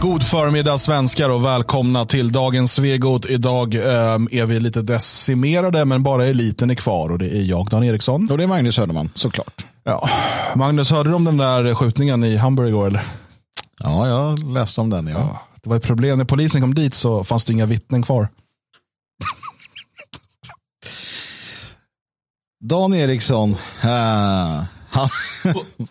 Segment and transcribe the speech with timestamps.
[0.00, 3.26] God förmiddag svenskar och välkomna till dagens Svegot.
[3.26, 3.82] Idag eh,
[4.30, 8.30] är vi lite decimerade men bara eliten är kvar och det är jag Dan Eriksson.
[8.30, 9.66] Och det är Magnus Söderman, såklart.
[9.84, 10.08] Ja.
[10.54, 12.86] Magnus, hörde du om den där skjutningen i Hamburg igår?
[12.86, 13.02] Eller?
[13.78, 15.06] Ja, jag läste om den.
[15.06, 15.18] Ja.
[15.18, 16.18] Ja, det var ett problem.
[16.18, 18.28] När polisen kom dit så fanns det inga vittnen kvar.
[22.64, 23.50] Dan Eriksson.
[23.50, 23.56] Uh,
[24.90, 25.08] han,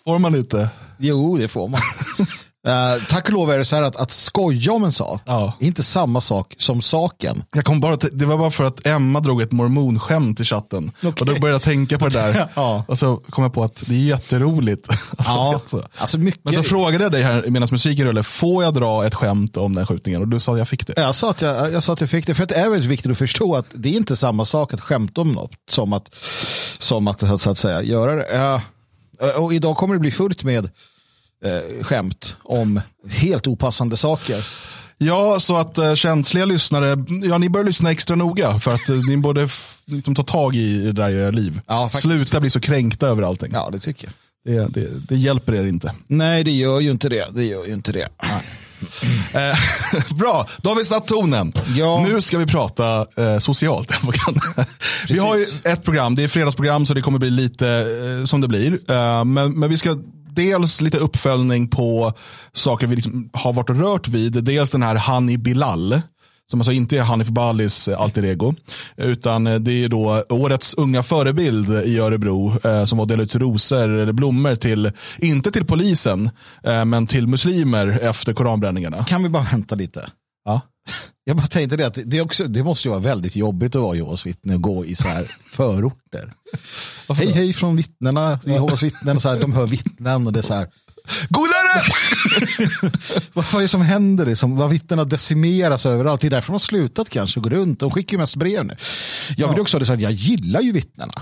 [0.04, 0.70] Får man inte?
[0.98, 1.80] jo, det får man.
[2.68, 5.54] Uh, tack och lov är det så här att, att skoja om en sak Ja.
[5.60, 7.44] är inte samma sak som saken.
[7.56, 10.92] Jag kom bara det var bara för att Emma drog ett mormonskämt i chatten.
[11.04, 12.48] Och då började jag tänka på det där.
[12.56, 12.84] Ja.
[12.88, 14.88] Och så kom jag på att det är jätteroligt.
[15.18, 15.88] Ja, Alltså.
[15.98, 16.42] alltså mycket.
[16.44, 19.76] Men så frågade jag dig här medan musiken rullade, får jag dra ett skämt om
[19.76, 20.22] den skjutningen?
[20.22, 20.94] Och du sa att jag fick det.
[20.98, 23.12] jag, sa att jag, jag sa att jag fick det, för det är väldigt viktigt
[23.12, 26.16] att förstå att det är inte samma sak att skämta om något som att,
[26.80, 28.28] som att, så att säga, göra det.
[28.38, 28.62] Ja.
[29.38, 30.70] Och idag kommer det bli fullt med
[31.46, 34.46] eh, skämt om helt opassande saker.
[34.98, 39.06] Ja, så att uh, känsliga lyssnare, ja ni bör lyssna extra noga för att uh,
[39.06, 39.50] ni borde
[39.86, 41.60] liksom, ta tag i det där i era liv.
[41.68, 41.90] Ja.
[41.90, 43.52] Sluta bli så kränkta över allting.
[43.54, 44.14] Ja, det tycker jag.
[44.46, 45.94] Det, det, det hjälper er inte.
[46.08, 47.28] Nej, det gör ju inte det.
[47.32, 48.08] Det gör ju inte det.
[49.34, 51.54] Eh, Bra, då har vi satt tonen.
[51.76, 52.06] Ja.
[52.08, 53.92] Nu ska vi prata eh, socialt.
[55.10, 58.42] vi har ju ett program, det är fredagsprogram så det kommer bli lite eh, som
[58.42, 58.92] det blir.
[58.92, 59.98] Eh, men, men vi ska
[60.36, 62.14] dels lite uppföljning på
[62.54, 64.44] saker vi liksom har varit och rört vid.
[64.44, 66.02] Dels den här Hani Bilal.
[66.52, 68.54] Som alltså inte är Hanif Balis eh, alter ego.
[68.98, 72.54] Utan eh, det är då årets unga förebild i Örebro.
[72.64, 76.30] Eh, som var delat ut rosor eller blommor till, inte till polisen,
[76.64, 79.04] eh, men till muslimer efter koranbränningarna.
[79.04, 80.10] Kan vi bara vänta lite?
[80.46, 80.62] Ja.
[81.24, 83.96] Jag bara tänkte det att det, också, det måste ju vara väldigt jobbigt att vara
[83.96, 86.34] Jehovas vittne och gå i så här förorter.
[87.10, 90.54] hej hej från vittnena, Jehovas vittnen, så här, de hör vittnen och det är så
[90.54, 90.70] här.
[91.30, 91.82] Golare!
[93.34, 94.26] Vad, vad är det som händer?
[94.26, 94.56] Liksom?
[94.56, 96.22] Vad vittnena decimeras överallt.
[96.22, 97.80] Det är därför de har slutat kanske gå runt.
[97.80, 98.78] De skickar ju mest brev nu.
[99.38, 101.14] Jag vill också ha det så att jag gillar ju vittnena.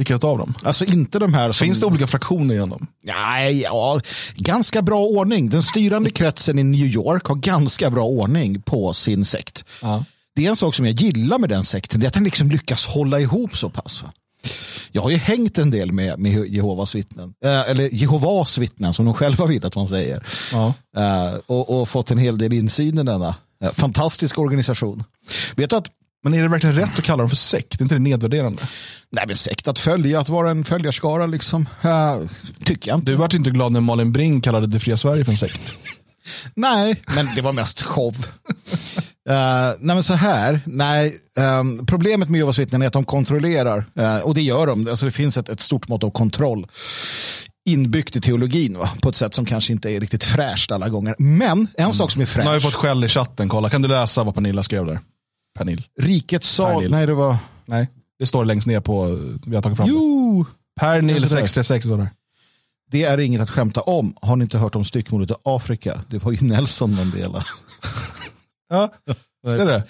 [0.00, 0.54] Vilka av dem?
[0.62, 1.64] Alltså inte de här som...
[1.64, 2.86] Finns det olika fraktioner inom dem?
[3.04, 4.00] Nej, ja,
[4.36, 5.48] ganska bra ordning.
[5.48, 9.64] Den styrande kretsen i New York har ganska bra ordning på sin sekt.
[9.82, 10.04] Ja.
[10.34, 12.50] Det är en sak som jag gillar med den sekten, det är att den liksom
[12.50, 14.02] lyckas hålla ihop så pass.
[14.02, 14.12] Va?
[14.92, 19.04] Jag har ju hängt en del med, med Jehovas vittnen, eh, eller Jehovas vittnen som
[19.04, 20.26] de själva vill att man säger.
[20.52, 20.74] Ja.
[20.96, 23.34] Eh, och, och fått en hel del insyn i denna
[23.64, 25.04] eh, fantastiska organisation.
[25.56, 25.90] Vet du att
[26.22, 27.80] Men är det verkligen rätt att kalla dem för sekt?
[27.80, 28.62] Är inte det nedvärderande?
[29.10, 31.68] Nej, men sekt att följa, att vara en följarskara liksom.
[31.82, 32.16] Eh,
[32.64, 33.12] tycker jag inte.
[33.12, 35.74] Du vart inte glad när Malin Brink kallade Det fria Sverige för en sekt.
[36.54, 38.14] Nej, men det var mest show.
[39.30, 39.36] Uh,
[39.78, 44.18] nej men så här, nej, ehm, problemet med Jehovas vittnen är att de kontrollerar, eh,
[44.18, 46.66] och det gör de, alltså det finns ett, ett stort mått av kontroll
[47.68, 48.90] inbyggt i teologin va?
[49.02, 51.14] på ett sätt som kanske inte är riktigt fräscht alla gånger.
[51.18, 53.48] Men en sak som är Nu har fräsch, fått skäll i chatten.
[53.48, 54.98] Kolla, kan du läsa vad Pernilla skrev där?
[55.58, 55.86] Pernil.
[56.00, 56.90] rikets sal, Pernil.
[56.90, 57.88] nej det var, Nej,
[58.18, 59.06] det står längst ner på,
[59.46, 59.94] vi har tagit fram det.
[59.94, 60.44] jo,
[60.80, 61.40] Pernil Det är sådär.
[61.40, 62.10] 636 står där.
[62.90, 64.14] det är inget att skämta om.
[64.22, 66.04] Har ni inte hört om styckmordet i Afrika?
[66.08, 67.44] Det var ju Nelson Mandela.
[68.72, 68.90] Ja,
[69.44, 69.82] ser du?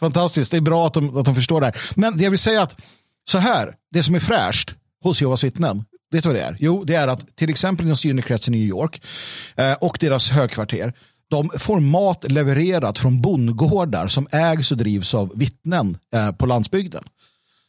[0.00, 1.76] Fantastiskt, det är bra att de, att de förstår det här.
[1.96, 2.80] Men det jag vill säga att
[3.30, 6.56] så här, det som är fräscht hos Jehovas vittnen, vet du vad det är?
[6.60, 9.02] Jo, det är att till exempel den styrande kretsen i New York
[9.56, 10.92] eh, och deras högkvarter,
[11.30, 17.04] de får mat levererat från bondgårdar som ägs och drivs av vittnen eh, på landsbygden.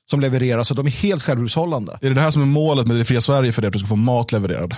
[0.10, 1.98] Som levereras och de är helt självhushållande.
[2.02, 3.68] Är det det här som är målet med Det fria Sverige för dig?
[3.68, 4.76] Att du ska få mat levererad?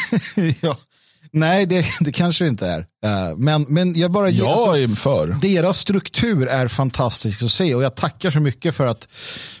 [0.62, 0.76] ja.
[1.30, 2.86] Nej, det, det kanske det inte är.
[3.04, 5.38] Eh, men, men jag bara ger- alltså- Jag är för.
[5.42, 9.08] deras struktur är fantastisk att se och jag tackar så mycket för att,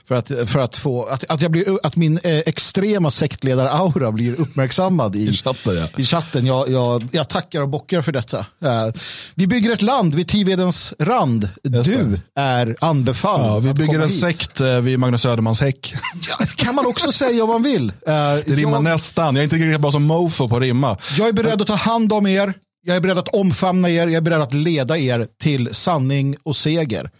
[0.08, 4.40] för att, för att, få, att, att, jag blir, att min eh, extrema sektledar-aura blir
[4.40, 5.86] uppmärksammad i, I chatten, ja.
[5.96, 6.46] i chatten.
[6.46, 8.38] Jag, jag, jag tackar och bockar för detta.
[8.38, 8.88] Eh,
[9.34, 11.48] vi bygger ett land vid Tivedens rand.
[11.64, 13.44] Just Du är anbefalld.
[13.44, 14.20] Ja, vi bygger en hit.
[14.20, 15.94] sekt eh, vid Magnus Södermans häck.
[16.28, 17.88] Ja, kan man också säga om man vill.
[17.88, 19.34] Eh, Det rimmar jag, nästan.
[19.36, 20.98] Jag är inte lika bra som mofo på att rimma.
[21.18, 22.54] jag är beredd att ta hand om er.
[22.86, 24.06] Jag är beredd att omfamna er.
[24.06, 27.10] Jag är beredd att leda er till sanning och seger.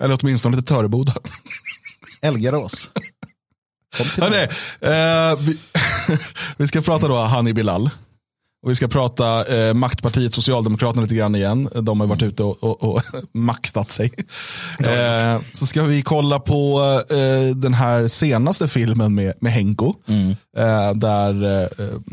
[0.00, 1.14] Eller åtminstone till Töreboda.
[2.22, 2.90] Elgarås.
[3.96, 4.42] Kom till Hörrni,
[4.80, 5.58] eh, vi,
[6.56, 7.90] vi ska prata då Hani Bilal.
[8.62, 11.68] Och vi ska prata eh, maktpartiet Socialdemokraterna lite grann igen.
[11.74, 14.12] De har varit ute och, och, och maktat sig.
[14.78, 19.94] Eh, så ska vi kolla på eh, den här senaste filmen med, med Henko.
[20.56, 21.68] Eh, där eh,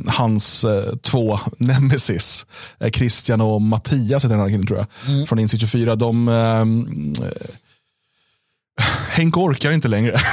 [0.07, 2.45] hans eh, två nemesis,
[2.93, 5.27] Christian och Mattias heter den här killen tror jag.
[5.27, 5.95] Från Insikt 24.
[5.95, 6.65] De, eh,
[9.09, 10.19] Henko orkar inte längre.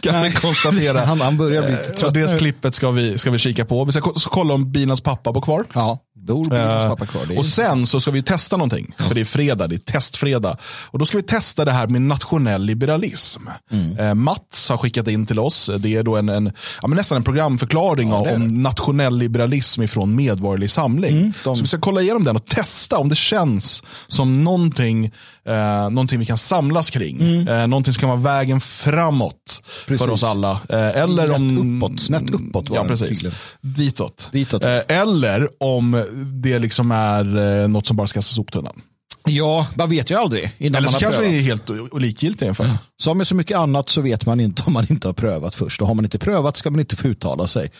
[0.00, 1.04] kan vi konstatera.
[1.04, 3.84] Han, han börjar bli Eh, trött och det klippet ska vi, ska vi kika på.
[3.84, 5.64] Vi ska kolla om Binas pappa bor kvar.
[5.74, 6.44] Ja, Bor
[6.88, 7.22] pappa kvar.
[7.32, 8.94] Är Och sen så ska vi testa någonting.
[8.98, 10.56] För det är fredag, det är testfredag.
[10.90, 13.42] Och då ska vi testa det här med nationell liberalism.
[13.72, 13.98] Mm.
[13.98, 15.70] Eh, Mats har skickat in till oss.
[15.78, 16.52] Det är då en, en
[16.82, 21.16] ja, nästan en programförklaring Ja, om nationell liberalism ifrån Medborgerlig Samling.
[21.16, 25.12] Mm, de- Så vi ska kolla igenom den och testa om det känns som någonting,
[25.46, 27.48] eh, någonting vi kan samlas kring.
[27.48, 29.32] Eh, någonting som kan vara vägen framåt
[29.66, 29.86] Mm.
[29.86, 30.04] Precis.
[30.06, 30.50] för oss alla.
[30.68, 31.82] Eh, eller Rätt om...
[31.82, 33.08] uppåt, snett uppåt var ja, precis.
[33.08, 33.38] tydligen.
[33.60, 34.28] Ditåt.
[34.32, 34.64] Ditåt.
[34.64, 36.04] Eh, eller om
[36.42, 38.82] det liksom är eh, något som bara ska soptunnan.
[39.28, 42.48] Ja, man vet ju aldrig innan Eller man så har kanske det är helt likgiltiga
[42.48, 42.78] inför.
[42.96, 45.80] Som med så mycket annat så vet man inte om man inte har prövat först.
[45.80, 47.70] Och har man inte prövat ska man inte få uttala sig.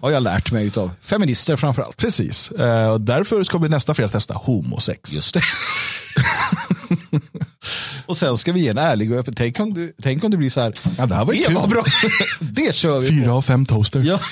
[0.00, 1.96] Har jag lärt mig av feminister framförallt.
[1.96, 2.50] Precis.
[2.50, 5.12] Eh, därför ska vi nästa fredag testa homosex.
[5.12, 5.40] Just det.
[8.06, 9.34] och sen ska vi ge en ärlig och öppen.
[9.34, 10.74] Tänk om det, tänk om det blir så här.
[10.98, 11.54] Ja, det här var det kul.
[11.54, 11.84] var bra.
[12.40, 13.14] det kör vi på.
[13.14, 14.06] Fyra av fem toasters.
[14.06, 14.18] Ja.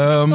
[0.00, 0.34] Ehm,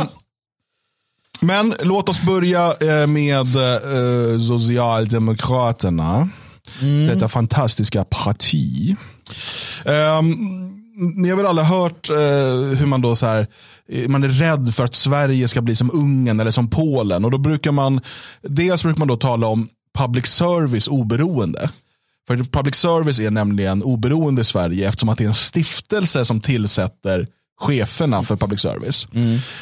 [1.41, 6.29] men låt oss börja eh, med eh, Socialdemokraterna.
[6.81, 7.07] Mm.
[7.07, 8.95] Detta fantastiska parti.
[9.85, 10.79] Um,
[11.15, 12.15] ni har väl alla hört eh,
[12.79, 13.47] hur man då så här,
[13.89, 17.25] eh, man är rädd för att Sverige ska bli som Ungern eller som Polen.
[17.25, 18.01] Och då brukar man,
[18.41, 21.69] dels brukar man då tala om public service oberoende.
[22.27, 26.39] För public service är nämligen oberoende i Sverige eftersom att det är en stiftelse som
[26.39, 27.27] tillsätter
[27.61, 29.07] cheferna för public service.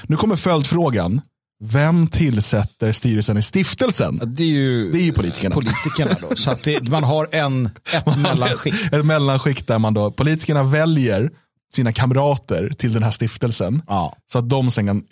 [0.07, 1.21] Nu kommer följdfrågan.
[1.63, 4.21] Vem tillsätter styrelsen i stiftelsen?
[4.25, 5.55] Det är ju, Det är ju politikerna.
[5.55, 6.35] politikerna då.
[6.35, 8.93] Så att det, man har en, ett mellanskikt.
[8.93, 11.31] Ett mellanskikt där man då, politikerna väljer
[11.75, 13.81] sina kamrater till den här stiftelsen.
[13.87, 14.15] Ja.
[14.31, 15.03] Så att de sen kan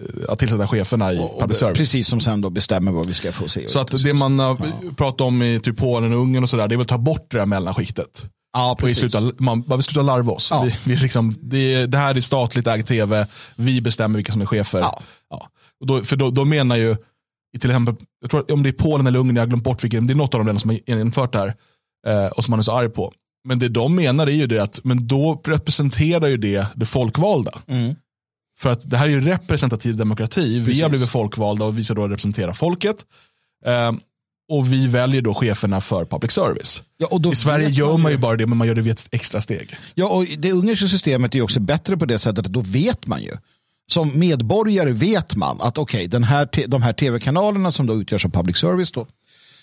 [0.00, 1.78] eh, eh, tillsätta cheferna i Och public service.
[1.78, 3.68] Precis som sen då bestämmer vad vi ska få se.
[3.68, 4.56] Så att det man har
[4.94, 7.26] pratat om i typ Polen och Ungern och sådär, det är väl att ta bort
[7.30, 8.24] det där mellanskiktet.
[8.52, 8.98] ja, Och precis.
[8.98, 10.48] sluta, man, man vill sluta larva oss.
[10.50, 10.62] Ja.
[10.62, 14.46] Vi, vi liksom, det, det här är statligt ägd tv, vi bestämmer vilka som är
[14.46, 14.80] chefer.
[14.80, 15.02] Ja.
[15.80, 16.96] Och då, för då, då menar ju,
[17.60, 20.06] till exempel, jag tror, om det är Polen eller Ungern, jag har glömt bort vilken,
[20.06, 21.54] det är något av de länderna som har infört det här.
[22.06, 23.12] Eh, och som man är så arg på.
[23.48, 27.58] Men det de menar är ju det att, men då representerar ju det det folkvalda.
[27.66, 27.94] Mm.
[28.62, 30.58] För att det här är ju representativ demokrati.
[30.58, 30.82] Vi Precis.
[30.82, 32.96] har blivit folkvalda och vi ska då representera folket.
[33.66, 33.92] Eh,
[34.48, 36.82] och vi väljer då cheferna för public service.
[36.96, 39.08] Ja, I Sverige gör man ju ju- bara det, men man gör det vid ett
[39.10, 39.76] extra steg.
[39.94, 43.22] Ja, och det ungerska systemet är också bättre på det sättet att då vet man
[43.22, 43.32] ju.
[43.90, 48.24] Som medborgare vet man att okej, den här te- de här tv-kanalerna som då utgörs
[48.24, 49.06] av public service då,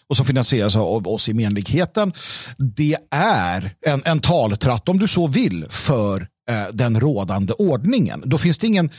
[0.08, 2.14] och som finansieras av oss i menligheten,
[2.58, 8.24] det är en, en taltratt, om du så vill, för eh, den rådande ordningen.
[8.26, 8.90] Då finns det ingen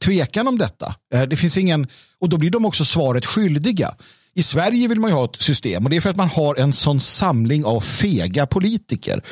[0.00, 0.94] tvekan om detta.
[1.14, 1.86] Eh, det finns ingen,
[2.20, 3.94] och då blir de också svaret skyldiga.
[4.34, 6.60] I Sverige vill man ju ha ett system och det är för att man har
[6.60, 9.22] en sån samling av fega politiker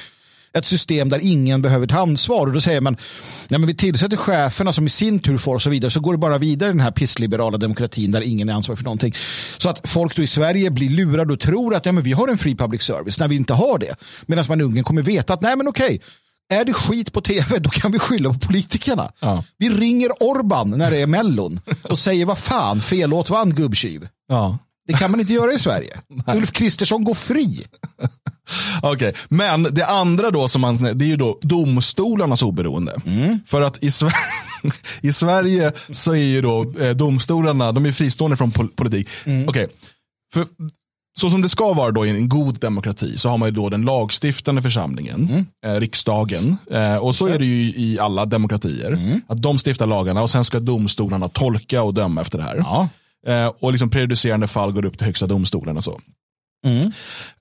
[0.52, 2.46] ett system där ingen behöver ta ansvar.
[2.46, 2.96] Och då säger man,
[3.49, 5.90] nej men vi tillsätter cheferna som i sin tur får och så vidare.
[5.90, 8.84] Så går det bara vidare i den här pissliberala demokratin där ingen är ansvarig för
[8.84, 9.14] någonting.
[9.58, 12.28] Så att folk då i Sverige blir lurade och tror att ja, men vi har
[12.28, 13.96] en fri public service när vi inte har det.
[14.26, 16.00] Medan man i Ungern kommer veta att nej men okej,
[16.50, 19.12] är det skit på tv då kan vi skylla på politikerna.
[19.20, 19.44] Ja.
[19.58, 24.08] Vi ringer Orban när det är mellon och säger vad fan, fel låt vann gubbtjuv.
[24.29, 24.58] Ja.
[24.87, 25.97] Det kan man inte göra i Sverige.
[26.37, 27.67] Ulf Kristersson går fri.
[28.82, 32.96] Okej, men det andra då som man, det är ju då domstolarnas oberoende.
[33.46, 34.12] För att i, Sver-
[35.00, 39.08] i Sverige så är ju då eh, domstolarna, de är fristående från pol- politik.
[39.49, 39.69] Okej,
[40.32, 40.46] för
[41.19, 43.69] så som det ska vara då i en god demokrati så har man ju då
[43.69, 46.56] den lagstiftande församlingen, eh, riksdagen.
[46.70, 49.20] Eh, och så är det ju i alla demokratier.
[49.26, 52.56] Att de stiftar lagarna och sen ska domstolarna tolka och döma efter det här.
[52.56, 52.88] Ja.
[53.26, 56.00] Eh, och liksom prejudicerande fall går upp till högsta domstolen och så.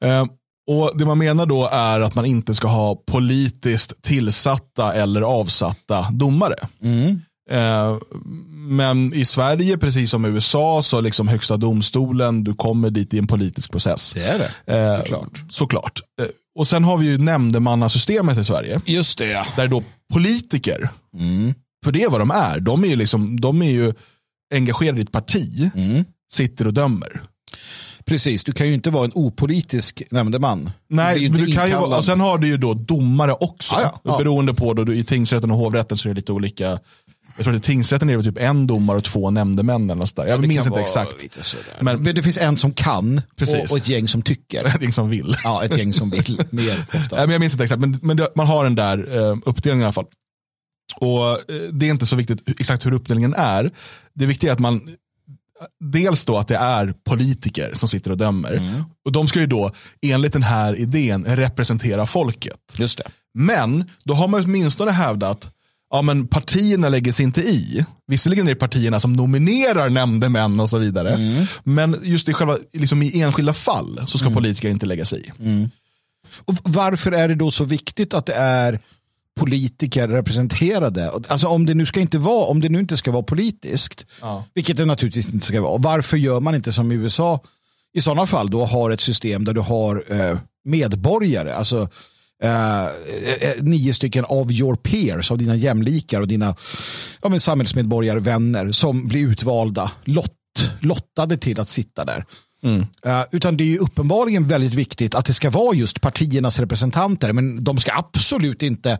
[0.06, 0.26] Eh,
[0.72, 6.08] och Det man menar då är att man inte ska ha politiskt tillsatta eller avsatta
[6.12, 6.56] domare.
[8.68, 13.18] Men i Sverige, precis som i USA, så liksom högsta domstolen, du kommer dit i
[13.18, 14.14] en politisk process.
[14.14, 14.78] Det är det.
[14.78, 15.44] Eh, Såklart.
[15.50, 16.00] såklart.
[16.22, 16.28] Eh,
[16.60, 18.82] och sen har vi ju nämndemannasystemet i Sverige.
[18.86, 19.46] Just det.
[19.56, 20.90] Där då politiker,
[21.86, 23.94] för det är vad de är, de är ju, liksom, de är ju
[24.54, 25.72] engagerade i ett parti,
[26.32, 27.22] sitter och dömer.
[28.06, 30.70] Precis, du kan ju inte vara en opolitisk nämndeman.
[30.90, 33.76] Nej, ju men du kan ju, och sen har du ju då domare också.
[33.76, 34.18] Ja, ja, ja.
[34.18, 36.80] Beroende på, då, du, i tingsrätten och hovrätten så är det lite olika.
[37.40, 39.84] Jag tror att tingsrätten är det typ en domare och två nämndemän.
[39.84, 40.28] Eller något där.
[40.28, 41.26] Jag Det minns inte exakt.
[41.80, 43.56] Men- Men, det finns en som kan Precis.
[43.56, 44.64] och, och ett gäng som tycker.
[44.66, 45.36] Är ingen som vill.
[45.44, 47.16] Ja, ett gäng som vill mer Nej, ofta.
[47.16, 49.86] men jag minns inte exakt, men, men det, man har den där eh, uppdelningen i
[49.86, 50.06] alla fall.
[50.96, 53.72] Och eh, Det är inte så viktigt exakt hur uppdelningen är.
[54.14, 54.82] Det viktiga är att man,
[55.84, 58.62] dels då att det är politiker som sitter och dömer.
[59.06, 62.60] Och de ska ju då enligt den här idén representera folket.
[62.78, 63.04] Just det.
[63.34, 65.50] Men då har man åtminstone hävdat
[65.92, 67.86] ja, men partierna lägger sig inte i.
[68.08, 71.14] Visserligen är det partierna som nominerar nämndemän och så vidare.
[71.14, 71.46] Mm.
[71.64, 74.36] Men just i, själva, liksom i enskilda fall så ska mm.
[74.36, 75.44] politiker inte lägga sig i.
[75.44, 75.70] Mm.
[76.46, 78.80] Och varför är det då så viktigt att det är
[79.40, 81.12] politiker representerade?
[81.28, 84.46] Alltså om det nu ska inte vara, om det nu inte ska vara politiskt, ja.
[84.54, 87.40] vilket det naturligtvis inte ska vara, varför gör man inte som i USA
[87.94, 91.90] i sådana fall då har ett system där du har eh, medborgare, alltså
[92.44, 96.56] eh, eh nio stycken of your peers, av dina jämlikar och dina
[97.22, 100.36] ja, men samhällsmedborgare, vänner som blir utvalda, lott,
[100.80, 102.26] lottade till att sitta där.
[102.64, 102.80] Mm.
[102.80, 107.34] Uh, utan det är uppenbarligen väldigt viktigt att det ska vara just partiernas representanter.
[107.34, 108.98] Men de ska absolut inte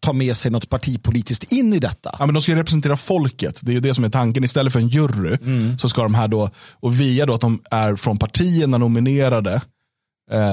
[0.00, 2.16] ta med sig något partipolitiskt in i detta.
[2.18, 3.58] Ja, men de ska representera folket.
[3.62, 4.44] Det är det som är tanken.
[4.44, 5.78] Istället för en jury mm.
[5.78, 9.60] så ska de här då, och via då att de är från partierna nominerade, Eh,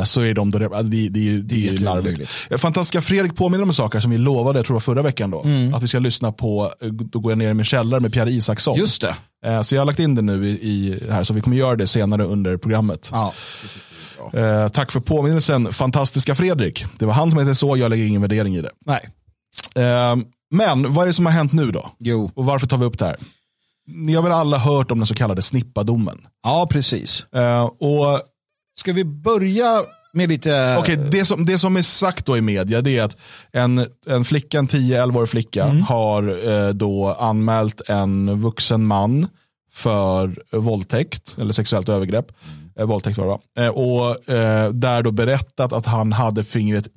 [0.05, 2.29] så är de, det, det, det, det är larvigt.
[2.57, 5.41] Fantastiska Fredrik påminner om saker som vi lovade, jag tror förra veckan då.
[5.41, 5.73] Mm.
[5.73, 8.31] Att vi ska lyssna på, eh, då går jag ner i min källare med Pierre
[8.31, 8.77] Isaksson.
[8.77, 9.15] Just det.
[9.45, 11.75] Eh, så jag har lagt in det nu i, i här, så vi kommer göra
[11.75, 13.09] det senare under programmet.
[13.11, 13.33] Ja.
[14.33, 16.85] Eh, tack för påminnelsen, fantastiska Fredrik.
[16.99, 18.71] Det var han som hette så, jag lägger ingen värdering i det.
[18.85, 19.09] Nej.
[19.75, 20.15] Eh,
[20.51, 21.91] men vad är det som har hänt nu då?
[21.99, 22.31] Jo.
[22.35, 23.15] Och varför tar vi upp det här?
[23.87, 26.17] Ni har väl alla hört om den så kallade snippadomen?
[26.43, 27.25] Ja, precis.
[27.33, 28.21] Eh, och
[28.75, 30.77] Ska vi börja med lite...
[30.79, 33.17] okay, det, som, det som är sagt då i media det är att
[33.51, 35.81] en, en flicka, en 10-11-årig flicka mm.
[35.81, 39.27] har eh, då anmält en vuxen man
[39.73, 42.31] för våldtäkt eller sexuellt övergrepp.
[42.47, 42.71] Mm.
[42.75, 46.87] Eh, våldtäkt var det eh, Och eh, där då berättat att han hade fingret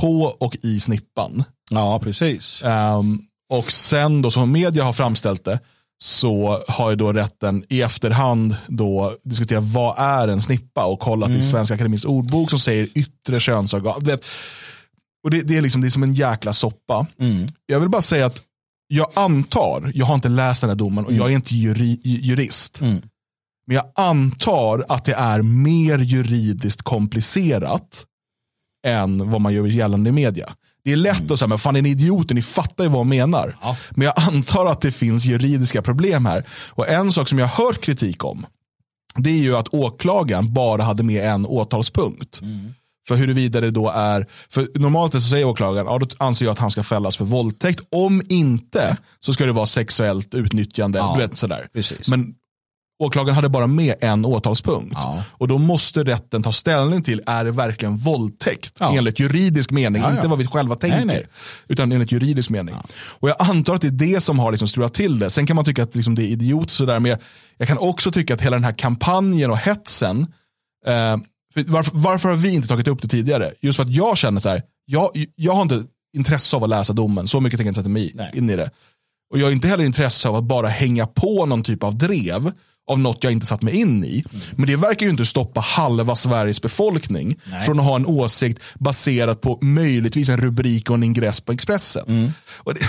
[0.00, 1.44] på och i snippan.
[1.70, 2.62] Ja, precis.
[2.64, 5.60] Um, och sen då som media har framställt det
[6.02, 11.28] så har ju då rätten i efterhand då diskuterat vad är en snippa och kollat
[11.28, 11.40] mm.
[11.40, 14.00] i Svenska Akademins ordbok som säger yttre könsorgan.
[14.04, 14.24] Det,
[15.24, 17.06] och det, det, är liksom, det är som en jäkla soppa.
[17.20, 17.46] Mm.
[17.66, 18.42] Jag vill bara säga att
[18.88, 21.22] jag antar, jag har inte läst den här domen och mm.
[21.22, 22.80] jag är inte juri, jurist.
[22.80, 23.02] Mm.
[23.66, 28.04] Men jag antar att det är mer juridiskt komplicerat
[28.86, 30.52] än vad man gör gällande i media.
[30.88, 33.06] Det är lätt att säga, men fan är ni idioter, ni fattar ju vad jag
[33.06, 33.58] menar.
[33.62, 33.76] Ja.
[33.90, 36.44] Men jag antar att det finns juridiska problem här.
[36.70, 38.46] Och en sak som jag har hört kritik om,
[39.16, 42.40] det är ju att åklagaren bara hade med en åtalspunkt.
[42.40, 42.74] Mm.
[43.08, 46.58] För huruvida det då är, för normalt så säger åklagaren, ja då anser jag att
[46.58, 47.80] han ska fällas för våldtäkt.
[47.90, 50.98] Om inte så ska det vara sexuellt utnyttjande.
[50.98, 51.68] Ja, du vet, sådär.
[51.72, 52.08] Precis.
[52.08, 52.34] Men
[52.98, 54.96] åklagaren hade bara med en åtalspunkt.
[54.96, 55.24] Ja.
[55.30, 58.76] Och då måste rätten ta ställning till, är det verkligen våldtäkt?
[58.80, 58.94] Ja.
[58.96, 60.96] Enligt juridisk mening, ja, inte vad vi själva tänker.
[60.96, 61.26] Nej, nej.
[61.68, 62.74] Utan enligt juridisk mening.
[63.18, 65.30] Och jag antar att det är det som har liksom strulat till det.
[65.30, 67.18] Sen kan man tycka att liksom det är idiot sådär, men jag,
[67.58, 70.20] jag, kan också tycka att hela den här kampanjen och hetsen,
[70.86, 71.16] eh,
[71.66, 73.52] varför, varför, har vi inte tagit upp det tidigare?
[73.60, 75.84] Just för att jag känner så här, jag, jag har inte
[76.16, 78.30] intresse av att läsa domen, så mycket tänker jag inte sätta mig nej.
[78.34, 78.70] in i det.
[79.30, 82.52] Och jag har inte heller intresse av att bara hänga på någon typ av drev
[82.88, 84.24] av något jag inte satt mig in i.
[84.30, 84.44] Mm.
[84.56, 87.62] Men det verkar ju inte stoppa halva Sveriges befolkning Nej.
[87.62, 92.04] från att ha en åsikt baserat på möjligtvis en rubrik och en ingress på Expressen.
[92.08, 92.32] Mm.
[92.64, 92.80] Det,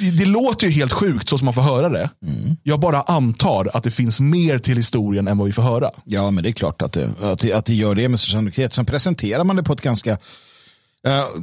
[0.00, 2.10] det, det, låter ju helt sjukt så som man får höra det.
[2.26, 2.56] Mm.
[2.62, 5.90] Jag bara antar att det finns mer till historien än vad vi får höra.
[6.04, 8.74] Ja, men det är klart att det, att det, att det gör det med sannolikhet.
[8.74, 10.18] Sen presenterar man det på ett ganska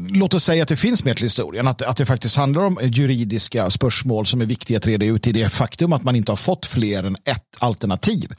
[0.09, 2.79] låt oss säga att det finns mer till historien, att, att det faktiskt handlar om
[2.81, 6.37] juridiska spörsmål som är viktiga att reda ut i det faktum att man inte har
[6.37, 8.33] fått fler än ett alternativ.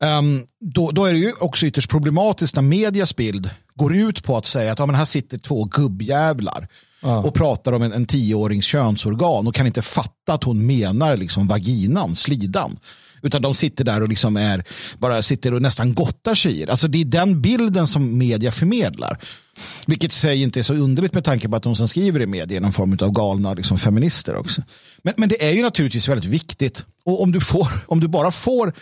[0.00, 4.36] Um, då, då, är det ju också ytterst problematiskt när medias bild går ut på
[4.36, 6.68] att säga att ja, men här sitter två gubbjävlar
[7.02, 7.18] ja.
[7.18, 11.46] och pratar om en, en tioårings könsorgan och kan inte fatta att hon menar liksom
[11.46, 12.76] vaginan, slidan.
[13.22, 14.64] Utan de sitter där och liksom är,
[14.98, 19.18] bara sitter och nästan gottar sig i Alltså det är den bilden som media förmedlar.
[19.86, 22.26] Vilket i sig inte är så underligt med tanke på att de som skriver i
[22.26, 24.62] media är någon form av galna liksom, feminister också.
[25.02, 26.84] Men, men det är ju naturligtvis väldigt viktigt.
[27.06, 28.72] Och om du, får, om du bara får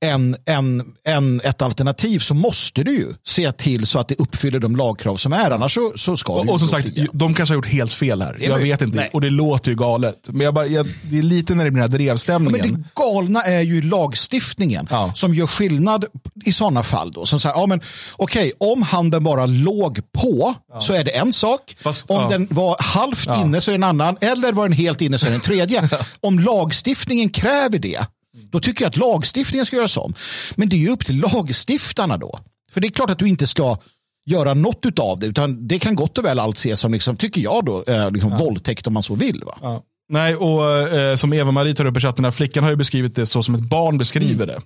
[0.00, 4.58] en, en, en, ett alternativ så måste du ju se till så att det uppfyller
[4.58, 5.50] de lagkrav som är.
[5.50, 7.06] Annars så, så ska och, och som sagt, fria.
[7.12, 8.36] de kanske har gjort helt fel här.
[8.40, 8.96] Jag vet inte.
[8.96, 9.10] Nej.
[9.12, 10.28] Och det låter ju galet.
[10.30, 12.66] Men jag bara, jag, det är lite när det blir den här drevstämningen.
[12.66, 15.12] Ja, men det galna är ju lagstiftningen ja.
[15.14, 16.04] som gör skillnad
[16.44, 17.12] i sådana fall.
[17.12, 17.26] Då.
[17.26, 17.80] Som säger, ja, men,
[18.16, 20.80] okej, om handen bara låg på ja.
[20.80, 21.76] så är det en sak.
[21.80, 24.16] Fast, om den var halvt inne så är det en annan.
[24.20, 25.88] Eller var den helt inne så är det en tredje
[26.20, 28.06] om lagstiftningen kräver det,
[28.50, 30.14] då tycker jag att lagstiftningen ska göras om.
[30.54, 32.40] Men det är ju upp till lagstiftarna då.
[32.72, 33.78] För det är klart att du inte ska
[34.26, 37.40] göra något av det, utan det kan gott och väl allt ses som, liksom, tycker
[37.40, 38.36] jag, då, eh, liksom ja.
[38.36, 39.42] våldtäkt om man så vill.
[39.44, 39.58] Va?
[39.62, 39.82] Ja.
[40.08, 43.26] Nej, och eh, som Eva-Marie tar upp i chatten, här, flickan har ju beskrivit det
[43.26, 44.46] så som ett barn beskriver mm.
[44.46, 44.60] det.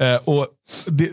[0.00, 0.46] Eh, och
[0.86, 1.10] det,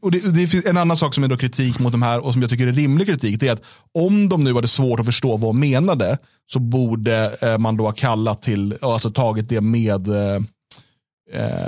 [0.00, 2.32] och det, det finns en annan sak som är då kritik mot de här och
[2.32, 3.40] som jag tycker är rimlig kritik.
[3.40, 3.62] Det är att
[3.94, 6.18] om de nu hade svårt att förstå vad hon menade
[6.52, 10.40] så borde eh, man då ha kallat till, alltså tagit det med eh,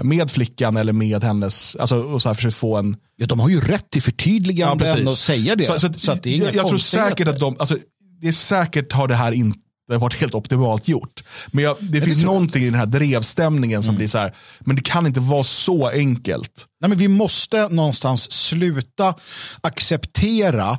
[0.02, 2.96] med flickan eller med hennes, alltså och så här försökt få en...
[3.16, 5.64] Ja, de har ju rätt till förtydliganden ja, och säga det.
[5.64, 7.76] Så, så, så det är jag, jag tror säkert att de, alltså,
[8.20, 11.24] det är säkert har det här inte varit helt optimalt gjort.
[11.52, 13.98] Men jag, det ja, finns det någonting i den här drevstämningen som mm.
[13.98, 16.66] blir så här, men det kan inte vara så enkelt.
[16.80, 19.14] Nej, men vi måste någonstans sluta
[19.60, 20.78] acceptera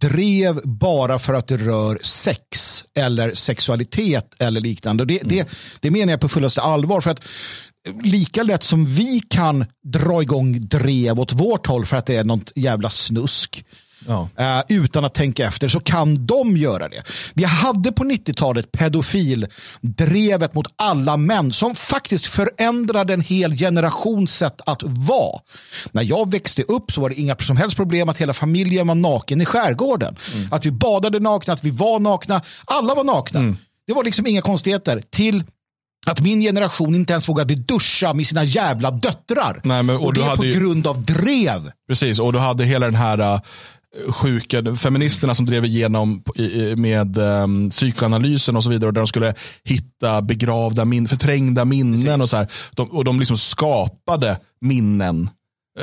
[0.00, 5.04] drev bara för att det rör sex eller sexualitet eller liknande.
[5.04, 5.36] Det, mm.
[5.36, 5.48] det,
[5.80, 7.00] det menar jag på fullaste allvar.
[7.00, 7.20] För att
[8.02, 12.24] lika lätt som vi kan dra igång drev åt vårt håll för att det är
[12.24, 13.64] något jävla snusk
[14.06, 14.28] Ja.
[14.40, 17.02] Uh, utan att tänka efter så kan de göra det.
[17.34, 24.60] Vi hade på 90-talet pedofildrevet mot alla män som faktiskt förändrade en hel generations sätt
[24.66, 25.40] att vara.
[25.92, 28.94] När jag växte upp så var det inga som helst problem att hela familjen var
[28.94, 30.16] naken i skärgården.
[30.34, 30.48] Mm.
[30.52, 32.40] Att vi badade nakna, att vi var nakna.
[32.64, 33.40] Alla var nakna.
[33.40, 33.56] Mm.
[33.86, 35.02] Det var liksom inga konstigheter.
[35.10, 35.44] Till
[36.06, 39.60] att min generation inte ens vågade duscha med sina jävla döttrar.
[39.64, 40.52] Nej, men, och, och det är på ju...
[40.52, 41.70] grund av drev.
[41.88, 43.40] Precis, och du hade hela den här uh,
[44.08, 46.22] sjuka feministerna som drev igenom
[46.76, 48.90] med um, psykoanalysen och så vidare.
[48.90, 49.34] Där de skulle
[49.64, 52.22] hitta begravda min, förträngda minnen Precis.
[52.22, 52.48] och så här.
[52.72, 55.30] De, och de liksom skapade minnen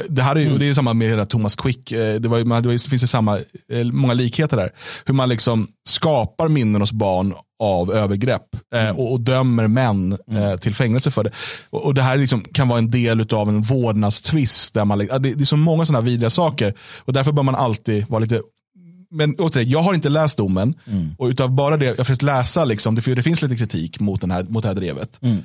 [0.09, 0.59] det här är, mm.
[0.59, 1.91] det är samma med hela Thomas Quick.
[1.91, 3.37] Eh, det, var, det finns det samma,
[3.71, 4.71] eh, många likheter där.
[5.05, 7.33] Hur man liksom skapar minnen hos barn
[7.63, 8.95] av övergrepp mm.
[8.95, 10.57] och, och, dömer män mm.
[10.57, 11.31] till fängelse för det.
[11.69, 14.73] Och, och det här liksom kan vara en del av en vårdnadstvist.
[14.73, 16.73] Där man, det, det är så många sådana vidriga saker.
[16.99, 18.41] Och därför bör man alltid vara lite
[19.13, 20.75] men återigen, jag har inte läst domen.
[20.87, 21.09] Mm.
[21.17, 24.21] Och utav bara det, jag har försökt läsa, liksom, det, det finns lite kritik mot,
[24.21, 25.19] den här, mot det här drevet.
[25.21, 25.37] Mm.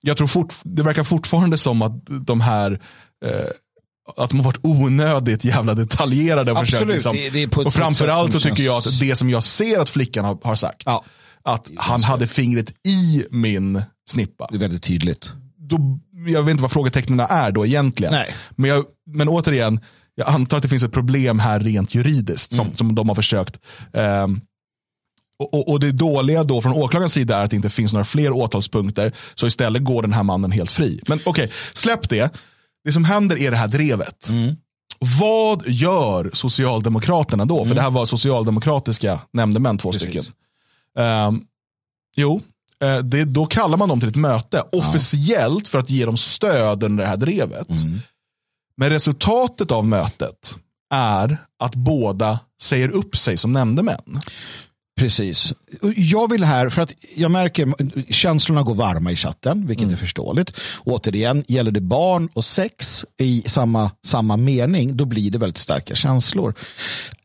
[0.00, 2.80] Jag tror fort, det verkar fortfarande som att de här
[3.24, 3.46] eh,
[4.16, 6.52] att de har varit onödigt jävla detaljerade.
[6.52, 7.16] Och, Absolut, liksom.
[7.16, 10.38] det, det och framförallt så tycker jag att det som jag ser att flickan har,
[10.42, 11.04] har sagt, ja.
[11.42, 14.46] att han hade fingret i min snippa.
[14.50, 15.32] Det är väldigt tydligt.
[15.56, 15.78] Då,
[16.26, 18.14] jag vet inte vad frågetecknen är då egentligen.
[18.14, 18.34] Nej.
[18.50, 19.80] Men, jag, men återigen,
[20.14, 22.76] jag antar att det finns ett problem här rent juridiskt som, mm.
[22.76, 23.58] som de har försökt.
[23.92, 24.40] Um,
[25.38, 28.04] och, och, och, det dåliga då från åklagarens sida är att det inte finns några
[28.04, 29.12] fler åtalspunkter.
[29.34, 31.00] Så istället går den här mannen helt fri.
[31.06, 32.34] Men okej, okay, släpp det.
[32.84, 34.28] Det som händer är det här drevet.
[34.28, 34.56] Mm.
[34.98, 37.56] Vad gör Socialdemokraterna då?
[37.56, 37.68] Mm.
[37.68, 40.08] För det här var socialdemokratiska nämndemän, två Precis.
[40.08, 40.24] stycken.
[40.98, 41.44] Um,
[42.16, 42.40] jo,
[42.84, 46.82] uh, det, då kallar man dem till ett möte officiellt för att ge dem stöd
[46.82, 47.70] under det här drevet.
[47.70, 48.00] Mm.
[48.76, 50.56] Men resultatet av mötet
[50.94, 54.20] är att båda säger upp sig som nämndemän.
[54.96, 55.52] Precis.
[55.96, 59.94] Jag vill här, för att jag märker känslorna går varma i chatten, vilket mm.
[59.94, 60.60] är förståeligt.
[60.84, 65.94] Återigen, gäller det barn och sex i samma, samma mening, då blir det väldigt starka
[65.94, 66.54] känslor.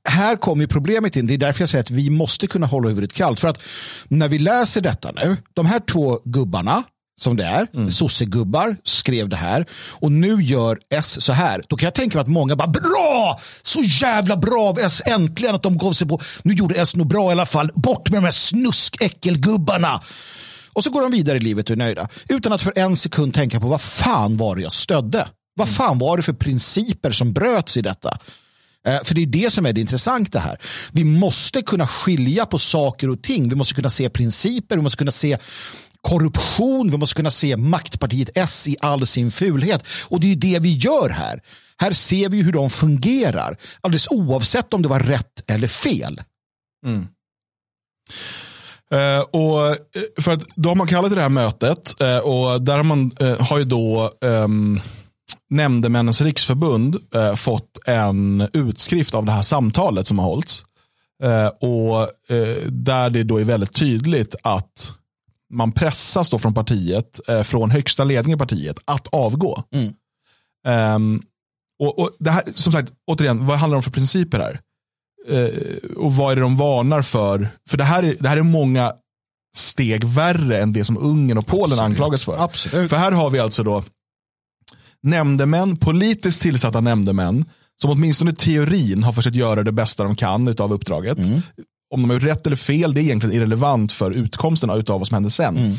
[0.10, 3.13] Här kommer problemet in, det är därför jag säger att vi måste kunna hålla huvudet
[3.13, 3.39] kallt.
[3.39, 3.62] För att
[4.08, 6.84] när vi läser detta nu, de här två gubbarna,
[7.21, 7.67] som det är.
[7.73, 7.91] Mm.
[7.91, 9.65] Sossegubbar skrev det här.
[9.73, 11.63] Och nu gör S så här.
[11.67, 13.39] Då kan jag tänka mig att många bara bra!
[13.62, 16.19] Så jävla bra av S äntligen att de gav sig på.
[16.43, 17.71] Nu gjorde S nog bra i alla fall.
[17.75, 20.01] Bort med de här snuskäckelgubbarna.
[20.73, 22.08] Och så går de vidare i livet och är nöjda.
[22.29, 25.27] Utan att för en sekund tänka på vad fan var det jag stödde.
[25.55, 28.17] Vad fan var det för principer som bröts i detta?
[28.88, 30.58] Eh, för det är det som är det intressanta här.
[30.91, 33.49] Vi måste kunna skilja på saker och ting.
[33.49, 35.38] Vi måste kunna se principer, vi måste kunna se
[36.01, 39.83] korruption, vi måste kunna se maktpartiet S i all sin fulhet.
[40.07, 41.41] Och det är det vi gör här.
[41.77, 46.21] Här ser vi hur de fungerar, alldeles oavsett om det var rätt eller fel.
[46.85, 47.07] Mm.
[48.93, 49.75] Uh, och eh,
[50.19, 53.41] för att då har man kallat det här mötet uh, och där har man uh,
[53.41, 54.81] har ju då um,
[55.49, 56.97] Nämndemännens riksförbund
[57.35, 60.63] fått en utskrift av det här samtalet som har hållits.
[61.59, 62.07] och
[62.65, 64.93] där det då är väldigt tydligt att
[65.49, 69.63] man pressas då från partiet, eh, från högsta ledningen i partiet, att avgå.
[69.71, 69.93] Mm.
[70.95, 71.21] Um,
[71.79, 74.59] och, och, det här, som sagt, återigen, vad handlar det om för principer här?
[75.29, 77.49] Uh, och vad är det de varnar för?
[77.69, 78.93] För det här, är, det här är många
[79.57, 81.81] steg värre än det som Ungern och Polen Absolut.
[81.81, 82.43] anklagas för.
[82.43, 82.89] Absolut.
[82.89, 83.83] För här har vi alltså då
[85.01, 87.45] nämndemän, politiskt tillsatta nämndemän,
[87.81, 91.17] som åtminstone i teorin har försökt göra det bästa de kan av uppdraget.
[91.17, 91.41] Mm
[91.89, 95.08] om de har gjort rätt eller fel, det är egentligen irrelevant för utkomsten av vad
[95.08, 95.58] som händer sen.
[95.58, 95.78] Mm.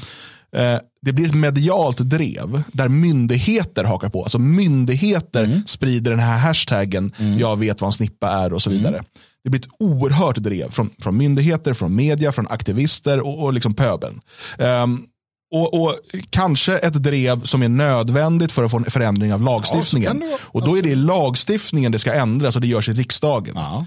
[0.56, 4.22] Eh, det blir ett medialt drev där myndigheter hakar på.
[4.22, 5.62] Alltså myndigheter mm.
[5.66, 7.38] sprider den här hashtaggen, mm.
[7.38, 8.94] jag vet vad en snippa är och så vidare.
[8.94, 9.04] Mm.
[9.44, 13.74] Det blir ett oerhört drev från, från myndigheter, från media, från aktivister och, och liksom
[13.74, 14.20] pöbeln.
[14.58, 15.06] Um,
[15.52, 15.96] och, och,
[16.30, 20.22] kanske ett drev som är nödvändigt för att få en förändring av lagstiftningen.
[20.30, 23.54] Ja, och då är det lagstiftningen det ska ändras och det görs i riksdagen.
[23.54, 23.86] Ja.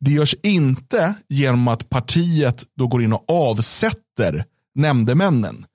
[0.00, 5.66] Det görs inte genom att partiet då går in och avsätter nämndemännen.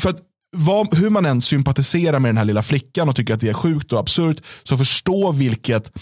[0.00, 0.20] För att
[0.56, 3.54] vad, hur man än sympatiserar med den här lilla flickan och tycker att det är
[3.54, 5.92] sjukt och absurt, så förstå vilket,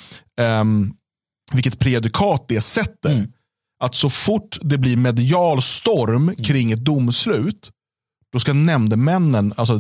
[0.41, 0.95] um,
[1.53, 3.13] vilket prejudikat det sätter.
[3.13, 3.33] Mm.
[3.81, 7.71] Att så fort det blir medial storm kring ett domslut,
[8.33, 9.79] då ska nämndemännen, alltså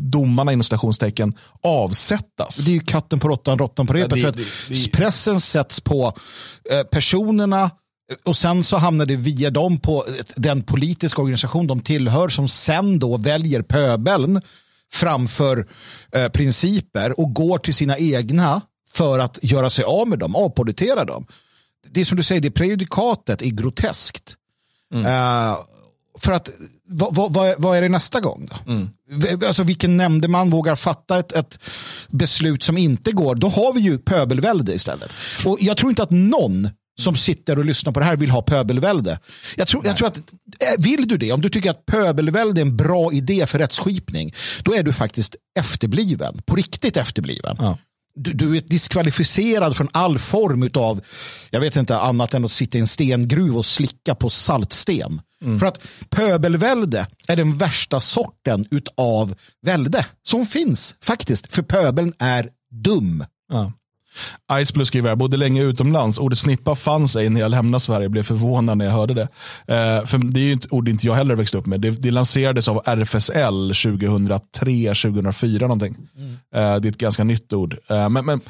[0.00, 2.56] domarna inom stationstecken, avsättas.
[2.56, 4.18] Det är ju katten på råttan, råttan på repet.
[4.18, 6.12] Ja, det, det, det, pressen sätts på
[6.70, 7.70] eh, personerna
[8.24, 10.04] och sen så hamnar det via dem på
[10.36, 14.40] den politiska organisation de tillhör som sen då väljer pöbeln
[14.92, 15.68] framför
[16.12, 18.60] eh, principer och går till sina egna
[18.94, 21.26] för att göra sig av med dem, avpolitera dem.
[21.90, 24.34] Det är som du säger, det prejudikatet är groteskt.
[24.94, 25.06] Mm.
[25.06, 25.58] Uh,
[26.20, 26.48] för att,
[26.88, 28.72] vad, vad, vad, är det nästa gång då?
[28.72, 28.88] Mm.
[29.46, 31.58] Alltså vilken nämndeman vågar fatta ett, ett,
[32.10, 33.34] beslut som inte går?
[33.34, 35.10] Då har vi ju pöbelvälde istället.
[35.46, 38.42] Och jag tror inte att någon som sitter och lyssnar på det här vill ha
[38.42, 39.18] pöbelvälde.
[39.56, 40.22] Jag tror, jag tror att, eh,
[40.78, 44.74] vill du det, om du tycker att pöbelvälde är en bra idé för rättsskipning, då
[44.74, 47.56] är du faktiskt efterbliven, på riktigt efterbliven.
[47.58, 47.78] Ja.
[48.18, 51.00] Du, du, är diskvalificerad från all form av,
[51.50, 55.20] jag vet inte annat än att sitta i en stengruv och slicka på saltsten.
[55.42, 55.58] Mm.
[55.58, 59.34] För att pöbelvälde är den värsta sorten av
[59.66, 61.54] välde som finns faktiskt.
[61.54, 63.24] För pöbeln är dum.
[63.52, 63.72] Ja.
[64.52, 66.18] Iceblue skriver, jag bodde länge utomlands.
[66.18, 68.08] Ordet snippa fanns ej när jag lämnade Sverige.
[68.08, 69.28] Blev förvånad när jag hörde det.
[69.66, 71.80] Eh, för det är ju ett ord inte jag heller växte upp med.
[71.80, 75.96] Det, det lanserades av RFSL 2003, 2004 någonting.
[76.16, 76.32] Mm.
[76.32, 77.76] Eh, det är ett ganska nytt ord.
[77.88, 78.40] Eh, men, men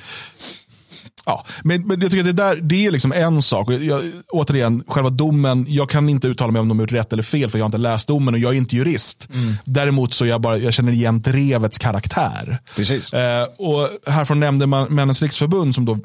[1.28, 3.70] Ja, men, men jag tycker det, där, det är liksom en sak.
[3.70, 7.22] Jag, återigen, själva domen, jag kan inte uttala mig om de har gjort rätt eller
[7.22, 9.28] fel för jag har inte läst domen och jag är inte jurist.
[9.34, 9.54] Mm.
[9.64, 12.58] Däremot så jag, bara, jag känner igen drevets karaktär.
[12.76, 13.12] Precis.
[13.12, 15.98] Eh, och här från Nämndemännens riksförbund som då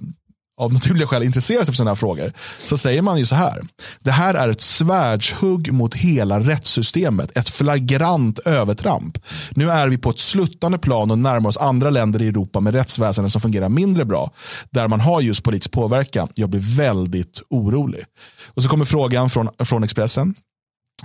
[0.57, 3.61] av naturliga skäl intresserar sig för sådana här frågor, så säger man ju så här.
[3.99, 7.37] Det här är ett svärdshugg mot hela rättssystemet.
[7.37, 9.17] Ett flagrant övertramp.
[9.51, 12.75] Nu är vi på ett sluttande plan och närmar oss andra länder i Europa med
[12.75, 14.31] rättsväsenden som fungerar mindre bra.
[14.69, 16.27] Där man har just politisk påverkan.
[16.33, 18.03] Jag blir väldigt orolig.
[18.45, 20.35] Och så kommer frågan från, från Expressen.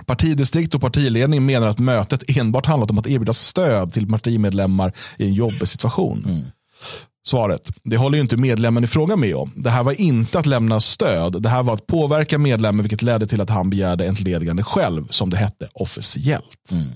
[0.05, 5.25] Partidistrikt och partiledning menar att mötet enbart handlat om att erbjuda stöd till partimedlemmar i
[5.25, 6.23] en jobbig situation.
[6.25, 6.41] Mm.
[7.29, 9.51] Svaret, det håller ju inte medlemmen i fråga med om.
[9.55, 11.41] Det här var inte att lämna stöd.
[11.41, 15.29] Det här var att påverka medlemmen vilket ledde till att han begärde entledigande själv som
[15.29, 16.71] det hette officiellt.
[16.71, 16.87] Mm.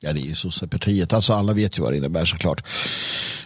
[0.00, 1.12] Ja, det är ju sossepartiet.
[1.12, 2.64] Alltså alla vet ju vad det innebär såklart.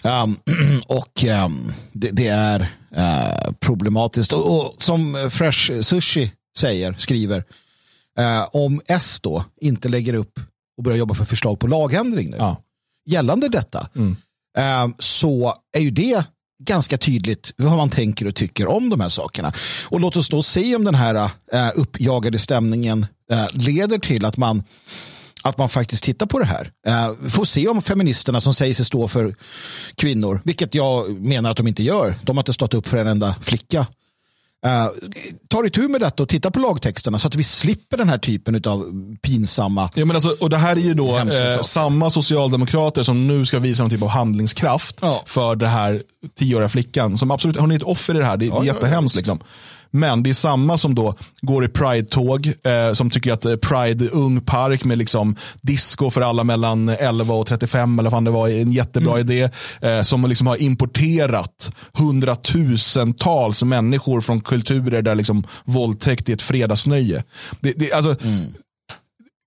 [0.04, 0.36] Um,
[0.86, 2.60] och um, det, det, är
[2.96, 4.32] uh, problematiskt.
[4.32, 7.38] Och, och, som Fresh Sushi säger, skriver,
[8.20, 10.40] uh, om S då inte lägger upp
[10.76, 12.56] och börjar jobba för förslag på lagändring nu, ja.
[13.06, 14.16] gällande detta, mm.
[14.58, 16.24] uh, så är ju det
[16.64, 19.52] ganska tydligt vad man tänker och tycker om de här sakerna.
[19.84, 24.36] Och låt oss då se om den här eh, uppjagade stämningen eh, leder till att
[24.36, 24.62] man
[25.42, 26.70] att man faktiskt tittar på det här.
[26.88, 29.34] Uh, får se om feministerna som säger sig stå för
[29.94, 32.18] kvinnor, vilket jag menar att de inte gör.
[32.22, 33.86] De har inte stått upp för en enda flicka
[34.66, 34.88] Uh,
[35.48, 38.62] tar itu med detta och tittar på lagtexterna så att vi slipper den här typen
[38.66, 38.92] av
[39.22, 43.46] pinsamma ja, men alltså, Och Det här är ju då eh, samma socialdemokrater som nu
[43.46, 45.22] ska visa någon typ av handlingskraft ja.
[45.26, 46.02] för det här
[46.38, 47.18] tioåriga flickan.
[47.18, 49.16] Som absolut, hon är ett offer i det här, det är ja, jättehemskt.
[49.16, 49.40] Ja, liksom.
[49.90, 54.08] Men det är samma som då går i Pride-tåg, eh, som tycker att eh, Pride
[54.08, 58.48] Ung Park med liksom disco för alla mellan 11 och 35 eller vad det var
[58.48, 59.30] en jättebra mm.
[59.30, 59.50] idé.
[59.80, 67.24] Eh, som liksom har importerat hundratusentals människor från kulturer där liksom våldtäkt är ett fredagsnöje.
[67.60, 68.54] Det, det, alltså, mm.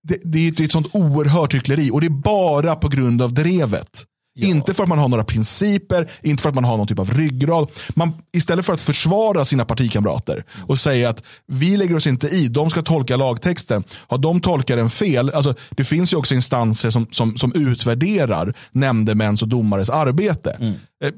[0.08, 4.04] det, det, är ett sånt oerhört hyckleri och det är bara på grund av drevet.
[4.34, 4.48] Ja.
[4.48, 7.10] Inte för att man har några principer, inte för att man har någon typ av
[7.14, 7.72] ryggrad.
[7.94, 12.48] Man, istället för att försvara sina partikamrater och säga att vi lägger oss inte i,
[12.48, 13.84] de ska tolka lagtexten.
[14.06, 18.54] Har de tolkar den fel, alltså, det finns ju också instanser som, som, som utvärderar
[18.72, 20.56] nämndemäns och domares arbete.
[20.60, 20.74] Mm.
[21.04, 21.12] Eh,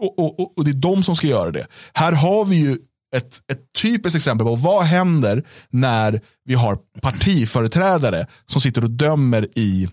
[0.00, 1.66] och, och, och, det är de som ska göra det.
[1.92, 2.78] Här har vi ju
[3.16, 9.48] ett, ett typiskt exempel på vad händer när vi har partiföreträdare som sitter och dömer
[9.54, 9.88] i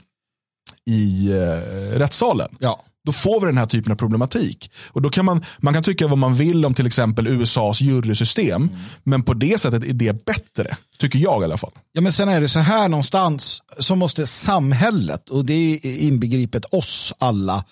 [0.85, 2.49] i eh, rättssalen.
[2.59, 2.83] Ja.
[3.03, 4.71] Då får vi den här typen av problematik.
[4.87, 8.61] Och då kan man, man kan tycka vad man vill om till exempel USAs jurysystem.
[8.61, 8.75] Mm.
[9.03, 10.77] Men på det sättet är det bättre.
[10.97, 11.71] Tycker jag i alla fall.
[11.91, 15.53] Ja men sen är det så här någonstans så måste samhället och det
[15.83, 17.65] är inbegripet oss alla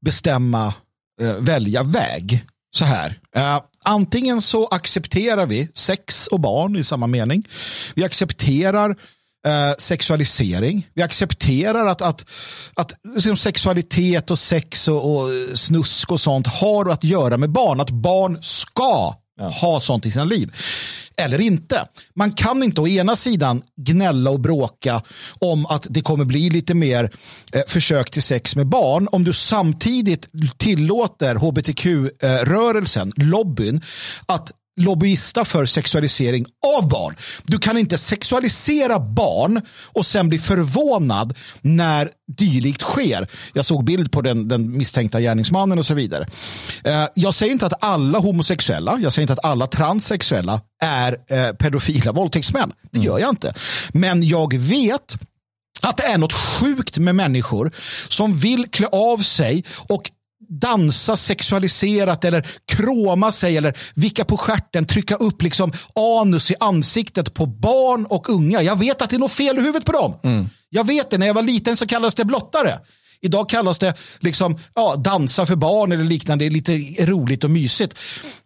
[0.00, 0.74] bestämma,
[1.20, 2.44] eh, välja väg.
[2.70, 3.20] Så här.
[3.34, 7.48] Eh, antingen så accepterar vi sex och barn i samma mening.
[7.94, 8.96] Vi accepterar
[9.48, 10.86] eh, sexualisering.
[10.94, 12.24] Vi accepterar att, att,
[12.74, 17.80] att liksom sexualitet och sex och, och snusk och sånt har att göra med barn.
[17.80, 19.48] Att barn ska ja.
[19.48, 20.52] ha sånt i sina liv.
[21.16, 21.86] Eller inte.
[22.14, 25.02] Man kan inte å ena sidan gnälla och bråka
[25.38, 27.10] om att det kommer bli lite mer
[27.52, 33.80] eh, försök till sex med barn om du samtidigt tillåter hbtq-rörelsen, eh, lobbyn,
[34.26, 37.16] att lobbyista för sexualisering av barn.
[37.42, 43.28] Du kan inte sexualisera barn och sen bli förvånad när dylikt sker.
[43.52, 46.26] Jag såg bild på den, den misstänkta gärningsmannen och så vidare.
[46.84, 51.52] Eh, jag säger inte att alla homosexuella, jag säger inte att alla transsexuella är eh,
[51.52, 52.72] pedofila våldtäktsmän.
[52.90, 53.54] Det gör jag inte.
[53.92, 55.16] Men jag vet
[55.82, 57.72] att det är något sjukt med människor
[58.08, 60.10] som vill klä av sig och
[60.48, 67.34] dansa sexualiserat eller kråma sig eller vicka på skärten, trycka upp liksom anus i ansiktet
[67.34, 68.62] på barn och unga.
[68.62, 70.14] Jag vet att det är något fel i huvudet på dem.
[70.22, 70.50] Mm.
[70.70, 72.78] Jag vet det, när jag var liten så kallades det blottare.
[73.20, 77.50] Idag kallas det liksom, ja, dansa för barn eller liknande, det är lite roligt och
[77.50, 77.98] mysigt.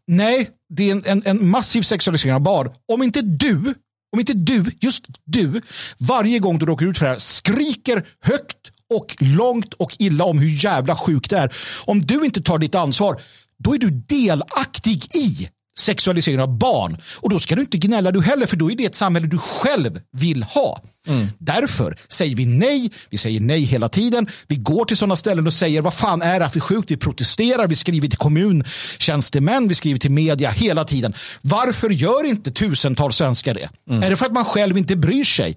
[0.07, 2.71] Nej, det är en, en, en massiv sexualisering av barn.
[2.93, 3.75] Om inte du
[4.13, 5.61] om inte du, just du,
[5.99, 10.39] varje gång du råkar ut för det här skriker högt och långt och illa om
[10.39, 11.53] hur jävla sjukt det är.
[11.85, 13.21] Om du inte tar ditt ansvar,
[13.59, 16.97] då är du delaktig i sexualisering av barn.
[17.17, 19.39] Och då ska du inte gnälla du heller, för då är det ett samhälle du
[19.39, 20.81] själv vill ha.
[21.07, 21.27] Mm.
[21.39, 24.27] Därför säger vi nej, vi säger nej hela tiden.
[24.47, 26.91] Vi går till sådana ställen och säger vad fan är det här för sjukt?
[26.91, 31.15] Vi protesterar, vi skriver till kommuntjänstemän, vi skriver till media hela tiden.
[31.43, 33.69] Varför gör inte tusentals svenskar det?
[33.91, 34.03] Mm.
[34.03, 35.57] Är det för att man själv inte bryr sig?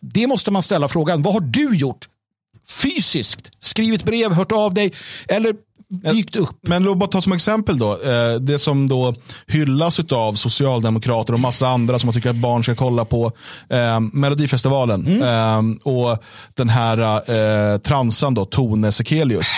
[0.00, 1.22] Det måste man ställa frågan.
[1.22, 2.08] Vad har du gjort
[2.72, 4.92] fysiskt skrivit brev, hört av dig
[5.28, 5.54] eller
[5.92, 6.56] dykt upp.
[6.60, 7.92] Men låt bara ta som exempel då.
[7.92, 9.14] Eh, det som då
[9.46, 13.32] hyllas av socialdemokrater och massa andra som man tycker att barn ska kolla på.
[13.68, 15.22] Eh, Melodifestivalen mm.
[15.22, 16.18] eh, och
[16.54, 19.50] den här eh, transan då, Tone Sekelius.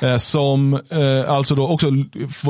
[0.00, 0.80] Eh, som
[1.28, 1.86] alltså då också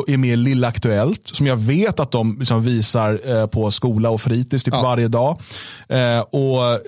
[0.06, 1.20] är med i Lilla Aktuellt.
[1.24, 4.82] Som jag vet att de liksom visar på skola och fritids typ ja.
[4.82, 5.40] varje dag.
[6.30, 6.80] och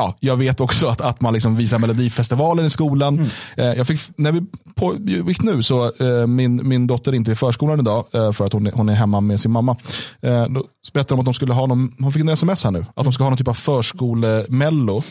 [0.00, 3.14] ja, jag vet också att, att man liksom visar Melodifestivalen i skolan.
[3.14, 3.30] Mm.
[3.56, 4.42] Eh, jag fick, när vi
[4.74, 8.52] pågick nu så eh, min, min dotter är inte i förskolan idag eh, för att
[8.52, 9.76] hon är, hon är hemma med sin mamma.
[10.20, 12.84] Eh, då berättade de att de skulle ha någon, hon fick en sms här nu,
[12.94, 15.02] att de ska ha någon typ av förskolemello.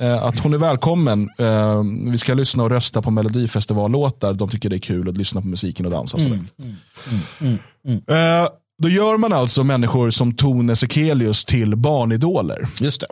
[0.00, 1.30] Eh, att hon är välkommen.
[1.38, 4.34] Eh, vi ska lyssna och rösta på Melodifestivallåtar.
[4.34, 6.18] De tycker det är kul att lyssna på musiken och dansa.
[6.18, 6.32] Mm.
[6.32, 6.46] Mm.
[6.60, 7.58] Mm.
[7.84, 8.42] mm, mm.
[8.42, 8.48] Eh,
[8.82, 12.68] då gör man alltså människor som Tone Sekelius till barnidoler.
[12.80, 13.06] Just det.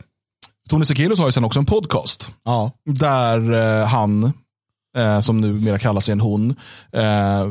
[0.69, 2.29] Tony Sekelius har ju sen också en podcast.
[2.45, 2.71] Ja.
[2.85, 4.33] Där eh, han,
[4.97, 6.51] eh, som numera kallas en hon,
[6.93, 7.47] eh,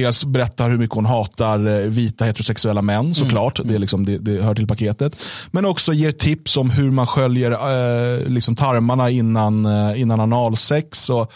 [0.00, 3.14] dels berättar hur mycket hon hatar eh, vita heterosexuella män mm.
[3.14, 3.58] såklart.
[3.58, 3.68] Mm.
[3.68, 5.22] Det, är liksom, det, det, hör till paketet.
[5.50, 11.10] Men också ger tips om hur man sköljer eh, liksom tarmarna innan, eh, innan analsex.
[11.10, 11.32] Och,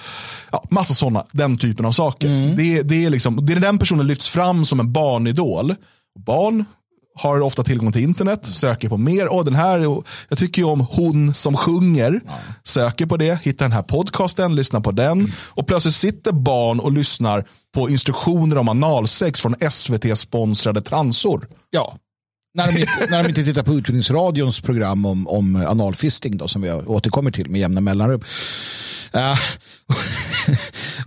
[0.53, 2.29] ja, massa sådana, den typen av saker.
[2.29, 2.57] Mm.
[2.57, 5.75] Det, det, är liksom, det är den personen lyfts fram som en barnidol.
[6.27, 6.65] Barn
[7.14, 9.29] har ofta tillgång till internet, söker på mer.
[9.29, 9.79] Oh, den här,
[10.29, 12.20] jag tycker ju om hon som sjunger.
[12.27, 12.33] Ja.
[12.64, 15.18] Söker på det, hittar den här podcasten, lyssnar på den.
[15.18, 15.31] Mm.
[15.49, 17.44] Och plötsligt sitter barn och lyssnar
[17.75, 21.49] på instruktioner om analsex från SVT-sponsrade transor.
[21.70, 21.96] Ja,
[22.55, 26.63] när de, inte, när de inte tittar på Utbildningsradions program om, om analfisting då, som
[26.63, 28.23] vi återkommer till med jämna mellanrum.
[29.15, 29.39] Uh,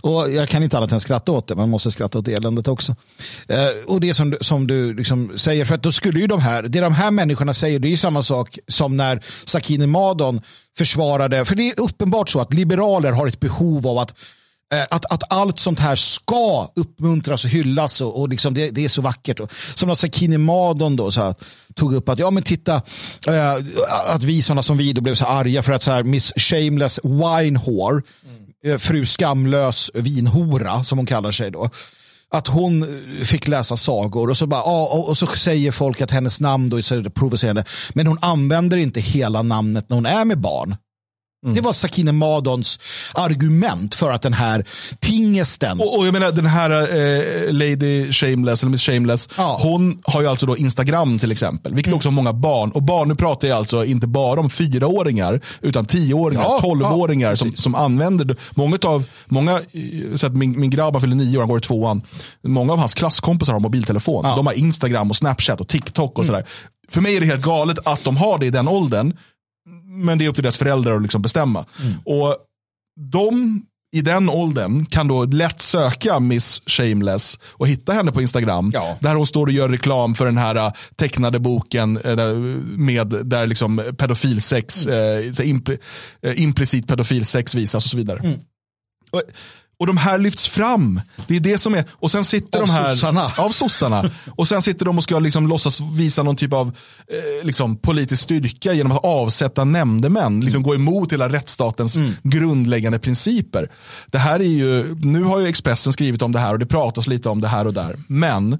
[0.00, 2.92] och jag kan inte annat än skratta åt det, man måste skratta åt eländet också.
[3.52, 6.62] Uh, och det som, som du liksom säger, för att då skulle ju de här,
[6.62, 10.40] det de här människorna säger, det är ju samma sak som när Sakine Madon
[10.76, 14.14] försvarade, för det är uppenbart så att liberaler har ett behov av att
[14.90, 18.88] att, att allt sånt här ska uppmuntras och hyllas och, och liksom det, det är
[18.88, 19.40] så vackert.
[19.40, 21.34] Och, som när Sakine Madon då, så här,
[21.74, 22.82] tog upp att ja men titta
[23.26, 23.54] äh,
[24.06, 27.00] att vi sådana som vi då blev så arga för att så här, Miss Shameless
[27.04, 28.02] Wine Whore,
[28.64, 28.78] mm.
[28.78, 31.70] fru skamlös vinhora som hon kallar sig då
[32.30, 32.86] att hon
[33.24, 36.82] fick läsa sagor och så, bara, och så säger folk att hennes namn då är
[36.82, 37.64] så provocerande.
[37.92, 40.76] Men hon använder inte hela namnet när hon är med barn.
[41.44, 41.54] Mm.
[41.54, 42.78] Det var Sakine Madons
[43.14, 44.64] argument för att den här
[45.00, 45.80] tingesten.
[45.80, 49.58] Och, och jag menar den här eh, Lady Shameless, eller Miss Shameless, ja.
[49.62, 51.96] hon har ju alltså då Instagram till exempel, vilket mm.
[51.96, 52.70] också har många barn.
[52.70, 57.54] Och barn, nu pratar jag alltså inte bara om fyraåringar, utan tioåringar, tolvåringar ja, som,
[57.54, 59.60] som använder Många av, många,
[60.14, 62.02] så att min, min grabb fyller nio år, han går i tvåan.
[62.42, 64.24] Många av hans klasskompisar har mobiltelefon.
[64.24, 64.36] Ja.
[64.36, 66.26] De har Instagram och Snapchat och TikTok och mm.
[66.26, 66.44] sådär.
[66.88, 69.12] För mig är det helt galet att de har det i den åldern
[69.84, 71.66] men det är upp till deras föräldrar att liksom bestämma.
[71.80, 71.94] Mm.
[72.04, 72.36] Och
[73.00, 73.62] de
[73.94, 78.70] i den åldern kan då lätt söka Miss Shameless och hitta henne på Instagram.
[78.74, 78.98] Ja.
[79.00, 82.38] Där hon står och gör reklam för den här uh, tecknade boken uh,
[82.76, 85.32] med där liksom pedofilsex, mm.
[85.40, 85.72] uh, impl
[86.22, 88.18] implicit pedofilsex visas och så vidare.
[88.18, 88.38] Mm.
[89.10, 89.22] Och,
[89.78, 91.00] och de här lyfts fram.
[91.26, 92.94] Det är det som är, och sen sitter av de här.
[92.94, 93.32] Sossarna.
[93.38, 94.10] Av sossarna.
[94.36, 96.68] och sen sitter de och ska liksom låtsas visa någon typ av
[97.08, 100.40] eh, liksom politisk styrka genom att avsätta nämndemän.
[100.40, 102.12] Liksom gå emot hela rättsstatens mm.
[102.22, 103.70] grundläggande principer.
[104.06, 107.06] Det här är ju, nu har ju Expressen skrivit om det här och det pratas
[107.06, 107.96] lite om det här och där.
[108.06, 108.52] Men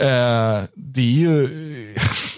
[0.00, 1.48] eh, det är ju,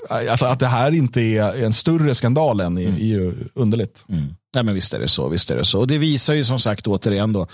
[0.31, 4.05] alltså att det här inte är en större skandal än är, är ju underligt.
[4.09, 4.25] Mm.
[4.57, 5.29] Nej, men visst är det så.
[5.29, 5.81] Visst är det så.
[5.81, 7.47] Och det visar ju som sagt återigen då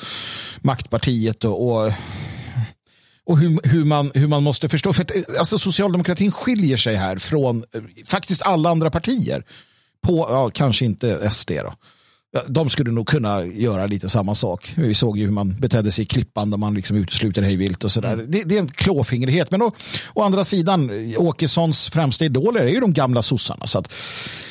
[0.60, 1.92] maktpartiet och, och,
[3.26, 4.92] och hur, hur, man, hur man måste förstå.
[4.92, 7.64] För att, alltså, socialdemokratin skiljer sig här från
[8.06, 9.44] faktiskt alla andra partier.
[10.06, 11.74] På, ja, kanske inte SD då.
[12.48, 14.72] De skulle nog kunna göra lite samma sak.
[14.76, 17.92] Vi såg ju hur man betedde sig i Klippan där man liksom utesluter hejvilt och
[17.92, 18.12] sådär.
[18.12, 18.30] Mm.
[18.30, 19.50] Det, det, är en klåfingrighet.
[19.50, 19.72] Men å,
[20.14, 23.66] å andra sidan, Åkessons främsta idoler är ju de gamla sossarna.
[23.66, 23.92] Så att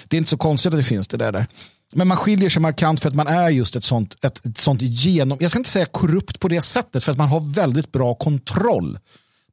[0.07, 1.31] det är inte så konstigt att det finns det där.
[1.31, 1.47] där.
[1.91, 4.81] Men man skiljer sig markant för att man är just ett sånt, ett, ett sånt
[4.81, 8.13] genom, jag ska inte säga korrupt på det sättet, för att man har väldigt bra
[8.13, 8.99] kontroll.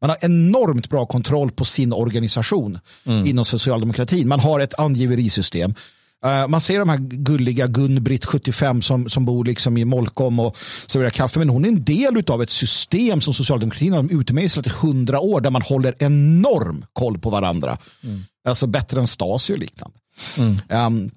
[0.00, 3.26] Man har enormt bra kontroll på sin organisation mm.
[3.26, 4.28] inom socialdemokratin.
[4.28, 5.74] Man har ett angiverisystem.
[6.26, 10.56] Uh, man ser de här gulliga Gun-Britt 75 som, som bor liksom i Molkom och
[10.86, 11.38] serverar kaffe.
[11.38, 15.40] Men hon är en del av ett system som socialdemokratin har utmejslat i hundra år
[15.40, 17.78] där man håller enorm koll på varandra.
[18.04, 18.24] Mm.
[18.48, 19.98] Alltså bättre än Stasi och liknande.
[20.36, 20.60] Mm.
[20.86, 21.10] Um,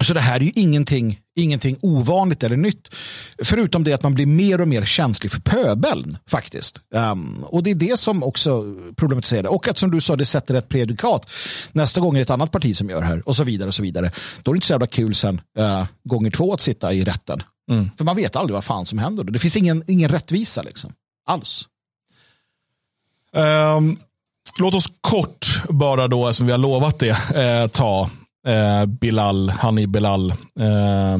[0.00, 2.94] så det här är ju ingenting, ingenting ovanligt eller nytt.
[3.42, 6.80] Förutom det att man blir mer och mer känslig för pöbeln faktiskt.
[6.94, 9.46] Um, och det är det som också problematiserar.
[9.46, 11.30] Och att som du sa, det sätter ett predikat.
[11.72, 13.68] Nästa gång är det ett annat parti som gör här och så vidare.
[13.68, 14.10] och så vidare.
[14.42, 17.42] Då är det inte så jävla kul sen uh, gånger två att sitta i rätten.
[17.70, 17.90] Mm.
[17.96, 19.24] För man vet aldrig vad fan som händer.
[19.24, 20.92] Det finns ingen, ingen rättvisa liksom.
[21.26, 21.68] Alls.
[23.76, 23.98] Um,
[24.58, 28.10] låt oss kort bara då, som vi har lovat det, eh, ta
[28.46, 31.18] Eh, Bilal, Hani Bilal, eh,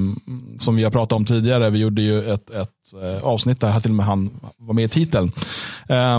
[0.59, 1.71] som vi har pratat om tidigare.
[1.71, 2.69] Vi gjorde ju ett, ett
[3.03, 5.33] eh, avsnitt där till och med han var med i titeln.
[5.89, 6.19] Eh,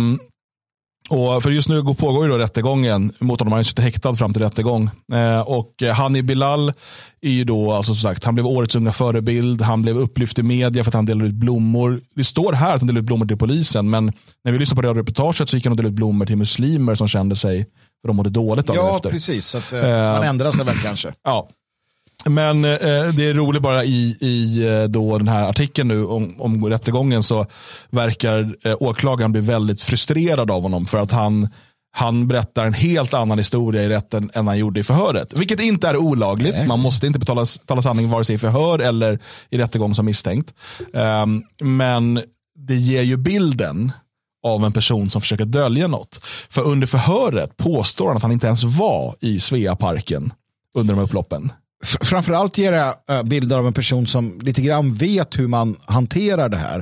[1.09, 3.51] och för just nu pågår ju då rättegången mot honom.
[3.51, 4.89] Han har suttit häktad fram till rättegång.
[5.13, 6.73] Eh, och eh, Hani Bilal
[7.21, 9.61] är ju då, alltså som sagt, han blev årets unga förebild.
[9.61, 12.01] Han blev upplyft i media för att han delade ut blommor.
[12.15, 14.11] Det står här att han delade ut blommor till polisen, men
[14.43, 16.95] när vi lyssnade på det reportaget så gick han och delade ut blommor till muslimer
[16.95, 17.65] som kände sig
[18.03, 19.09] för de mådde dåligt av ja, det efter.
[19.09, 19.45] Ja, precis.
[19.47, 21.13] Så att, eh, man ändrar sig väl kanske.
[21.23, 21.49] Ja.
[22.25, 22.69] Men eh,
[23.15, 27.23] det är roligt bara i, i eh, då den här artikeln nu om, om rättegången
[27.23, 27.45] så
[27.89, 31.49] verkar eh, åklagaren bli väldigt frustrerad av honom för att han,
[31.91, 35.39] han berättar en helt annan historia i rätten än han gjorde i förhöret.
[35.39, 36.55] Vilket inte är olagligt.
[36.55, 36.67] Nej.
[36.67, 40.53] Man måste inte betala, tala sanning vare sig i förhör eller i rättegång som misstänkt.
[41.23, 42.21] Um, men
[42.55, 43.91] det ger ju bilden
[44.43, 46.19] av en person som försöker dölja något.
[46.49, 50.33] För under förhöret påstår han att han inte ens var i Sveaparken
[50.73, 51.51] under de upploppen.
[52.01, 56.49] Framförallt ger det uh, bilder av en person som lite grann vet hur man hanterar
[56.49, 56.77] det här.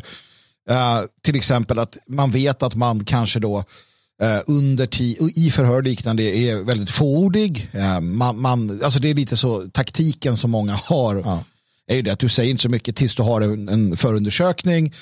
[0.71, 5.02] Uh, till exempel att man vet att man kanske då uh, under
[5.39, 7.69] i förhör liknande är väldigt fåordig.
[8.02, 11.43] man, man, alltså det är lite så taktiken som många har.
[11.88, 14.94] Är ju det att du säger inte så mycket tills du har en, en förundersökning.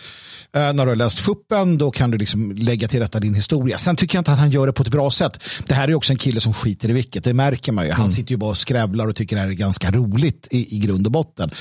[0.56, 3.78] Eh, när du har läst fuppen då kan du liksom lägga till rätta din historia.
[3.78, 5.44] Sen tycker jag inte att han gör det på ett bra sätt.
[5.68, 7.92] Det här är också en kille som skiter i vilket, det märker man ju.
[7.92, 8.12] Han mm.
[8.12, 11.06] sitter ju bara och skrävlar och tycker det här är ganska roligt i, i grund
[11.06, 11.52] och botten.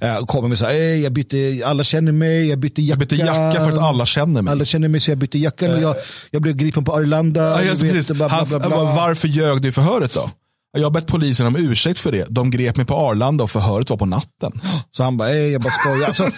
[0.00, 2.90] Eh, och kommer med så här, jag bytte, alla känner mig, jag bytte jacka.
[2.90, 4.52] Jag bytte jacka för att alla känner mig.
[4.52, 5.74] Alla känner mig så jag bytte jacka.
[5.74, 5.96] Uh, jag,
[6.30, 7.64] jag blev gripen på Arlanda.
[7.64, 8.84] Ja, vet, bla, bla, bla, bla.
[8.84, 10.30] Varför ljög du i förhöret då?
[10.72, 12.26] Jag har bett polisen om ursäkt för det.
[12.30, 14.60] De grep mig på Arlanda och förhöret var på natten.
[14.90, 16.06] Så han bara, jag bara skojar.
[16.06, 16.30] Alltså,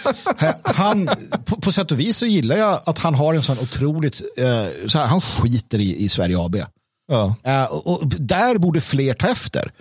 [0.63, 1.09] han,
[1.45, 4.87] på, på sätt och vis så gillar jag att han har en sån otroligt, eh,
[4.87, 6.55] så här, han skiter i, i Sverige AB.
[7.07, 7.35] Ja.
[7.43, 9.71] Eh, och, och, där borde fler ta efter.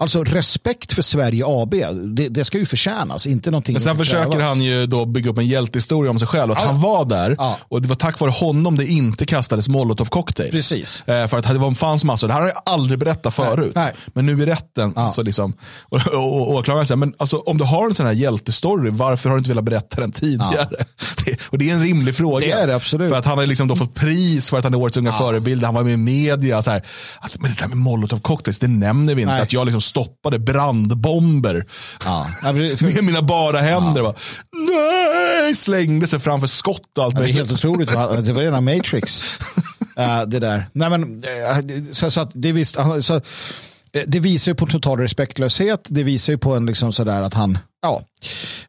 [0.00, 1.74] Alltså respekt för Sverige AB,
[2.16, 4.48] det, det ska ju förtjänas, inte någonting Men sen försöker krävas.
[4.48, 6.52] han ju då bygga upp en hjältehistoria om sig själv.
[6.52, 6.66] Att ja.
[6.66, 7.58] han var där ja.
[7.68, 10.50] och det var tack vare honom det inte kastades molotov cocktails.
[10.50, 11.02] Precis.
[11.06, 13.72] Eh, för att det fanns massor, det här har jag aldrig berättat förut.
[13.74, 13.84] Nej.
[13.84, 13.94] Nej.
[14.06, 15.10] Men nu i rätten, ja.
[15.10, 18.12] så liksom, och, och, och åklagaren säger, men alltså, om du har en sån här
[18.12, 20.76] hjältestory, varför har du inte velat berätta den tidigare?
[20.78, 20.84] Ja.
[21.24, 22.46] Det, och det är en rimlig fråga.
[22.46, 23.10] Det är det absolut.
[23.10, 25.62] För att han har liksom då fått pris för att han är årets unga förebild,
[25.62, 26.62] han var med i media.
[26.62, 26.82] Så här,
[27.20, 29.34] att, men det där med molotov cocktails, det nämner vi inte.
[29.34, 29.42] Nej.
[29.42, 31.66] Att jag liksom stoppade brandbomber
[32.04, 32.26] ja.
[32.80, 34.02] med mina bara händer.
[34.02, 34.14] Ja.
[34.52, 37.88] Nej, slängde sig framför skott och allt ja, Det är helt otroligt.
[37.88, 39.22] Det var rena Matrix.
[39.98, 40.66] uh, det där.
[40.72, 43.20] Nej, men, uh, så, så att det visst, så,
[43.92, 45.80] Eh, det visar ju på total respektlöshet.
[45.88, 48.02] Det visar ju på en liksom sådär att han, ja,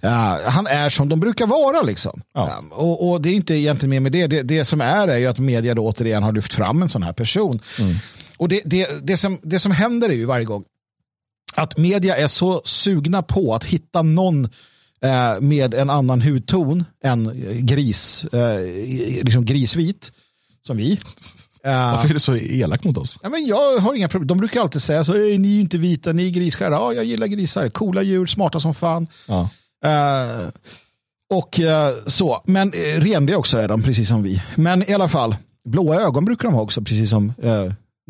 [0.03, 2.22] uh, han är som de brukar vara liksom.
[2.34, 2.57] Ja.
[2.59, 4.28] Um, och, och, det är inte egentligen mer med det.
[4.28, 4.41] det.
[4.41, 7.13] Det som är är ju att media då återigen har lyft fram en sån här
[7.13, 7.59] person.
[7.80, 7.95] Mm.
[8.38, 10.63] Och det, det, det, som, det som händer är ju varje gång
[11.56, 14.45] att media är så sugna på att hitta någon
[15.02, 18.62] eh, med en annan hudton än gris, eh,
[19.24, 20.12] liksom grisvit,
[20.68, 20.99] som vi.
[21.64, 23.20] Varför är det så elakt mot oss?
[23.24, 24.28] Ja, men jag har inga problem.
[24.28, 26.72] De brukar alltid säga så, ni är ju inte vita, ni är grisskär.
[26.72, 27.70] Ja, jag gillar grisar.
[27.70, 29.08] Coola djur, smarta som fan.
[29.28, 29.49] Ja.
[29.86, 30.49] Uh,
[31.34, 32.41] och uh, så.
[32.45, 34.43] Men uh, renliga också är de, precis som vi.
[34.56, 35.36] Men i alla fall,
[35.70, 37.34] blåa ögon brukar de ha också, precis som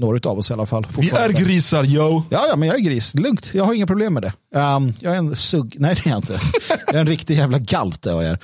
[0.02, 0.88] några av oss i alla fall.
[0.98, 2.24] Vi är grisar, yo.
[2.30, 3.14] Ja, ja, men jag är gris.
[3.14, 4.60] Lugnt, jag har inga problem med det.
[4.60, 6.40] Um, jag är en sugg, nej det är jag inte.
[6.88, 8.40] jag är en riktig jävla galt jag är.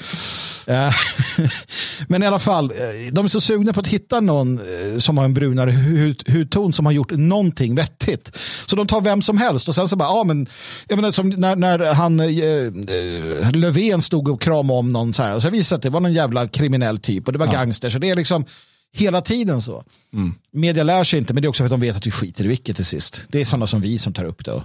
[0.69, 0.93] Uh,
[2.07, 5.17] men i alla fall, eh, de är så sugna på att hitta någon eh, som
[5.17, 8.37] har en brunare hud, hudton som har gjort någonting vettigt.
[8.65, 10.47] Så de tar vem som helst och sen så bara, ja men,
[10.87, 15.35] jag menar, som när, när han uh, Löfven stod och kramade om någon så här,
[15.35, 17.51] och så visade att det var någon jävla kriminell typ och det var ja.
[17.51, 17.89] gangster.
[17.89, 18.45] Så det är liksom,
[18.93, 19.83] Hela tiden så.
[20.13, 20.35] Mm.
[20.51, 22.45] Media lär sig inte, men det är också för att de vet att vi skiter
[22.45, 23.21] i vilket till sist.
[23.29, 24.63] Det är sådana som vi som tar upp det.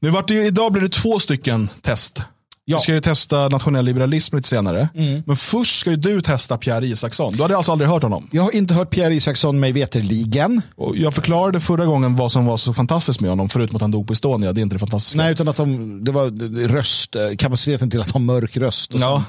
[0.00, 2.22] Nu vart det, idag blir det två stycken test.
[2.66, 2.76] Ja.
[2.76, 4.88] Vi ska ju testa nationell liberalism lite senare.
[4.94, 5.22] Mm.
[5.26, 7.36] Men först ska ju du testa Pierre Isaksson.
[7.36, 8.28] Du hade alltså aldrig hört honom?
[8.32, 10.62] Jag har inte hört Pierre Isaksson mig veterligen.
[10.76, 13.90] Och jag förklarade förra gången vad som var så fantastiskt med honom, förutom att han
[13.90, 14.52] dog på Estonia.
[14.52, 15.18] Det är inte det fantastiska.
[15.18, 16.30] Nej, utan att de, det var
[16.68, 18.90] röst, kapaciteten till att ha mörk röst.
[18.94, 19.24] Ja.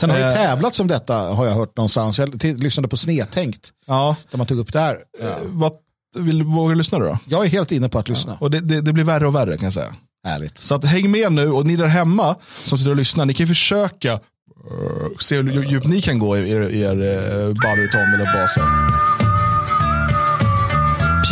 [0.00, 2.18] Sen har det eh, tävlats om detta har jag hört någonstans.
[2.18, 3.72] Jag lyssnade på Snedtänkt.
[3.86, 4.16] Ja.
[4.30, 4.98] Där man tog upp det här.
[5.20, 5.26] Ja.
[5.26, 5.72] Eh, vad,
[6.16, 7.18] vill, vågar du lyssna då?
[7.28, 8.32] Jag är helt inne på att lyssna.
[8.32, 8.44] Ja.
[8.44, 9.94] Och det, det, det, blir värre och värre kan jag säga.
[10.24, 10.58] Härligt.
[10.58, 13.46] Så att häng med nu och ni där hemma som sitter och lyssnar, ni kan
[13.46, 14.18] försöka uh,
[15.20, 18.62] se hur djupt ni kan gå i er, er uh, baryton eller baser.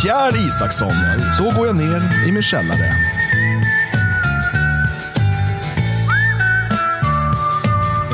[0.03, 0.93] Pierre Isaksson,
[1.39, 3.14] då går jag ner i min källare.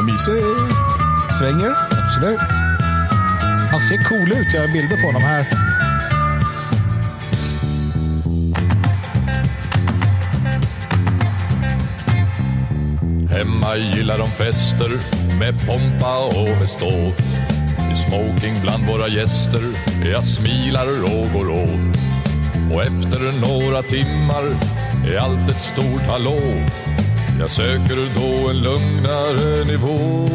[0.04, 0.43] Mysig.
[1.39, 1.74] Svänger.
[2.04, 2.39] Absolut.
[3.72, 4.54] Han ser cool ut.
[4.54, 5.45] Jag har bilder på honom här.
[13.38, 14.89] Hemma gillar de fester
[15.39, 17.20] med pompa och med ståt.
[17.91, 19.62] I smoking bland våra gäster
[20.12, 21.97] jag smilar och går åt.
[22.74, 24.43] Och efter några timmar
[25.08, 26.39] är allt ett stort hallå
[27.42, 30.28] jag söker då en lugnare nivå.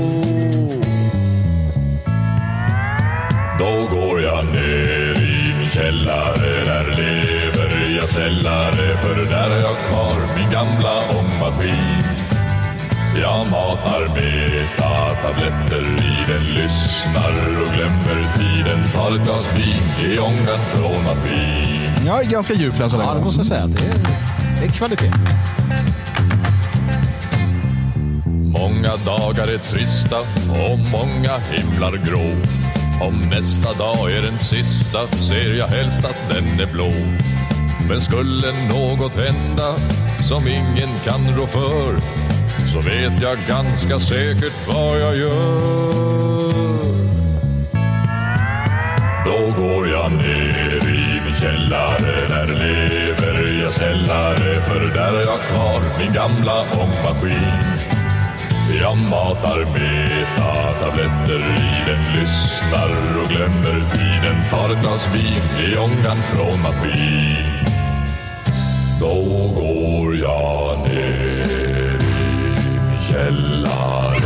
[3.58, 9.76] Då går jag ner i min källare, där lever jag sällare, för där har jag
[9.78, 12.02] kvar min gamla ångmaskin.
[13.22, 20.60] Jag matar metatabletter i den, lyssnar och glömmer tiden, tar ett glas vin i ångan
[20.74, 22.06] från maskin.
[22.06, 23.10] Jag är ganska djup än så länge.
[23.10, 23.66] Ja, det måste jag säga.
[23.66, 23.94] Det är,
[24.60, 25.12] det är kvalitet.
[28.58, 32.36] Många dagar är trista och många himlar grå.
[33.06, 36.92] Om nästa dag är den sista ser jag helst att den är blå.
[37.88, 39.74] Men skulle något hända
[40.18, 41.96] som ingen kan rå för
[42.66, 45.60] så vet jag ganska säkert vad jag gör.
[49.26, 55.40] Då går jag ner i min källare, där lever jag sällare för där har jag
[55.40, 57.75] kvar min gamla ångmaskin.
[58.74, 62.90] Jag matar beta-tabletter i den, lyssnar
[63.22, 64.36] och glömmer tiden.
[64.50, 67.36] Tar ett glas vin i ångan från maskin.
[69.00, 69.14] Då
[69.54, 72.04] går jag ner i
[72.88, 74.18] min källare.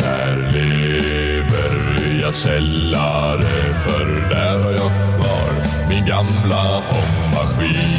[0.00, 5.52] Där lever jag sällare, för där har jag kvar
[5.88, 7.98] min gamla ångmaskin.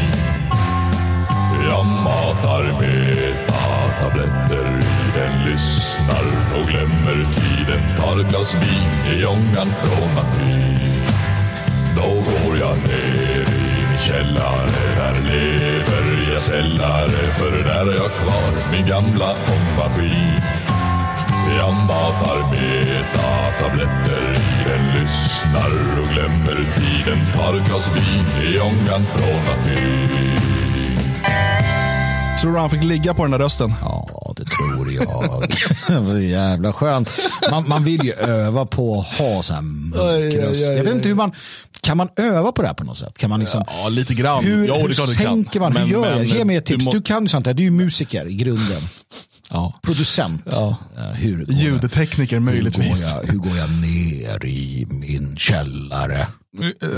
[1.69, 6.25] Jag matar beta-tabletter den lyssnar
[6.59, 7.81] och glömmer tiden.
[7.99, 10.77] Tar ett glas vin i ångan från maskin
[11.95, 14.69] Då går jag ner i min källare.
[14.97, 20.41] Där lever jag sällare För där har jag kvar min gamla ångmaskin.
[21.57, 27.19] Jag matar beta-tabletter i den Lyssnar och glömmer tiden.
[27.35, 30.09] Tar ett glas vin i ångan från maskin
[32.41, 33.75] Tror du han fick ligga på den där rösten?
[33.81, 33.96] Ja
[35.87, 36.15] jag.
[36.15, 37.09] det jävla skönt.
[37.51, 40.61] Man, man vill ju öva på att ha så här mörk röst.
[40.61, 41.31] Jag vet inte hur man,
[41.81, 43.17] kan man öva på det här på något sätt?
[43.17, 44.43] Kan man liksom, ja, lite grann.
[44.43, 45.73] Hur, jo, hur sänker man?
[45.73, 46.25] Men, hur gör men, jag?
[46.25, 46.79] Ge mig ett tips.
[46.79, 46.91] Du, må...
[46.91, 47.53] du kan ju sånt här.
[47.53, 48.81] Du är ju musiker i grunden.
[49.49, 49.79] Ja.
[49.83, 50.41] Producent.
[50.45, 50.75] Ja.
[50.97, 53.07] Eh, Hur går Ljudtekniker jag, hur, går möjligtvis.
[53.23, 56.27] jag, hur går jag ner i min källare?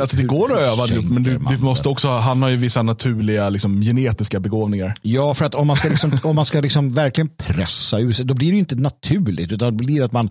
[0.02, 3.50] Alltså det går att öva, men du, du måste också, han har ju vissa naturliga
[3.50, 4.94] liksom, genetiska begåvningar.
[5.02, 8.26] Ja, för att om man ska, liksom, om man ska liksom verkligen pressa ur sig,
[8.26, 10.30] då blir det ju inte naturligt, utan det blir att man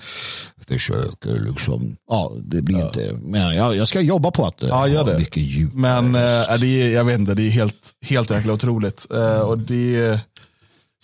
[0.68, 4.88] försöker liksom, ja, det blir inte, men jag, jag ska jobba på att eh, Ja,
[4.88, 5.18] gör ha det.
[5.18, 5.74] mycket djup.
[5.74, 6.20] Men äh,
[6.60, 7.74] det är, jag vet inte, det är helt,
[8.06, 9.06] helt jäkla otroligt.
[9.14, 10.20] Eh, och det är,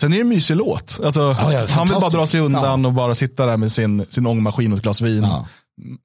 [0.00, 1.00] sen är det en mysig låt.
[1.04, 4.26] Alltså, ja, han vill bara dra sig undan och bara sitta där med sin, sin
[4.26, 5.22] ångmaskin och ett glas vin.
[5.22, 5.46] Ja.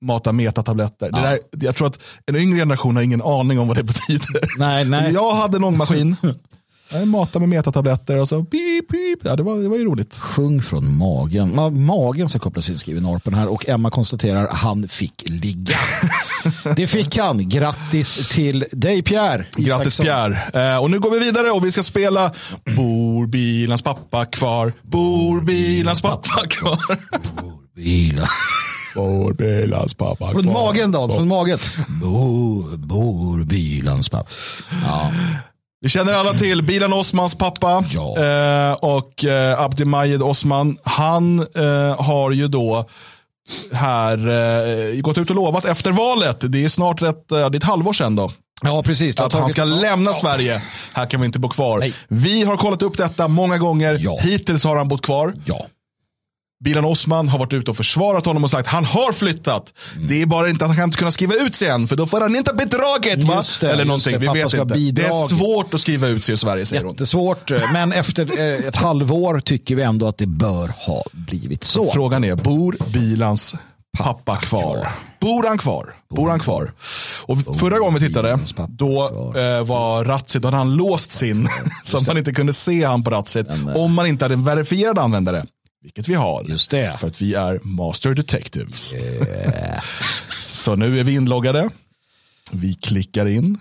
[0.02, 1.12] Mata metatabletter.
[1.12, 4.46] Det där, jag tror att en yngre generation har ingen aning om vad det betyder.
[4.58, 5.14] Nej, nej.
[5.14, 6.16] Jag hade en ångmaskin.
[6.92, 9.20] Jag matade med metatabletter och så pip, pip.
[9.24, 10.18] Ja, det, var, det var ju roligt.
[10.18, 11.54] Sjung från magen.
[11.54, 15.78] Ma- Magen ska kopplas in skriver Norpen här och Emma konstaterar han fick ligga.
[16.76, 17.50] det fick han.
[17.50, 19.46] Grattis till dig Pierre.
[19.56, 20.06] Grattis Isaksson.
[20.06, 20.74] Pierre.
[20.74, 22.32] Eh, och nu går vi vidare och vi ska spela
[22.76, 24.74] Bor bilans pappa kvar?
[24.82, 26.80] Bor bilans pappa kvar?
[27.76, 28.28] Bila.
[28.96, 30.32] Bor bilans pappa kvar?
[30.44, 31.60] Från magen då, från magen.
[32.02, 34.30] Bor, bor bilans pappa.
[34.86, 35.12] Ja.
[35.82, 38.18] Vi känner alla till Bilan Osmans pappa Ja.
[38.24, 40.78] eh, och eh, Abdi Majed Osman.
[40.84, 42.86] Han eh, har ju då
[43.74, 46.38] här eh, gått ut och lovat efter valet.
[46.42, 48.32] Det är snart rätt, det är ett halvår sedan då.
[48.62, 49.20] Ja, precis.
[49.20, 50.62] Att han ska lämna Sverige.
[50.94, 51.80] Här kan vi inte bo kvar.
[51.80, 51.94] Nej.
[52.08, 53.98] Vi har kollat upp detta många gånger.
[54.00, 54.20] Ja.
[54.22, 55.34] Hittills har han bott kvar.
[55.46, 55.66] Ja.
[56.64, 59.74] Bilan Osman har varit ute och försvarat honom och sagt han har flyttat.
[59.96, 60.08] Mm.
[60.08, 62.06] Det är bara inte att han kan inte kunna skriva ut sig än för då
[62.06, 63.24] får han inte bidraget.
[63.24, 63.44] Va?
[63.60, 64.20] Det, Eller någonting, det.
[64.20, 64.76] vi vet inte.
[64.92, 66.94] Det är svårt att skriva ut sig ur Sverige säger hon.
[66.94, 71.92] Jättesvårt, men efter eh, ett halvår tycker vi ändå att det bör ha blivit så.
[71.92, 73.56] Frågan är, bor Bilans
[73.98, 74.90] pappa kvar?
[75.20, 75.96] Bor han kvar?
[76.10, 76.74] Bor han kvar?
[77.26, 79.04] Och förra gången vi tittade, då
[79.36, 81.48] eh, var Ratsit, då hade han låst sin,
[81.84, 85.00] så att man inte kunde se han på Ratsit, om man inte hade en verifierad
[85.00, 85.46] användare.
[85.84, 86.44] Vilket vi har.
[86.44, 86.98] Just det.
[87.00, 88.94] För att vi är master detectives.
[90.44, 91.70] så nu är vi inloggade.
[92.52, 93.58] Vi klickar in.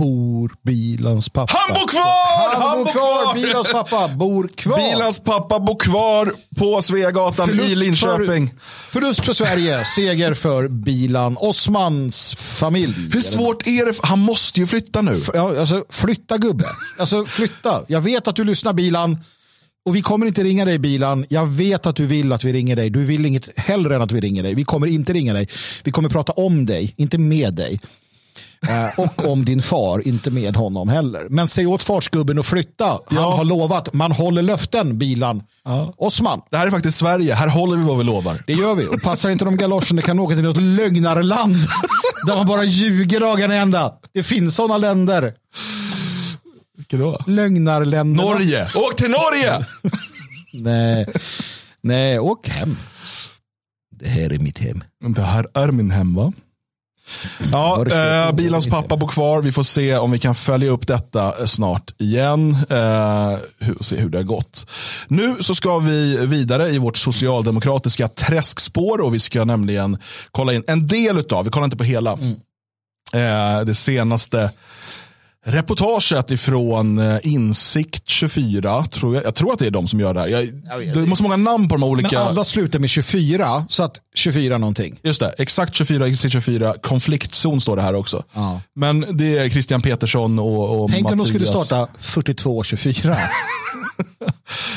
[0.00, 1.52] Bor bilans pappa.
[1.56, 2.68] Han bor kvar!
[2.68, 3.34] Han, bor kvar!
[3.34, 4.76] Bilans pappa bor kvar!
[4.76, 8.48] Bilans pappa bor kvar på Sveagatan i Linköping.
[8.48, 13.10] För, förlust för Sverige, seger för Bilan Osmans familj.
[13.12, 13.98] Hur svårt är det?
[14.02, 15.20] Han måste ju flytta nu.
[15.34, 16.64] Ja, alltså, flytta gubbe.
[17.00, 17.82] Alltså, flytta.
[17.88, 19.18] Jag vet att du lyssnar Bilan.
[19.84, 21.26] Och vi kommer inte ringa dig Bilan.
[21.28, 22.90] Jag vet att du vill att vi ringer dig.
[22.90, 24.54] Du vill inget hellre än att vi ringer dig.
[24.54, 25.48] Vi kommer inte ringa dig.
[25.82, 27.80] Vi kommer prata om dig, inte med dig.
[28.68, 31.26] Eh, och om din far, inte med honom heller.
[31.30, 32.86] Men säg åt farsgubben att flytta.
[32.86, 33.36] Han Ja.
[33.36, 33.94] har lovat.
[33.94, 35.42] Man håller löften, Bilan.
[35.96, 36.40] Osman.
[36.50, 37.34] Det här är faktiskt Sverige.
[37.34, 38.42] Här håller vi vad vi lovar.
[38.46, 38.86] Det gör vi.
[38.86, 41.54] Och passar inte de galoscherna kan åka till något lögnarland.
[42.26, 43.94] där man bara ljuger dagarna ända.
[44.14, 45.34] Det finns sådana länder.
[46.76, 47.18] Vilka då?
[47.26, 48.22] Lögnarländerna.
[48.30, 48.70] Norge.
[48.74, 49.64] Åk till Norge!
[50.52, 51.06] Nej.
[51.82, 52.76] Nej, åk hem.
[54.00, 54.84] Det här är mitt hem.
[55.14, 56.32] Det här är min hem va?
[57.52, 58.70] Ja, eh, Bilans fel?
[58.72, 59.42] pappa bor kvar.
[59.42, 62.56] Vi får se om vi kan följa upp detta eh, snart igen.
[62.70, 63.38] Eh,
[63.78, 64.66] och se hur det har gått.
[65.08, 69.98] Nu så ska vi vidare i vårt socialdemokratiska träskspår och vi ska nämligen
[70.30, 72.12] kolla in en del utav, vi kollar inte på hela,
[73.12, 74.50] eh, det senaste
[75.46, 78.86] reportaget ifrån eh, Insikt 24.
[78.86, 80.28] Tror jag, jag tror att det är de som gör det här.
[80.28, 80.46] Jag,
[80.94, 82.18] det är så många namn på de olika.
[82.18, 85.00] Men alla slutar med 24, så att 24 någonting.
[85.02, 88.24] Just det, exakt 24, exakt 24, konfliktzon står det här också.
[88.32, 88.60] Ja.
[88.74, 91.66] Men det är Christian Petersson och, och Tänk om de skulle Mattias.
[91.66, 93.16] starta 42-24.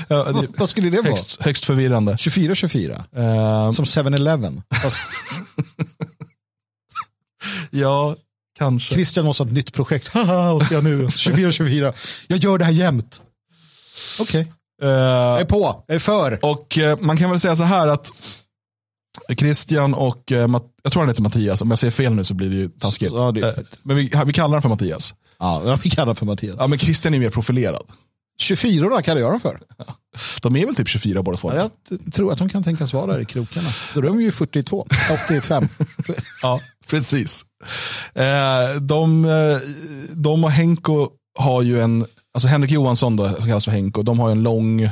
[0.07, 1.07] Ja, det, Vad skulle det vara?
[1.09, 2.13] högst, högst förvirrande.
[2.13, 3.03] 24-24.
[3.15, 4.61] Eh, Som 7-Eleven.
[4.83, 5.01] Fast
[7.71, 8.15] ja,
[8.63, 8.93] kanske.
[8.95, 10.07] Christian måste ha ett nytt projekt.
[10.07, 11.05] Haha, vad ska jag nu?
[11.07, 11.93] 24-24.
[12.27, 13.21] Jag gör det här jämt.
[14.19, 14.51] Okej,
[14.81, 15.83] Eh, jag är på.
[15.87, 16.39] Jag är för.
[16.45, 18.11] och eh, man kan väl säga så här att
[19.37, 22.49] Christian och, Matt- jag tror han heter Mattias, om jag säger fel nu så blir
[22.49, 23.11] det ju taskigt.
[23.15, 23.53] Ja, det Eh,
[23.83, 25.13] men vi, vi kallar honom för Mattias.
[25.39, 26.55] Ja, vi kallar för Mattias.
[26.59, 27.83] Ja, men Christian är mer profilerad.
[28.39, 29.59] 24 kallar jag dem för.
[30.41, 31.51] De är väl typ 24 båda två.
[31.55, 33.69] Ja, jag tror att de kan tänkas vara där i krokarna.
[33.93, 34.87] Då är de ju 42,
[35.25, 35.67] 85.
[36.41, 37.45] Ja, precis.
[38.15, 39.57] Eh, de, eh,
[40.15, 41.09] de och Henko
[41.39, 44.43] har ju en, alltså Henrik Johansson då, som kallas för Henko, de har ju en
[44.43, 44.89] lång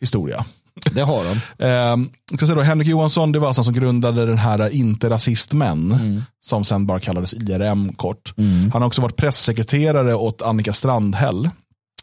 [0.00, 0.44] historia.
[0.92, 1.30] Det har de.
[1.66, 1.96] Eh,
[2.36, 6.22] ska säga då, Henrik Johansson det var alltså han som grundade den här Inte rasistmän,
[6.46, 8.34] som sen bara kallades IRM kort.
[8.72, 11.50] Han har också varit pressekreterare åt Annika Strandhäll.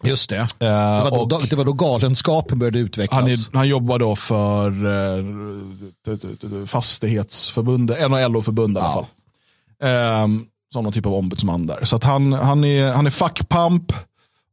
[0.04, 0.36] Just det.
[0.38, 0.68] Eh, Det
[1.12, 3.20] var, och då, det var då galenskapen började utvecklas.
[3.22, 9.06] han, är, han jobbar då för eh, Fastighetsförbundet, en av LO-förbund i alla fall.
[9.84, 10.28] Eh,
[10.74, 11.86] som någon typ av ombudsman där.
[11.86, 13.94] Så att han, han, är, han är fackpamp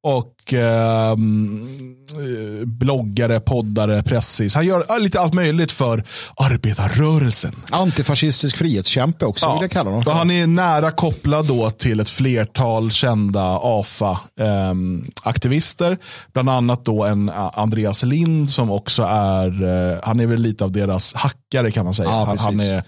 [0.05, 4.55] och ehm, eh, bloggare, poddare, pressis.
[4.55, 6.05] Han gör lite allt möjligt för
[6.37, 7.55] arbetarrörelsen.
[7.71, 10.05] Antifascistisk frihetskämpe också vill jag kalla honom.
[10.07, 15.99] Han är nära kopplad då till ett flertal kända AFA-aktivister.
[16.33, 20.65] bland annat då en eh, Andreas Lind som också är, eh, han är väl lite
[20.65, 22.11] av deras hackare kan man säga.
[22.11, 22.83] Ja, han, han är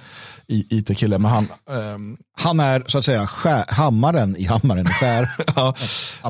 [0.49, 5.29] IT-kille, men han, ehm, Han är så att säga skär, hammaren i hammaren skär.
[5.57, 5.75] ja.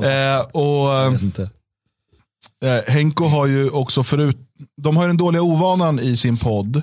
[0.03, 1.49] Eh, och inte.
[2.65, 4.37] Eh, Henko har ju också förut,
[4.81, 6.81] de har ju den dåliga ovanan i sin podd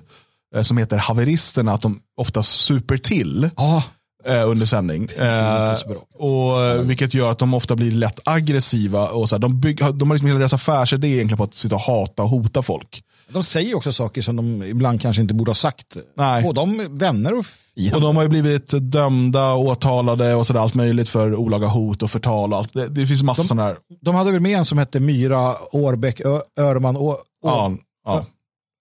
[0.54, 3.82] eh, som heter Haveristerna att de ofta super till Ja,
[4.26, 5.08] eh, under sändning.
[5.16, 5.74] Eh,
[6.14, 9.08] och, eh, vilket gör att de ofta blir lätt aggressiva.
[9.08, 11.74] Och så här, de, bygg, de har liksom hela deras affärsidé egentligen på att sitta
[11.74, 13.02] och hata och hota folk.
[13.34, 15.96] De säger också saker som de ibland kanske inte borde ha sagt.
[16.16, 16.42] Nej.
[16.42, 18.00] Både om vänner och Och fiender.
[18.00, 22.52] de har ju blivit dömda, åtalade och sådär, allt möjligt för olaga hot och förtal.
[22.52, 22.72] Och allt.
[22.72, 23.76] Det, det finns massa sådana här.
[24.00, 27.72] De hade väl med en som hette Myra Årbäck Ö, Örman Å, Å, Ja,
[28.04, 28.24] ja.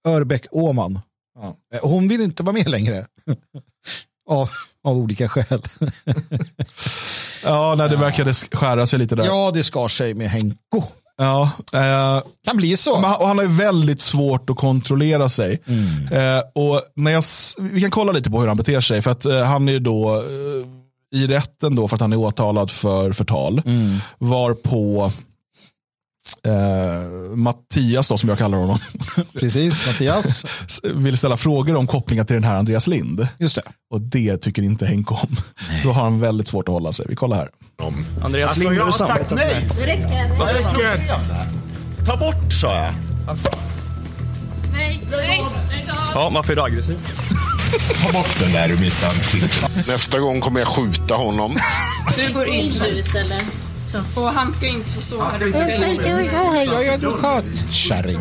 [0.07, 0.99] Örbäck Åman.
[1.39, 1.55] Ja.
[1.73, 3.05] Eh, Hon vill inte vara med längre.
[4.29, 4.49] av,
[4.83, 5.45] av olika skäl.
[7.43, 9.25] ja nej, det verkade skära sig lite där.
[9.25, 10.83] ja, det skar sig med Henko.
[11.17, 12.91] Ja, eh, Kan bli så.
[12.93, 15.59] Och han har ju väldigt svårt att kontrollera sig.
[15.65, 16.37] Mm.
[16.37, 17.23] Eh, och när jag,
[17.59, 19.01] vi kan kolla lite på hur han beter sig.
[19.01, 22.17] För att eh, han är ju då eh, i rätten då för att han är
[22.17, 23.61] åtalad för förtal.
[23.65, 23.97] Mm.
[24.17, 25.11] Var på
[26.45, 28.79] eh, Mattias då, som jag kallar honom,
[29.39, 30.45] Precis, Mattias.
[30.83, 33.27] vill ställa frågor om kopplingar till den här Andreas Lind.
[33.39, 33.61] Just det.
[33.91, 35.35] Och det tycker inte Henke om.
[35.83, 37.05] Då har han väldigt svårt att hålla sig.
[37.09, 37.49] Vi kollar här.
[38.23, 39.67] Andreas Alltså Lind jag har sagt nej.
[39.79, 40.39] Det räcker.
[40.39, 41.11] Vad är problemet?
[42.05, 42.93] Ta bort sa jag.
[44.73, 45.43] Nej, nej.
[46.13, 46.97] Ja, varför är du aggressiv?
[48.01, 49.69] Ta bort den där ur mitt ansikte.
[49.87, 51.55] Nästa gång kommer jag skjuta honom.
[52.27, 53.45] Du går in nu istället.
[54.15, 56.65] Och han ska inte få stå här.
[56.65, 57.45] Jag är advokat.
[57.71, 58.19] Kärring.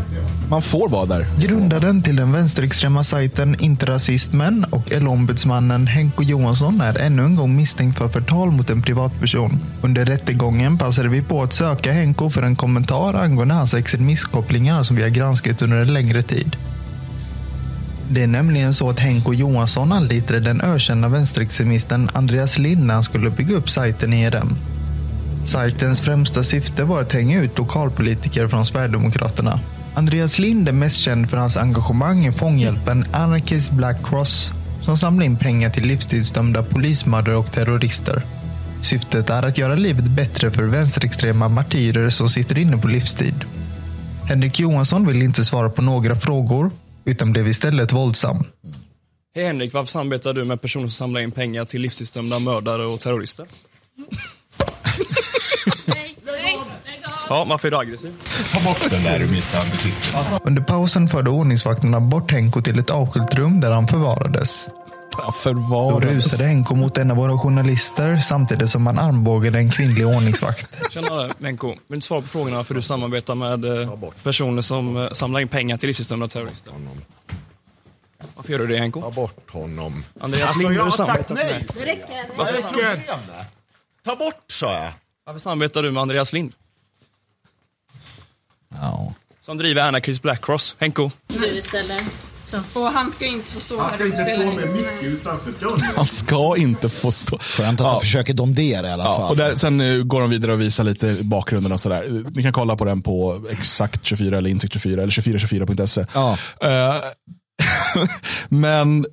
[0.50, 1.26] Man får vara där.
[1.40, 7.56] Grundaren till den vänsterextrema sajten Inte Rasismen och LO-ombudsmannen Henko Johansson är ännu en gång
[7.56, 9.60] misstänkt för förtal mot en privatperson.
[9.82, 14.96] Under rättegången passade vi på att söka Henko för en kommentar angående hans extremistkopplingar som
[14.96, 16.56] vi har granskat under en längre tid.
[18.10, 23.02] Det är nämligen så att Henko Johansson anlitade den ökända vänsterextremisten Andreas Lind när han
[23.02, 24.56] skulle bygga upp sajten ERM.
[25.44, 29.60] Sajtens främsta syfte var att hänga ut lokalpolitiker från Sverigedemokraterna.
[29.94, 35.26] Andreas Lind är mest känd för hans engagemang i fånghjälpen Anarchist Black Cross som samlar
[35.26, 38.22] in pengar till livstidsdömda polismördare och terrorister.
[38.82, 43.34] Syftet är att göra livet bättre för vänsterextrema martyrer som sitter inne på livstid.
[44.28, 46.70] Henrik Johansson vill inte svara på några frågor
[47.04, 48.44] utan blev istället våldsam.
[49.34, 53.00] Hej Henrik, varför samarbetar du med personer som samlar in pengar till livstidsdömda mördare och
[53.00, 53.46] terrorister?
[57.32, 58.12] Ja, varför är du aggressiv?
[58.52, 60.38] Ta bort den där ur mitt ansikte.
[60.44, 64.68] Under pausen förde ordningsvakterna bort Henko till ett avskilt rum där han förvarades.
[65.18, 66.10] Ja, Då förvarades.
[66.10, 70.92] rusade Henko mot en av våra journalister samtidigt som han armbågade en kvinnlig ordningsvakt.
[70.92, 73.90] Tjenare Venko, vill du inte svara på frågorna varför du samarbetar med eh,
[74.22, 76.72] personer som eh, samlar in pengar till livstidsdömda terrorister?
[78.36, 79.00] Varför gör du det Henko?
[79.00, 80.04] Ta bort honom.
[80.20, 81.66] Andreas Alltså Lind jag har sagt nej.
[81.74, 82.36] Det räcker.
[82.38, 83.06] Vad är problemet?
[84.04, 84.88] Ta bort sa jag.
[85.26, 86.52] Varför samarbetar du med Andreas Lind?
[88.80, 89.14] Ja.
[89.46, 90.76] Som driver Anarchist Black Cross.
[90.78, 92.02] Henko, Nu istället.
[92.46, 92.80] Så.
[92.80, 93.82] Och han ska inte få stå här.
[93.84, 95.78] Han ska inte stå med mitt utanför dörren.
[95.96, 97.38] Han ska inte få stå.
[97.38, 99.30] Skönt att de försöker domdera i alla Ja, fall.
[99.30, 102.22] och där, sen eh, går de vidare och visar lite bakgrunden och sådär.
[102.34, 106.06] Ni kan kolla på den på exakt 24 eller insikt 24 eller 2424.se.
[106.14, 106.36] Ja.
[106.62, 106.94] Eh,
[108.48, 109.06] men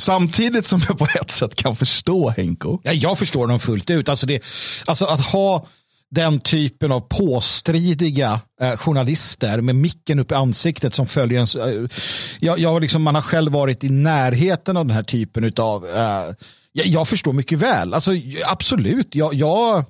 [0.00, 2.78] samtidigt som jag på ett sätt kan förstå Henko.
[2.82, 4.08] Ja, jag förstår dem fullt ut.
[4.08, 4.42] Alltså, det,
[4.86, 5.66] alltså att ha
[6.10, 11.56] den typen av påstridiga eh, journalister med micken upp i ansiktet som följer ens...
[11.56, 11.86] Eh,
[12.40, 15.86] jag, jag, liksom, man har själv varit i närheten av den här typen av...
[15.86, 16.34] Eh,
[16.72, 17.94] jag, jag förstår mycket väl.
[17.94, 18.12] Alltså,
[18.46, 19.14] absolut.
[19.14, 19.84] Jag, jag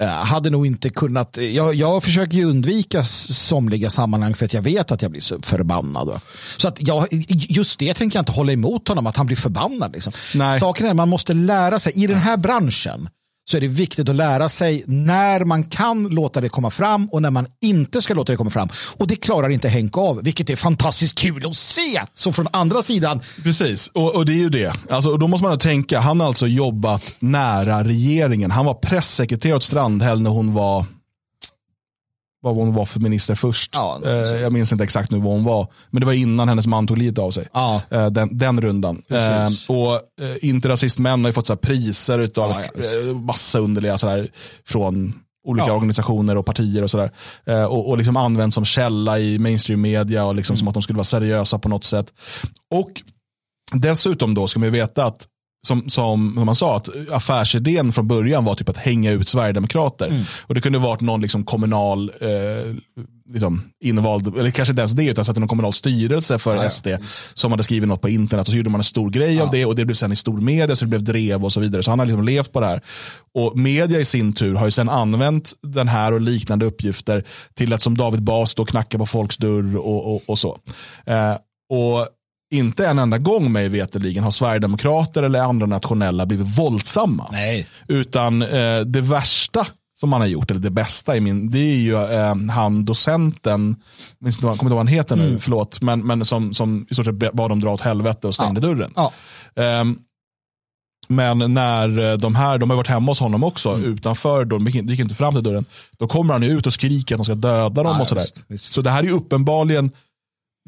[0.00, 1.36] eh, hade nog inte kunnat...
[1.36, 5.42] Jag, jag försöker ju undvika somliga sammanhang för att jag vet att jag blir så
[5.42, 6.20] förbannad.
[6.56, 9.92] Så att jag, just det tänker jag inte hålla emot honom, att han blir förbannad.
[9.92, 10.12] Liksom.
[10.34, 10.60] Nej.
[10.60, 13.08] Saken är att man måste lära sig, i den här branschen
[13.48, 17.22] så är det viktigt att lära sig när man kan låta det komma fram och
[17.22, 18.68] när man inte ska låta det komma fram.
[18.96, 22.02] Och det klarar inte Henk av, vilket är fantastiskt kul att se.
[22.14, 24.74] Så från andra sidan, Precis, och, och det är ju det.
[24.90, 28.50] Alltså, och då måste man tänka, han har alltså jobbat nära regeringen.
[28.50, 30.84] Han var pressekreterare åt Strandhäll när hon var
[32.52, 33.70] vad hon var för minister först.
[33.74, 35.68] Ja, eh, jag minns inte exakt nu vad hon var.
[35.90, 37.46] Men det var innan hennes man tog livet av sig.
[37.52, 37.82] Ja.
[37.90, 39.02] Eh, den, den rundan.
[39.08, 43.14] Eh, och eh, Inte rasistmän har ju fått så här priser utav Ja, ja, eh,
[43.16, 44.28] massa underliga så här,
[44.64, 45.14] från
[45.46, 47.10] olika organisationer och partier och sådär.
[47.46, 50.82] Eh, och, och liksom används som källa i mainstream media och liksom som att de
[50.82, 52.06] skulle vara seriösa på något sätt.
[52.74, 52.90] Och
[53.72, 55.26] dessutom då ska man ju veta att
[55.66, 60.24] som, som, som man sa, att affärsidén från början var typ att hänga ut Sverigedemokrater.
[60.42, 62.74] Och det kunde varit någon liksom kommunal eh,
[63.32, 66.38] liksom invald, eller kanske inte ens det, utan så att det är någon kommunal styrelse
[66.38, 66.88] för SD
[67.34, 69.64] som hade skrivit något på internet och så gjorde man en stor grej av det
[69.64, 71.82] och det blev sen i stor media så det blev drev och så vidare.
[71.82, 72.80] Så han har liksom levt på det här.
[73.34, 77.72] Och media i sin tur har ju sen använt den här och liknande uppgifter till
[77.72, 80.58] att som David Bas då knacka på folks dörr och, och, och så.
[81.06, 81.34] Eh,
[81.68, 82.08] och
[82.54, 87.28] inte en enda gång mig veterligen har Sverigedemokrater eller andra nationella blivit våldsamma.
[87.32, 87.66] Nej.
[87.88, 89.66] Utan eh, det värsta
[90.00, 93.76] som man har gjort, eller det bästa i min, det är ju eh, han docenten,
[94.18, 96.86] minns inte vad- kommer inte ihåg vad han heter nu, förlåt, men, men som, som
[96.90, 98.92] i stort sett bad dem dra åt helvete och stängde dörren.
[98.96, 99.12] Ja.
[99.56, 99.98] Ehm,
[101.08, 103.92] men när eh, de här, de har varit hemma hos honom också, Mm.
[103.94, 105.64] utanför de gick gick inte fram till dörren,
[105.98, 108.22] då kommer han ju ut och skriker att de ska döda dem Ja, och sådär.
[108.22, 108.74] visst, visst.
[108.74, 109.90] Så det här är ju uppenbarligen,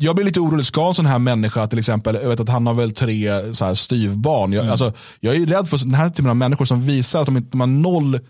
[0.01, 2.67] jag blir lite orolig, ska en sån här människa till exempel, jag vet att han
[2.67, 4.53] har väl tre så här, styvbarn.
[4.53, 4.71] Jag, Mm.
[4.71, 7.51] alltså, jag är rädd för den här typen av människor som visar att de, inte,
[7.51, 8.21] de har noll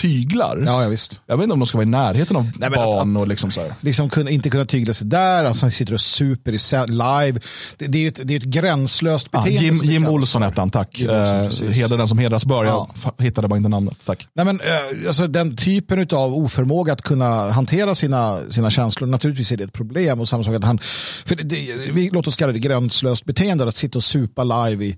[0.00, 0.62] tyglar.
[0.66, 1.20] Ja, ja, visst.
[1.26, 3.50] Jag vet inte om de ska vara i närheten av Nej, barn att- och liksom
[3.50, 3.74] så här.
[3.80, 7.40] Liksom kunna, inte kunna tygla sig där, alltså han sitter och super i live.
[7.76, 9.64] Det, det är ett, det är ett gränslöst beteende.
[9.64, 10.14] Jim, det Jim kallas.
[10.14, 10.98] Olsson hette han, tack.
[10.98, 12.64] Jim Olsson, Eh, hedrar den som hedras bör.
[12.64, 12.88] Jag Ja.
[12.94, 13.96] fa- hittade bara inte namnet.
[14.06, 14.26] Tack.
[14.34, 19.52] Nej, men, eh, alltså, den typen av oförmåga att kunna hantera sina, sina känslor, naturligtvis
[19.52, 20.20] är det ett problem.
[20.20, 20.78] Och samma sak att han,
[21.24, 24.84] för det, det, vi, låt oss kalla det gränslöst beteende, att sitta och supa live
[24.84, 24.96] i,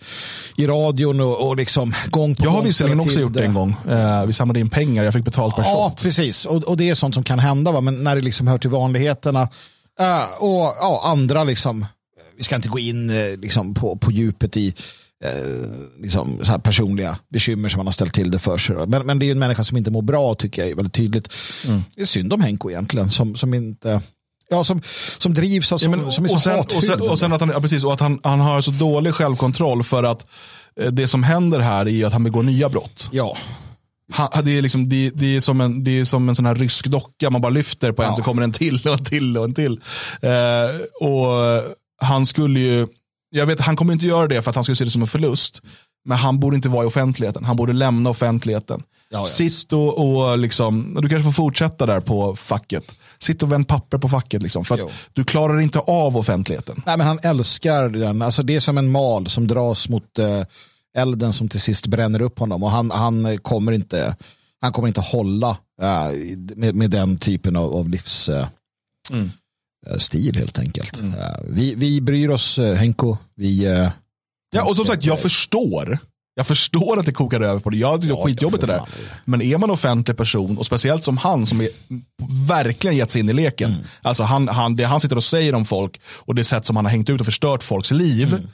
[0.57, 3.55] i radion och, och liksom gång på Jag har gång visserligen också gjort det en
[3.55, 3.77] gång.
[3.91, 6.03] Eh, vi samlade in pengar, jag fick betalt per Ja, shot.
[6.03, 6.45] precis.
[6.45, 7.80] Och, och det är sånt som kan hända, va?
[7.80, 9.43] men när det liksom hör till vanligheterna
[10.01, 11.86] eh, och ja, andra, liksom,
[12.36, 14.74] vi ska inte gå in eh, liksom, på, på djupet i
[15.24, 15.32] eh,
[16.03, 18.76] liksom, så här personliga bekymmer som man har ställt till det för sig.
[18.76, 18.86] då.
[18.86, 20.95] Men, men det är ju en människa som inte mår bra, tycker jag är väldigt
[20.95, 21.32] tydligt.
[21.66, 21.82] Mm.
[21.97, 24.01] Det är synd om Henko egentligen, som, som inte...
[24.51, 24.82] Ja, som,
[25.18, 26.78] som drivs av, som, Ja, men, som är så och, sen, hatfylld.
[26.78, 29.14] och, sen, och sen att han, ja, precis, och att han, han har så dålig
[29.14, 30.26] självkontroll för att
[30.80, 33.09] eh, det som händer här är ju att han begår nya brott.
[33.12, 33.36] Ja,
[34.13, 36.55] Han, det, är liksom, det, det, är som en, det är som en sån här
[36.55, 38.15] rysk docka, man bara lyfter på en Ja.
[38.15, 39.81] så kommer en till och en till och en till.
[40.23, 41.63] Eh, och
[42.03, 42.87] han skulle ju,
[43.31, 45.09] jag vet han kommer inte göra det för att han skulle se det som en
[45.09, 45.63] förlust.
[46.05, 48.83] Men han borde inte vara i offentligheten, han borde lämna offentligheten.
[49.11, 52.99] Ja, ja, Sitt och, och liksom, du kanske får fortsätta där på facket.
[53.19, 54.65] Sitt och vänd papper på facket liksom.
[54.65, 54.81] För
[55.13, 56.83] du klarar inte av offentligheten.
[56.87, 58.23] Nej, men han älskar den.
[58.23, 60.43] Alltså, det är som en mal som dras mot eh,
[60.99, 62.63] elden som till sist bränner upp honom.
[62.63, 64.17] Och han, han, kommer, inte,
[64.61, 65.51] han kommer inte hålla
[65.83, 68.49] eh, med, med den typen av, av livsstil eh,
[69.11, 69.31] Mm.
[69.87, 70.99] eh, helt enkelt.
[71.03, 71.09] Eh,
[71.49, 73.17] vi, vi bryr oss, Henko.
[73.35, 73.67] Vi,
[74.51, 75.99] Ja, och som sagt, jag förstår.
[76.35, 77.77] Jag förstår att det kokar över på det.
[77.77, 78.83] Jag tycker Ja, skitjobbigt det där.
[79.25, 81.69] Men är man offentlig person, och speciellt som han som är,
[82.49, 83.71] verkligen gett sig in i leken.
[83.71, 83.85] Mm.
[84.03, 86.85] Alltså han, han, det han sitter och säger om folk och det sätt som han
[86.85, 88.29] har hängt ut och förstört folks liv.
[88.29, 88.49] Mm.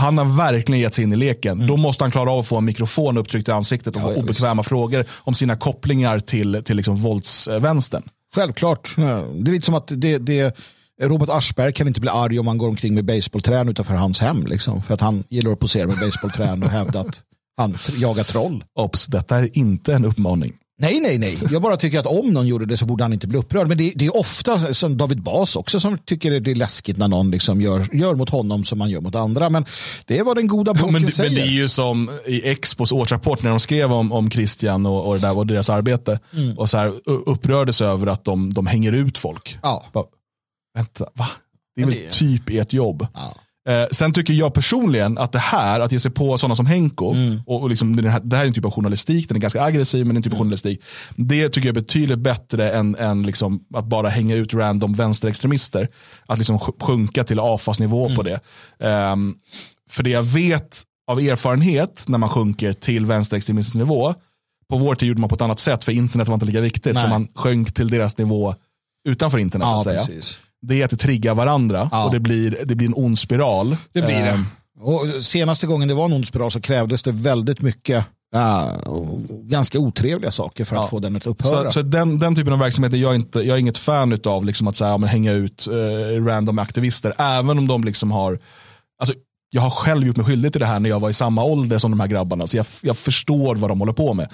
[0.00, 1.66] Han har verkligen gett sig in i leken.
[1.66, 4.12] Då måste han klara av att få en mikrofon upptryckt i ansiktet och Ja, få
[4.12, 8.02] ja, obekväma frågor om sina kopplingar till, till liksom våldsvänstern.
[8.34, 8.96] Självklart.
[8.96, 10.56] Det är lite som att det, det,
[11.02, 14.46] Robert Aschberg kan inte bli arg om man går omkring med baseballträn utanför hans hem.
[14.46, 17.22] Liksom, för att han gillar att posera med baseballträn och hävda att
[17.56, 18.64] han jagar troll.
[18.74, 20.52] Obs, detta är inte en uppmaning.
[20.80, 21.38] Nej, nej, nej.
[21.50, 23.68] Jag bara tycker att om någon gjorde det så borde han inte bli upprörd.
[23.68, 27.08] Men det, det är ofta som David Bas också som tycker det är läskigt när
[27.08, 29.50] någon liksom gör, gör mot honom som man gör mot andra.
[29.50, 29.64] Men
[30.06, 31.30] det är vad den goda boken men, det- säger.
[31.30, 35.08] men det är ju som i Expos årsrapport när de skrev om, om Christian och,
[35.08, 36.20] och, det där, och deras arbete.
[36.56, 36.92] Och så här,
[37.26, 39.58] upprördes över att de, de hänger ut folk.
[39.62, 39.84] Ja.
[39.92, 40.04] Bara,
[40.74, 41.28] vänta, va?
[41.76, 43.06] Det är väl det- typ ert jobb.
[43.14, 43.34] Ja.
[43.70, 47.12] Eh, sen tycker jag personligen att det här, att ge sig på sådana som Henko,
[47.14, 47.40] Mm.
[47.46, 49.62] och, och liksom, det, här, det här är en typ av journalistik, den är ganska
[49.62, 50.44] aggressiv men en typ av Mm.
[50.44, 50.82] journalistik.
[51.16, 55.88] Det tycker jag är betydligt bättre än, än liksom att bara hänga ut random vänsterextremister.
[56.26, 58.24] Att liksom sj- sjunka till AFAS-nivå på Mm.
[58.24, 58.40] det.
[58.88, 59.34] Ehm,
[59.90, 64.14] för det jag vet av erfarenhet när man sjunker till vänsterextremistisk nivå,
[64.70, 66.94] på vår tid gjorde man på ett annat sätt för internet var inte lika viktigt,
[66.94, 67.02] Nej.
[67.02, 68.54] så man sjönk till deras nivå
[69.08, 69.66] utanför internet.
[69.66, 69.98] så Ja, att säga.
[70.16, 70.38] precis.
[70.66, 72.04] Det är att det triggar varandra Ja.
[72.04, 73.76] och det blir, det blir en ond spiral.
[73.92, 74.30] Det blir det.
[74.30, 74.44] Ehm,
[74.80, 78.72] Och senaste gången det var en ond spiral så krävdes det väldigt mycket ja,
[79.42, 80.88] ganska otrevliga saker för att Ja.
[80.88, 81.64] få den att upphöra.
[81.64, 84.44] Så, så den, den typen av verksamhet är jag, inte, jag är inget fan av
[84.44, 87.14] liksom att så här, ja, men hänga ut eh, random aktivister.
[87.18, 88.38] Även om de liksom har,
[89.00, 89.14] alltså,
[89.52, 91.78] jag har själv gjort mig skyldig till det här när jag var i samma ålder
[91.78, 92.46] som de här grabbarna.
[92.46, 94.28] Så jag, jag förstår vad de håller på med.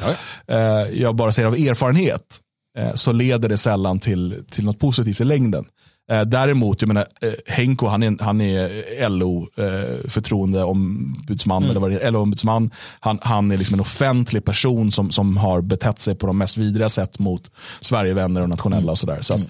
[0.49, 0.59] Eh,
[1.01, 2.41] jag bara säger av erfarenhet
[2.79, 5.65] eh, så leder det sällan till, till något positivt i längden.
[6.11, 11.91] Eh, däremot, jag menar, eh, Henko han är, han är LO eh, förtroendeombudsman, eller vad
[11.91, 12.71] det är, LO-ombudsman.
[13.01, 16.57] Han, han är liksom en offentlig person som, som har betett sig på de mest
[16.57, 17.51] vidriga sätt mot
[17.81, 19.21] Sverigevänner och nationella och sådär.
[19.21, 19.41] Så att,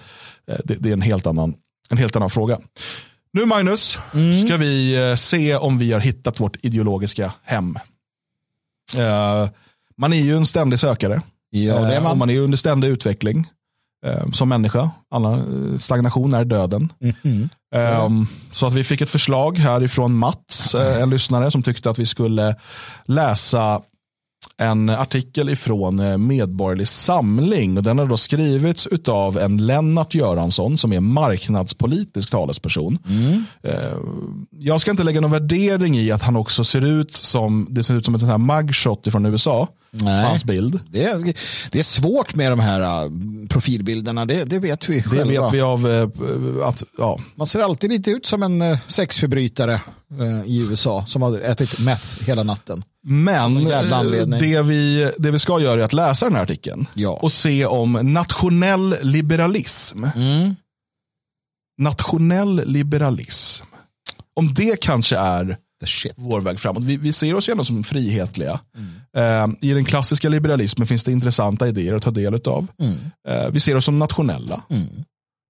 [0.47, 1.55] eh, det, det är en helt, annan,
[1.89, 2.59] en helt annan fråga.
[3.33, 3.99] Nu Magnus,
[4.45, 7.77] ska vi se om vi har hittat vårt ideologiska hem.
[9.97, 11.21] Man är ju en ständig sökare.
[11.49, 12.17] Ja, man.
[12.17, 13.47] man är under ständig utveckling
[14.33, 14.89] som människa.
[15.11, 16.91] Alla, eh, stagnation är döden.
[17.23, 17.49] Mhm.
[17.75, 21.99] Ehm, så att vi fick ett förslag härifrån Mats, eh, en lyssnare som tyckte att
[21.99, 22.55] vi skulle
[23.05, 23.81] läsa
[24.59, 27.77] en artikel ifrån eh, Medborgerlig Samling.
[27.77, 32.97] Och den har då skrivits av en Lennart Göransson som är marknadspolitisk talesperson.
[33.63, 33.73] Eh,
[34.59, 37.93] Jag ska inte lägga någon värdering i att han också ser ut som, det ser
[37.93, 39.67] ut som ett sånt här mugshot från USA.
[39.91, 40.23] Nej.
[40.25, 40.79] Hans bild.
[40.91, 41.33] Det är,
[41.71, 43.11] det är svårt med de här uh,
[43.49, 45.43] profilbilderna, det, det vet vi Det själva.
[45.45, 49.81] vet vi av eh, att, ja, Man ser alltid lite ut som en uh, sexförbrytare
[50.45, 52.83] i USA som har ätit meth hela natten.
[53.03, 53.63] Men
[54.39, 57.09] det vi, det vi ska göra är att läsa den här artikeln Ja.
[57.21, 60.03] och se om nationell liberalism.
[60.03, 60.55] Mm.
[61.77, 63.65] Nationell liberalism.
[64.35, 65.57] Om det kanske är.
[66.15, 66.83] Vår väg framåt.
[66.83, 68.59] Vi, vi ser oss gärna som frihetliga.
[68.77, 69.51] Mm.
[69.51, 72.67] Eh, I den klassiska liberalismen finns det intressanta idéer att ta del av.
[72.79, 72.95] Mm.
[73.27, 74.63] Eh, vi ser oss som nationella.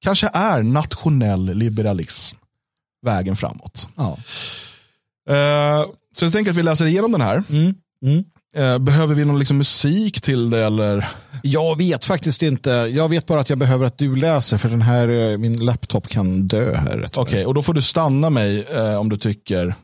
[0.04, 2.38] Kanske är nationell liberalism
[3.06, 3.88] vägen framåt.
[3.96, 4.18] Ja.
[5.30, 7.44] Eh, så jag tänker att vi läser igenom den här.
[7.50, 7.76] Mm.
[8.06, 8.24] Mm.
[8.56, 11.08] Eh, behöver vi någon liksom musik till det eller?
[11.44, 12.70] Jag vet faktiskt inte.
[12.70, 16.08] Jag vet bara att jag behöver att du läser för den här, uh, min laptop
[16.08, 17.06] kan dö här.
[17.16, 19.76] Okej, och då får du stanna mig eh, om du tycker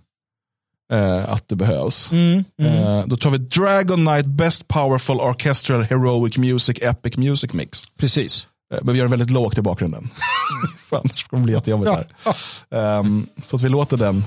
[0.93, 2.11] eh, att det behövs.
[2.11, 2.43] Mm.
[2.61, 7.83] Eh, då tar vi Dragon Knight Best Powerful Orchestral Heroic Music Epic Music Mix.
[7.99, 8.47] Precis.
[8.73, 10.09] Eh, men vi gör det väldigt lågt i bakgrunden.
[10.89, 11.91] För annars kommer det bli jättejobbigt
[12.25, 12.33] Ja.
[12.71, 12.99] här.
[12.99, 14.25] Ehm, så att vi låter den,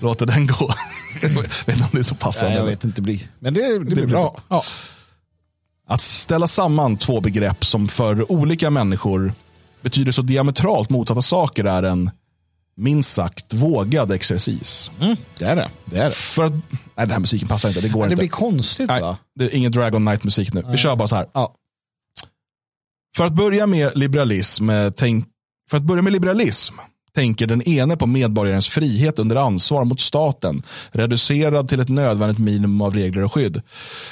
[0.00, 0.70] låter den gå.
[1.22, 2.50] jag vet inte om det är så passande.
[2.50, 3.00] Nej, jag vet inte.
[3.00, 3.28] Det.
[3.38, 4.40] Men det, det, blir blir bra.
[4.48, 4.62] Ja.
[5.88, 9.32] Att ställa samman två begrepp som för olika människor
[9.82, 12.10] betyder så diametralt motsatta saker är en
[12.76, 14.90] minst sagt vågad exercis.
[15.00, 15.70] Mm, det är det.
[15.84, 16.10] Det, är det.
[16.10, 16.60] För att, nej,
[16.96, 18.16] den här musiken passar inte, det går det inte.
[18.16, 19.18] blir konstigt nej, va?
[19.34, 20.64] det är ingen Dragon Knight-musik nu.
[20.70, 21.26] Vi kör bara så här.
[21.32, 21.54] Ja.
[23.16, 25.26] För att börja med liberalism, eh, tänk,
[25.70, 26.74] för att börja med liberalism
[27.16, 30.62] tänker den ene på medborgarens frihet under ansvar mot staten,
[30.92, 33.62] reducerad till ett nödvändigt minimum av regler och skydd.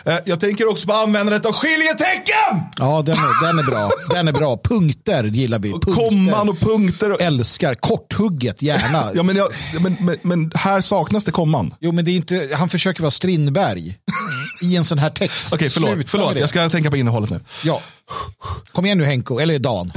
[0.04, 2.60] Eh, Jag tänker också på användandet av skiljetecken!
[2.78, 3.90] Ja, den är, den är bra.
[4.10, 4.56] Den är bra.
[4.64, 5.70] Punkter gillar vi.
[5.70, 5.92] Punkter.
[5.92, 7.12] Komman och punkter.
[7.12, 7.74] Och, Älskar.
[7.74, 9.10] Korthugget, gärna.
[9.14, 11.74] ja, men, jag, ja, men, men, men här saknas det komman.
[11.80, 13.98] Jo, men det är inte, han försöker vara Strindberg
[14.62, 15.54] i en sån här text.
[15.54, 15.96] Okej, förlåt.
[15.96, 16.34] Med förlåt.
[16.34, 16.40] det.
[16.40, 17.40] Jag ska tänka på innehållet nu.
[17.64, 17.80] Ja.
[18.72, 19.92] Kom igen nu Henko, eller Dan.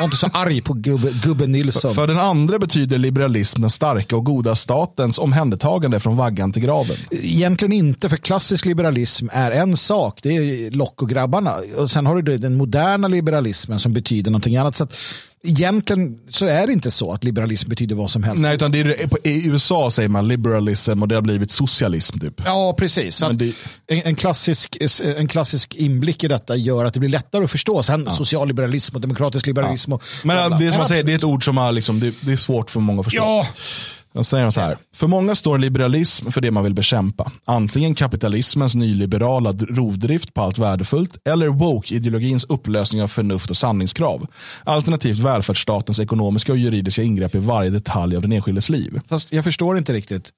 [0.00, 1.94] Var inte så arg på gubbe, gubbe Nilsson.
[1.94, 6.96] För den andra betyder liberalism den starka och goda statens omhändertagande från vaggan till graven.
[7.10, 10.18] Egentligen inte, för klassisk liberalism är en sak.
[10.22, 11.54] Det är lock och grabbarna.
[11.76, 14.76] Och sen har du den moderna liberalismen som betyder någonting annat.
[14.76, 14.96] Så att
[15.42, 18.42] egentligen så är det inte så att liberalism betyder vad som helst.
[18.42, 22.18] Nej, utan det är, I USA säger man liberalism och det har blivit socialism.
[22.18, 22.42] Typ.
[22.44, 23.22] Ja, precis.
[23.32, 23.52] Det-
[23.86, 27.82] en, en, klassisk, en klassisk inblick i detta gör att det blir lättare att förstå.
[27.82, 29.92] Sen socialliberalism och demokratisk liberalism.
[29.92, 32.12] Och, Men det är som man säger, det är ett ord som har, liksom, det,
[32.20, 33.22] det är svårt för många att förstå.
[33.22, 33.46] Ja,
[34.12, 34.78] Jag säger så här.
[34.94, 37.32] För många står liberalism för det man vill bekämpa.
[37.44, 44.26] Antingen kapitalismens nyliberala rovdrift på allt värdefullt eller woke-ideologins upplösning av förnuft och sanningskrav.
[44.64, 49.00] Alternativt välfärdsstatens ekonomiska och juridiska ingrepp i varje detalj av den enskildes liv.
[49.08, 50.30] fast jag förstår inte riktigt.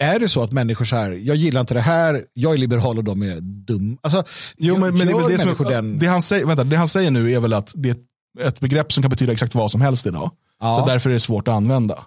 [0.00, 2.98] Är det så att människor så här, jag gillar inte det här, jag är liberal
[2.98, 3.98] och de är dum.
[4.00, 4.24] Alltså,
[4.56, 5.98] Jo, men, men det, är som, den...
[5.98, 8.00] det, han säger, vänta, det han säger nu är väl att det är ett,
[8.40, 10.30] ett begrepp som kan betyda exakt vad som helst idag.
[10.60, 10.74] Ja.
[10.74, 12.04] Så därför är det svårt att använda.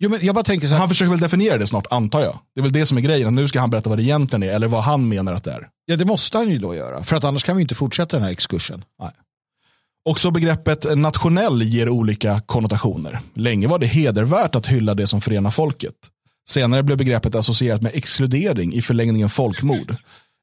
[0.00, 2.38] Jo, men jag bara tänker så här, Han försöker väl definiera det snart, antar jag.
[2.54, 4.48] Det är väl det som är grejen, nu ska han berätta vad det egentligen är,
[4.52, 5.68] eller vad han menar att det är.
[5.86, 7.04] ja, det måste han ju då göra.
[7.04, 8.84] För att annars kan vi inte fortsätta den här exkursen.
[10.04, 13.20] Också begreppet nationell ger olika konnotationer.
[13.34, 15.94] Länge var det hedervärt att hylla det som förenar folket.
[16.48, 19.96] Senare blev begreppet associerat med exkludering, i förlängningen folkmord.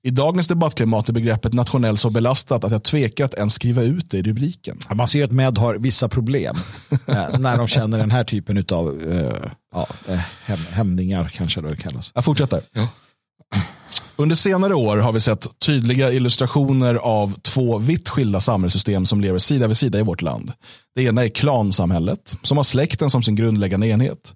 [0.06, 4.10] I dagens debattklimat är begreppet nationell så belastat att jag tvekar att ens skriva ut
[4.10, 4.78] det i rubriken.
[4.90, 6.56] Ja, Man ser att Med har vissa problem
[7.08, 9.02] eh, när de känner den här typen av
[9.74, 12.12] ja, eh, häm, hämningar kanske det kallas.
[12.16, 12.64] Jag fortsätter.
[14.18, 19.40] Under senare år har vi sett tydliga illustrationer av två vitt skilda samhällssystem som lever
[19.40, 20.52] sida vid sida i vårt land.
[20.96, 24.34] Det ena är klansamhället som har släkten som sin grundläggande enhet.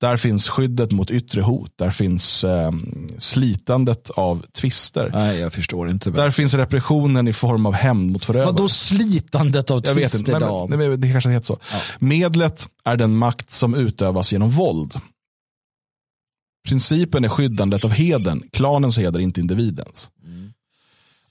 [0.00, 1.72] Där finns skyddet mot yttre hot.
[1.76, 2.70] Där finns eh,
[3.18, 5.10] slitandet av tvister.
[5.14, 6.10] Nej, jag förstår inte.
[6.10, 8.46] Där finns repressionen i form av hämnd mot förövare.
[8.46, 11.58] Vadå slitandet av Jag vet inte, tvister men, men, det, kanske heter så.
[11.98, 15.00] Medlet är den makt som utövas genom våld.
[16.68, 20.10] Principen är skyddandet av heden, klanens heder, inte individens.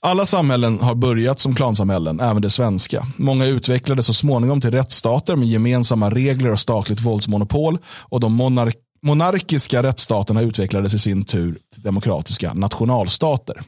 [0.02, 3.06] Alla samhällen har börjat som klansamhällen, även det svenska.
[3.16, 7.78] Många utvecklades så småningom till rättsstater med gemensamma regler och statligt våldsmonopol.
[7.84, 13.62] Och de monark monarkiska rättsstaterna utvecklades i sin tur till demokratiska nationalstater.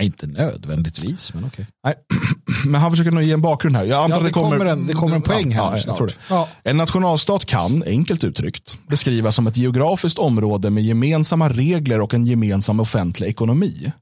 [0.00, 1.66] Inte nödvändigtvis, men okej.
[1.84, 1.94] Nej,
[2.66, 3.84] men han försöker nog ge en bakgrund här.
[3.84, 5.70] Jag antar Ja, att det det kommer, kommer en- det kommer en poäng här ja,
[5.70, 5.96] nu jag snart.
[5.96, 6.14] tror det.
[6.30, 6.48] Ja.
[6.64, 12.26] En nationalstat kan, enkelt uttryckt, beskrivas som ett geografiskt område med gemensamma regler och en
[12.26, 13.92] gemensam offentlig ekonomi.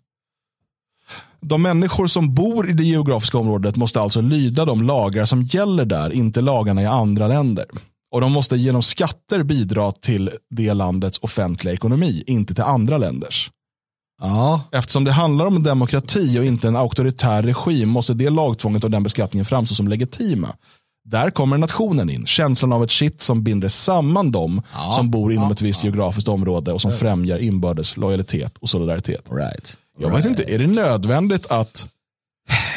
[1.40, 5.84] De människor som bor i det geografiska området måste alltså lyda de lagar som gäller
[5.84, 7.64] där, inte lagarna i andra länder.
[8.12, 13.50] Och de måste genom skatter bidra till det landets offentliga ekonomi, inte till andra länders.
[14.26, 18.90] Ja, Eftersom det handlar om demokrati och inte en auktoritär regim måste det lagtvånget och
[18.90, 20.48] den beskattningen framstå som legitima.
[21.04, 24.62] Där kommer nationen in, känslan av ett shit som binder samman dem
[24.94, 29.24] som bor inom ett visst geografiskt område och som främjar inbördes lojalitet och solidaritet.
[29.30, 29.76] right.
[29.98, 31.86] Jag vet inte, är det nödvändigt att,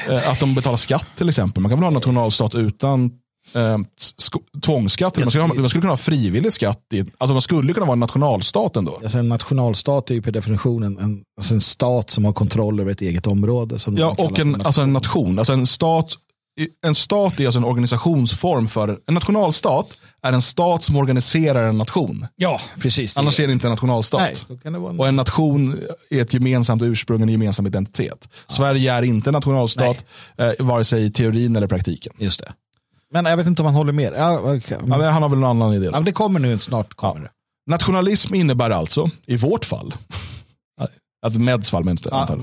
[0.10, 1.62] eh, att de betalar skatt till exempel?
[1.64, 3.12] Man kan väl ha en nationalstat utan
[3.56, 3.78] eh,
[4.18, 5.18] sko- tvångsskatt?
[5.18, 6.82] Man skulle, man skulle kunna ha frivillig skatt.
[6.94, 9.00] I, alltså man skulle kunna vara en nationalstat ändå.
[9.04, 12.80] Alltså en nationalstat är ju per definition en, en, alltså en stat som har kontroll
[12.80, 13.78] över ett eget område.
[13.88, 15.40] Ja, och för en, alltså en nation.
[15.40, 16.18] Alltså en stat
[16.86, 21.78] en stat är alltså en organisationsform för, en nationalstat är en stat som organiserar en
[21.78, 22.28] nation.
[22.36, 23.14] Ja, precis.
[23.14, 24.22] det Annars är det inte en nationalstat.
[24.22, 25.00] Nej, då kan det vara en...
[25.00, 25.80] Och en nation
[26.10, 28.30] är ett gemensamt ursprung, en gemensam identitet.
[28.48, 30.06] Sverige är inte en nationalstat,
[30.38, 32.14] eh, vare sig i teorin eller praktiken.
[32.18, 32.54] Just det.
[33.14, 34.14] Men jag vet inte om han håller med.
[34.18, 34.78] Ja, okay.
[34.82, 35.86] Ja, men han har väl någon annan idé.
[35.86, 37.30] ja, men det kommer nu, snart kommer det.
[37.70, 39.94] Nationalism innebär alltså, i vårt fall,
[41.26, 42.38] alltså Meds fall, men inte Ja,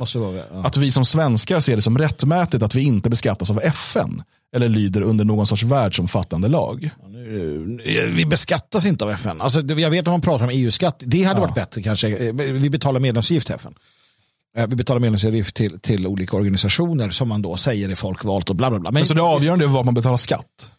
[0.53, 0.63] ja.
[0.65, 4.23] att vi som svenskar ser det som rättmätigt att vi inte beskattas av FN
[4.57, 6.91] eller lyder under någon sorts världsomfattande lag.
[7.09, 9.41] Nu- Vi beskattas inte av FN.
[9.41, 11.03] Alltså, jag vet att man pratar om EU-skatt.
[11.07, 12.09] Det hade varit bättre kanske.
[12.29, 13.75] Eh, Vi betalar medlemsavgift till FN.
[14.59, 18.57] Eh, Vi betalar medlemsavgift till, till olika organisationer som man då säger är folkvalt och
[18.57, 18.91] bla bla bla.
[18.91, 20.71] Men, Men så det avgörande är var man betalar skatt.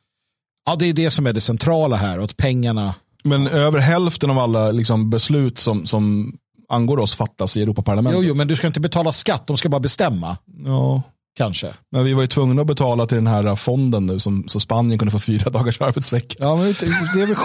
[0.65, 2.19] Ja, det är det som är det centrala här.
[2.19, 2.95] Att pengarna...
[3.23, 6.33] Men över hälften av alla liksom, beslut som, som
[6.69, 8.21] angår oss fattas i Europaparlamentet.
[8.21, 9.47] Jo, jo, men du ska inte betala skatt.
[9.47, 10.37] De ska bara bestämma.
[10.65, 11.01] Ja,
[11.37, 11.73] Kanske.
[11.91, 14.99] men vi var ju tvungna att betala till den här fonden nu som, så Spanien
[14.99, 16.35] kunde få fyra dagars arbetsvecka.
[16.39, 16.73] Ja, men det
[17.15, 17.35] det är väl...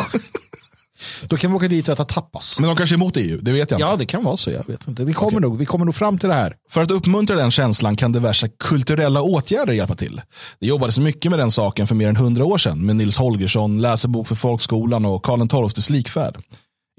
[1.29, 2.61] Då kan vi åka dit och äta tapas.
[2.61, 3.91] Men de kanske är emot EU, det vet jag inte.
[3.91, 4.51] Ja, det kan vara så.
[4.51, 5.05] Jag vet inte.
[5.05, 6.57] Vi kommer, nog, vi kommer nog fram till det här.
[6.71, 10.21] För att uppmuntra den känslan kan diverse kulturella åtgärder hjälpa till.
[10.61, 13.81] Det jobbades mycket med den saken för mer än hundra år sedan med Nils Holgersson,
[13.81, 16.39] läsebok för folkskolan och Karl XIIs likfärd.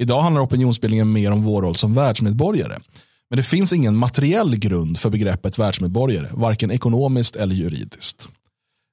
[0.01, 2.79] Idag handlar opinionsbildningen mer om vår roll som världsmedborgare.
[3.29, 8.27] Men det finns ingen materiell grund för begreppet världsmedborgare, varken ekonomiskt eller juridiskt.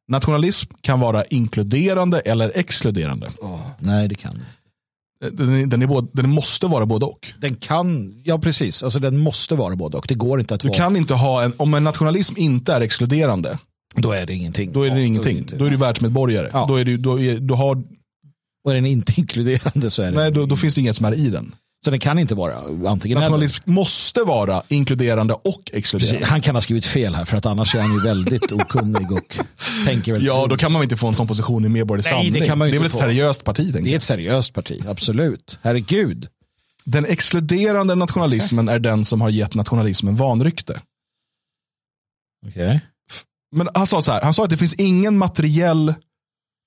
[0.08, 3.30] Nationalism kan vara inkluderande eller exkluderande.
[3.78, 4.42] Nej, det kan
[5.32, 7.28] Den, är- den, är både, den måste vara både och.
[7.40, 10.04] Den kan, ja precis, alltså den måste vara både och.
[10.08, 12.80] Det går inte att Du vara, kan inte ha en, om en nationalism inte är
[12.80, 13.58] exkluderande,
[13.96, 14.72] då är det ingenting.
[14.72, 15.38] Då är det Ja, ingenting.
[15.38, 16.50] inte- Då är du världsmedborgare.
[16.52, 16.64] Ja.
[16.68, 17.82] Då, är du, då, är, då, har,
[18.64, 20.18] Och är den inte inkluderande så är det.
[20.18, 21.54] nej, då, då finns det inget som är i den.
[21.84, 23.20] Så den kan inte vara antingen eller.
[23.20, 25.74] Nationalism måste vara inkluderande och Precis.
[25.78, 26.26] exkluderande.
[26.26, 29.38] Han kan ha skrivit fel här för att annars är han ju väldigt okunnig och
[29.86, 32.32] tänker väldigt Ja, då kan man inte få en sån position i Medborgerlig Nej, det
[32.32, 32.48] Samling.
[32.48, 33.72] kan man det är väl ett seriöst parti.
[33.82, 35.58] Det är ett seriöst parti, absolut.
[35.62, 36.28] Herregud.
[36.84, 40.80] Den exkluderande nationalismen är den som har gett nationalismen vanrykte.
[42.46, 42.80] Okej.
[43.56, 45.94] Men han sa så här, han sa att det finns ingen materiell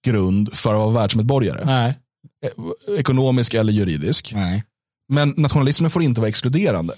[0.06, 1.66] grund för att vara världsmedborgare.
[1.66, 1.98] Nej.
[2.46, 4.32] Eh, Ekonomisk eller juridisk.
[4.36, 4.64] Nej.
[5.12, 6.94] Men nationalismen får inte vara exkluderande.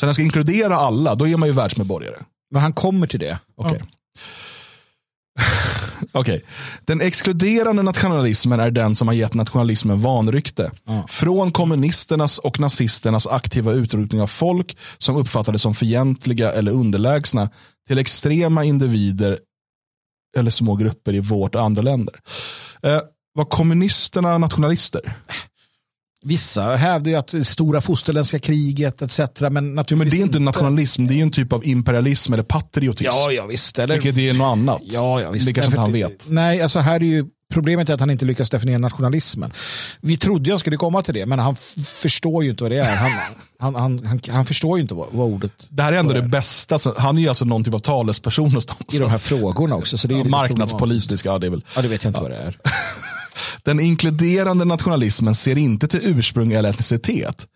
[0.00, 2.16] Så den ska inkludera alla, då är man ju världsmedborgare.
[2.50, 3.38] Men han kommer till det.
[3.56, 3.82] Okej.
[6.12, 6.42] Okej.
[6.84, 10.70] Den exkluderande nationalismen är den som har gett nationalismen vanrykte.
[11.08, 17.50] Från kommunisternas och nazisternas aktiva utrotning av folk som uppfattades som fientliga eller underlägsna
[17.88, 19.38] till extrema individer
[20.36, 22.20] eller små grupper i vårt och andra länder.
[22.82, 23.00] Eh,
[23.34, 25.16] var kommunisterna nationalister?
[26.24, 29.20] Vissa hävdar ju att det stora fosterländska kriget etc.
[29.40, 33.10] Men Men det är inte nationalism, det är en typ av imperialism eller patriotism.
[33.12, 33.78] Ja, ja visst.
[33.78, 34.82] Eller, Vilket är något annat.
[34.84, 35.46] Ja, ja, visst.
[35.46, 36.26] Det kanske inte han vet.
[36.30, 39.52] Nej, alltså här är ju problemet är att han inte lyckas definiera nationalismen.
[40.00, 41.56] Vi trodde jag skulle komma till det, men han
[41.86, 42.96] förstår ju inte vad det är.
[42.96, 43.10] Han,
[43.58, 46.22] han, han, han, han förstår ju inte vad, vad ordet Det här är ändå det
[46.22, 46.78] bästa.
[46.96, 48.94] Han är ju alltså någon typ av talesperson någonstans.
[48.94, 49.98] i de här frågorna också.
[49.98, 51.64] Så det är Ja, lite Marknadspolitisk, ja det är väl.
[51.76, 52.58] Ja, det vet jag inte vad det är.
[53.62, 57.46] Den inkluderande nationalismen ser inte till ursprung eller etnicitet.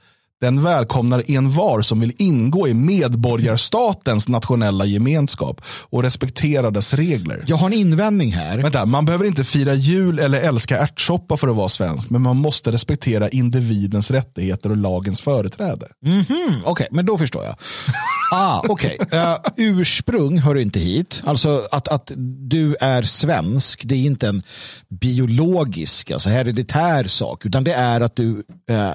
[0.40, 5.60] Den välkomnar envar som vill ingå i medborgarstatens nationella gemenskap
[5.90, 7.44] och respektera dess regler.
[7.46, 8.58] Jag har en invändning här.
[8.58, 12.36] Vänta, man behöver inte fira jul eller älska ärtsoppa för att vara svensk, men man
[12.36, 15.86] måste respektera individens rättigheter och lagens företräde.
[16.06, 16.24] Mm,
[16.64, 17.54] Okej, men då förstår jag.
[18.32, 18.98] Ah, okej.
[19.10, 21.22] Eh, ursprung hör inte hit.
[21.24, 22.12] Alltså att, att
[22.50, 24.42] du är svensk, det är inte en
[24.88, 28.94] biologisk, alltså hereditär sak, utan det är att du eh,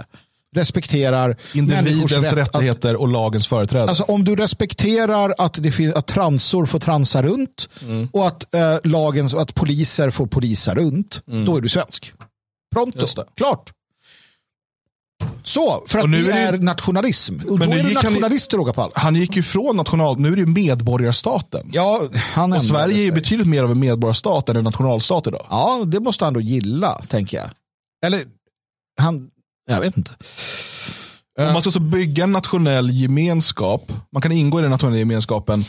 [0.56, 3.84] respekterar Individens rätt att- rättigheter och lagens företräde.
[3.90, 8.10] Alltså om du respekterar att, det att transor får transa runt Mm.
[8.14, 12.14] och att, eh, lagens, att poliser får polisa runt, då är du svensk.
[12.76, 13.26] Pronto, Mm.
[13.36, 13.72] Klart.
[15.44, 17.34] Så, för att Och nu det är det- är nationalism.
[17.50, 18.98] Och Men då nu är du nationalist till råga på allt.
[18.98, 21.70] Han gick ju från national, nu är det ju medborgarstaten.
[21.74, 22.02] Ja,
[22.34, 23.12] han och Sverige är ju sig.
[23.16, 25.46] betydligt mer av en medborgarstat än en nationalstat idag.
[25.50, 27.50] Ja, det måste han då gilla, tänker jag.
[28.06, 28.22] Eller,
[29.02, 29.30] han,
[29.66, 30.12] jag vet inte.
[31.40, 35.64] Om man ska så bygga en nationell gemenskap, man kan ingå i den nationella gemenskapen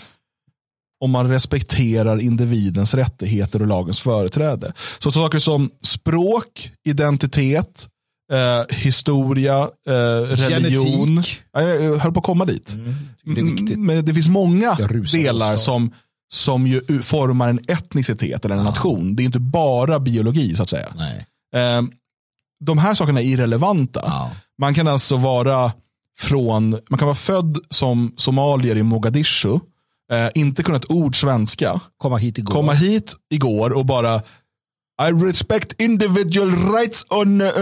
[1.01, 4.73] om man respekterar individens rättigheter och lagens företräde.
[4.99, 7.89] Så saker som språk, identitet,
[8.33, 9.93] eh, historia, eh,
[10.37, 11.07] religion.
[11.07, 11.43] Genetik.
[11.53, 12.77] Ja, jag, höll på att komma dit.
[13.25, 13.77] Det är viktigt.
[13.77, 14.79] Mm, Men det finns många
[15.13, 15.93] delar som,
[16.33, 19.17] som ju formar en etnicitet eller en nation.
[19.17, 20.89] Det är inte bara biologi så att säga.
[21.55, 21.83] Eh,
[22.61, 24.01] de här sakerna är irrelevanta.
[24.05, 24.31] Ja.
[24.59, 25.73] Man kan alltså vara
[26.19, 29.55] från, man kan vara född som somalier i Mogadishu,
[30.13, 32.53] eh, inte kunna ett ord svenska, Komma hit igår.
[32.55, 34.23] komma hit igår och bara
[35.03, 37.53] I respect individual rights on uh,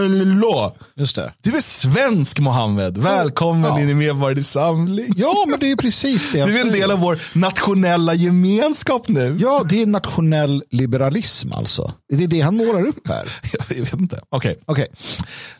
[0.41, 0.71] law.
[0.95, 1.33] Just det.
[1.41, 3.79] Du är svensk Mohammed, välkommen Ja.
[3.81, 5.13] in i Medborgerlig Samling.
[5.17, 9.37] Ja, men det är precis det Du är en del av vår nationella gemenskap nu.
[9.41, 11.93] Ja, det är nationell liberalism alltså.
[12.09, 13.27] Det är det han målar upp här.
[13.69, 14.21] Jag vet inte.
[14.29, 14.57] Okej.
[14.65, 14.87] Okej,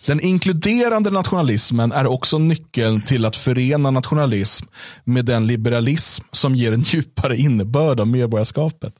[0.05, 4.65] Den inkluderande nationalismen är också nyckeln till att förena nationalism
[5.03, 8.93] med den liberalism som ger en djupare innebörd av medborgarskapet.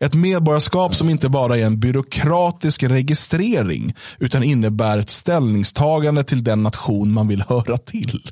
[0.00, 1.80] Ett medborgarskap som inte bara är en
[2.20, 8.30] byråkratisk registrering utan innebär ett ställningstagande till den nation man vill höra till.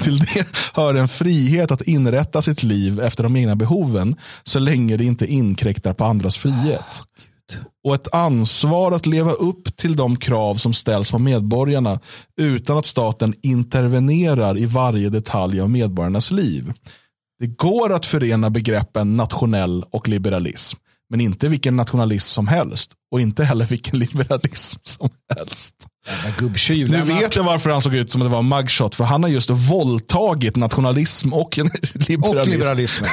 [0.00, 4.96] Till det hör en frihet att inrätta sitt liv efter de egna behoven så länge
[4.96, 7.02] det inte inkräktar på andras frihet
[7.84, 12.00] och ett ansvar att leva upp till de krav som ställs på medborgarna
[12.40, 16.72] utan att staten intervenerar i varje detalj av medborgarnas liv.
[17.38, 20.78] Det går att förena begreppen nationell och liberalism,
[21.10, 25.74] men inte vilken nationalism som helst och inte heller vilken liberalism som helst
[26.38, 26.90] gubbtjuv.
[26.90, 29.22] Nu vet jag varför han såg ut som att det var en mugshot, för han
[29.22, 31.58] har just våldtagit nationalism och
[31.94, 32.24] liberalism.
[32.24, 33.10] Och liberalismen.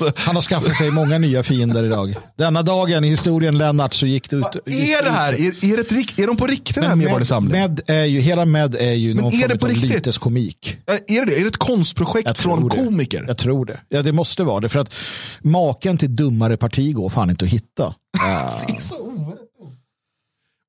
[0.00, 0.12] ja.
[0.16, 2.16] Han har skaffat sig många nya fiender idag.
[2.38, 4.42] Denna dagen i historien Lennart så gick det ut.
[4.42, 5.32] vad är det här?
[5.32, 7.52] Är, är, det är de på riktigt den här Medborgerlig Samling?
[7.60, 10.76] med är ju, hela med är ju någon är form av lyteskomik.
[11.06, 11.38] Är det det?
[11.38, 12.76] Är det ett konstprojekt från det.
[12.76, 13.24] komiker?
[13.28, 13.80] Jag tror det.
[13.88, 14.68] Ja, det måste vara det.
[14.68, 14.94] För att
[15.42, 17.94] maken till dummare parti går fan inte att hitta.
[18.18, 18.60] Ja,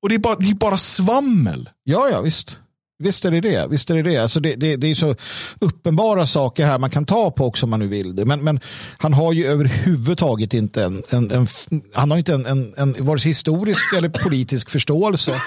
[0.06, 1.68] och det är, bara, det är bara svammel.
[1.84, 2.58] ja, ja visst.
[2.98, 3.66] Visst är det det.
[3.70, 4.16] Visst är det, det.
[4.16, 5.16] Alltså det, det, det är så
[5.60, 8.24] uppenbara saker här man kan ta på också om man nu vill det.
[8.24, 8.60] Men, men
[8.98, 11.46] han har ju överhuvudtaget inte en, en, en,
[11.92, 15.42] han har inte en, en, en vare sig historisk eller politisk förståelse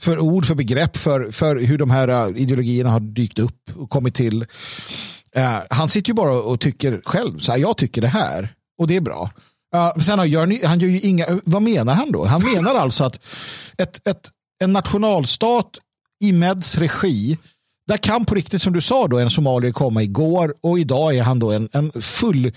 [0.00, 3.90] för ord, för begrepp, för, för hur de här äh, ideologierna har dykt upp och
[3.90, 4.42] kommit till.
[5.36, 8.86] Uh, han sitter ju bara och tycker själv, så här, jag tycker det här och
[8.86, 9.30] det är bra.
[9.74, 12.24] Uh, sen har, gör, ni- han gör ju inga, vad menar han då?
[12.24, 13.20] Han menar alltså att
[13.78, 14.30] ett, ett,
[14.62, 15.70] en nationalstat
[16.24, 17.38] i Meds regi,
[17.86, 21.22] där kan på riktigt som du sa då en somalier komma igår och idag är
[21.22, 22.52] han då en, en full,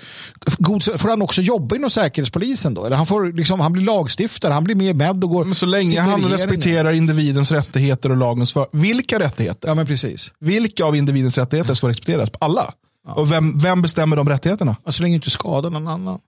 [0.57, 2.86] god, får han också jobba inom säkerhetspolisen då?
[2.86, 5.45] Eller han, får liksom, han blir lagstiftare, han blir med i Med och går.
[5.45, 8.68] Men så länge han respekterar individens rättigheter och lagens för...
[8.72, 9.68] Vilka rättigheter?
[9.68, 10.32] Ja men precis.
[10.39, 12.30] Vilka av individens rättigheter ska respekteras?
[12.39, 12.74] Alla.
[13.15, 14.76] Och vem, vem bestämmer de rättigheterna?
[14.89, 16.20] Så länge du inte skadar någon annan.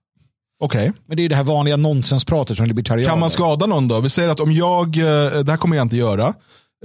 [0.60, 0.92] Okej.
[1.08, 3.10] Men det är det här vanliga nonsenspratet från libertarianer.
[3.10, 4.00] Kan man skada någon då?
[4.00, 5.04] Vi säger att om jag, eh,
[5.44, 6.34] det här kommer jag inte göra,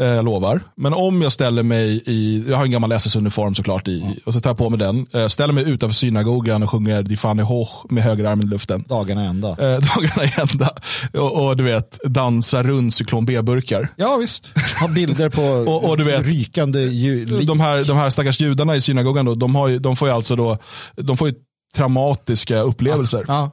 [0.00, 0.60] Eh, jag lovar.
[0.76, 4.40] Men om jag ställer mig i, jag har en gammal SS-uniform såklart i, och så
[4.40, 5.06] tar jag på mig den.
[5.14, 8.84] Eh, ställer mig utanför synagogan och sjunger Die Fanny Hoch med höger armen i luften.
[8.88, 9.48] Dagarna ända.
[9.48, 9.56] Eh,
[9.96, 10.70] dagarna ända.
[11.20, 13.88] Och, och du vet, dansa runt cyklon B-burkar.
[13.96, 17.46] Ja visst, ha bilder på Och- och du vet, rykande lik.
[17.48, 20.14] De här, de här stackars judarna i synagogan, då, de, har ju, de får ju
[20.14, 20.58] alltså då,
[20.96, 21.34] de får ju
[21.76, 23.24] traumatiska upplevelser.
[23.28, 23.50] Ja,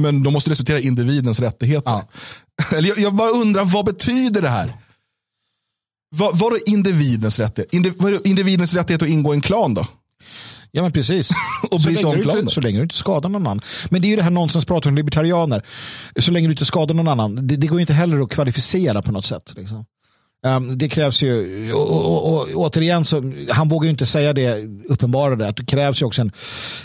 [0.00, 1.90] Men de måste respektera individens rättigheter.
[1.90, 2.08] Ja.
[2.76, 4.72] Eller jag, jag bara undrar, vad betyder det här?
[6.16, 7.74] Vad, vad är individens rättighet?
[7.74, 9.86] Indi, vad är individens rättighet att ingå i en klan då?
[10.72, 11.30] ja men precis.
[11.70, 13.60] Och så, länge du inte, så länge du inte skadar någon annan.
[13.90, 15.62] Men det är ju det här nonsenspratet om libertarianer.
[16.18, 17.46] Så länge du inte skadar någon annan.
[17.46, 19.52] Det, det går inte heller att kvalificera på något sätt.
[19.56, 19.84] Liksom.
[20.46, 24.32] Um, det krävs ju, och, och, och, och, återigen så, han vågar ju inte säga
[24.32, 26.32] det uppenbarade, att det krävs ju också en,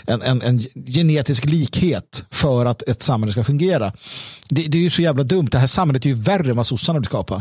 [0.06, 3.92] en, en, en genetisk likhet för att ett samhälle ska fungera.
[4.48, 6.66] Det, det är ju så jävla dumt, det här samhället är ju värre än vad
[6.66, 7.34] sossarna vill skapa.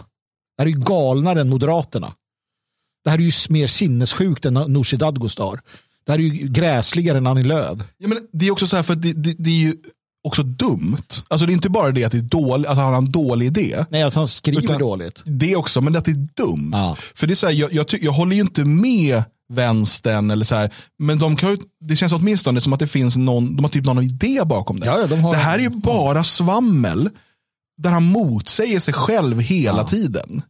[0.58, 2.14] Det här är ju galnare än Moderaterna.
[3.04, 5.60] Det här är ju mer sinnessjukt än Nooshi Dadgostar.
[6.06, 7.80] Det här är ju gräsligare än Annie Lööf.
[7.98, 9.76] Ja, men det är också så här, för det, det, det är ju
[10.26, 10.98] också dumt.
[11.28, 13.46] Alltså det är inte bara det att, det är dålig, att han har en dålig
[13.46, 13.86] idé.
[13.90, 15.22] Nej, att han skriver Utan- dåligt.
[15.26, 16.70] Det också, men att det är dumt.
[16.74, 16.96] Ja.
[17.16, 19.24] För det är så här, jag, jag, jag håller ju inte med
[19.54, 23.18] vänstern, eller så här, men de kan, ju- det känns åtminstone som att det finns
[23.18, 24.86] någon, de har typ någon idé bakom det.
[24.86, 27.10] Ja, ja, de har- Det här är ju bara svammel,
[27.78, 30.42] där han motsäger sig själv hela tiden.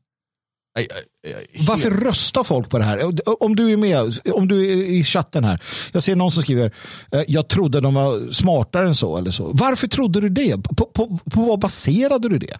[0.75, 0.87] Nej,
[1.27, 3.11] är helt- Varför röstar folk på det här?
[3.43, 5.63] Om du är med, om du är i chatten här.
[5.91, 6.73] Jag ser någon som skriver,
[7.11, 9.51] eh, jag trodde de var smartare än så eller så.
[9.53, 10.63] Varför trodde du det?
[10.63, 12.57] På, på, på vad baserade du det?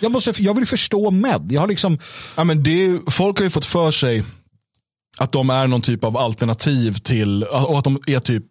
[0.00, 1.46] Jag, måste, jag vill förstå med.
[1.50, 1.98] Jag har liksom,
[2.36, 4.24] Ja, men det är, folk har ju fått för sig
[5.18, 8.44] att de är någon typ av alternativ till, och att de är typ,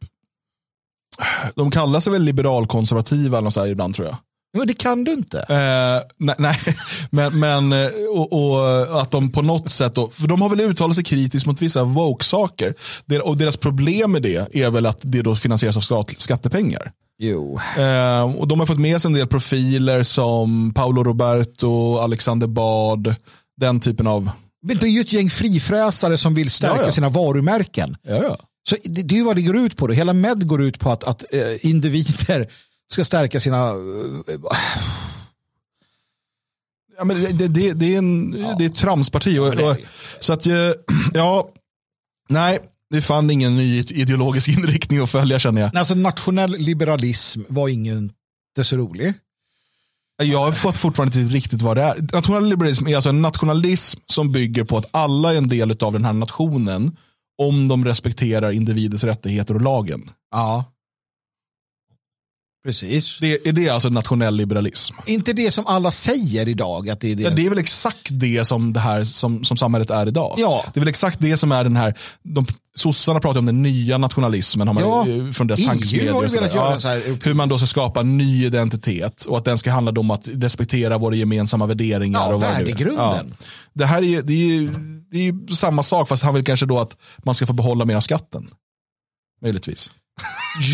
[1.56, 4.18] de kallar sig väl liberalkonservativa eller något så här ibland tror jag.
[4.58, 5.40] Men det kan du inte.
[5.40, 6.60] Eh, nej, nej,
[7.10, 10.60] men, men eh, och, och att de på något sätt, då, för de har väl
[10.62, 12.74] uttalat sig kritiskt mot vissa woke-saker.
[13.24, 16.92] Och deras problem med det är väl att det då finansieras av skat, skattepengar.
[17.20, 17.60] Jo.
[17.78, 23.16] Eh, och de har fått med sig en del profiler som Paolo Roberto, Alexander Bard,
[23.58, 24.30] den typen av,
[24.68, 26.92] Men det är ju ett gäng frifräsare som vill stärka Ja, ja.
[26.92, 27.98] sina varumärken.
[28.08, 28.38] ja ja.
[28.70, 29.88] Så det, det är ju vad det går ut på.
[29.88, 29.94] Då.
[29.94, 32.48] Hela med går ut på att, att eh, individer
[32.92, 33.70] ska stärka sina...
[33.70, 34.40] eh,
[36.98, 39.40] Ja, men det, det, det, det, är en, det är ett tramsparti.
[39.40, 39.78] Och, och,
[40.20, 40.54] så att, eh,
[41.14, 41.50] ja,
[42.30, 42.60] nej,
[42.90, 45.78] det fann ingen ny ideologisk inriktning att följa känner jag.
[45.78, 48.12] Alltså nationell liberalism var ingen
[48.60, 49.14] är så rolig.
[50.24, 52.08] Jag har fått fortfarande inte riktigt vad det är.
[52.14, 55.94] Nationell liberalism är alltså en nationalism som bygger på att alla är en del av
[55.94, 56.98] den här nationen
[57.38, 60.10] om de respekterar individers rättigheter och lagen.
[60.32, 60.64] Ja.
[62.66, 63.18] Precis.
[63.22, 64.96] Det, är det alltså nationell liberalism?
[65.06, 67.24] Inte det som alla säger idag att det är det.
[67.24, 70.36] Ja, det är väl exakt det som det här som, som samhället är idag.
[70.38, 70.66] Ja.
[70.74, 71.94] Det är väl exakt det som är den här,
[72.24, 75.08] de, sossarna pratar om den nya nationalismen har man, Ja.
[75.10, 76.14] eh, från deras tankesmedjor.
[76.14, 79.58] har göra så här hur man då ska skapa en ny identitet och att den
[79.58, 82.20] ska handla om att respektera våra gemensamma värderingar.
[82.20, 83.36] Ja, och värdegrunden.
[83.74, 84.70] Det här är ju, det är, ju,
[85.12, 87.86] det är ju samma sak fast han vill kanske då att man ska få behålla
[87.86, 88.50] mer av skatten.
[89.42, 89.90] Möjligtvis.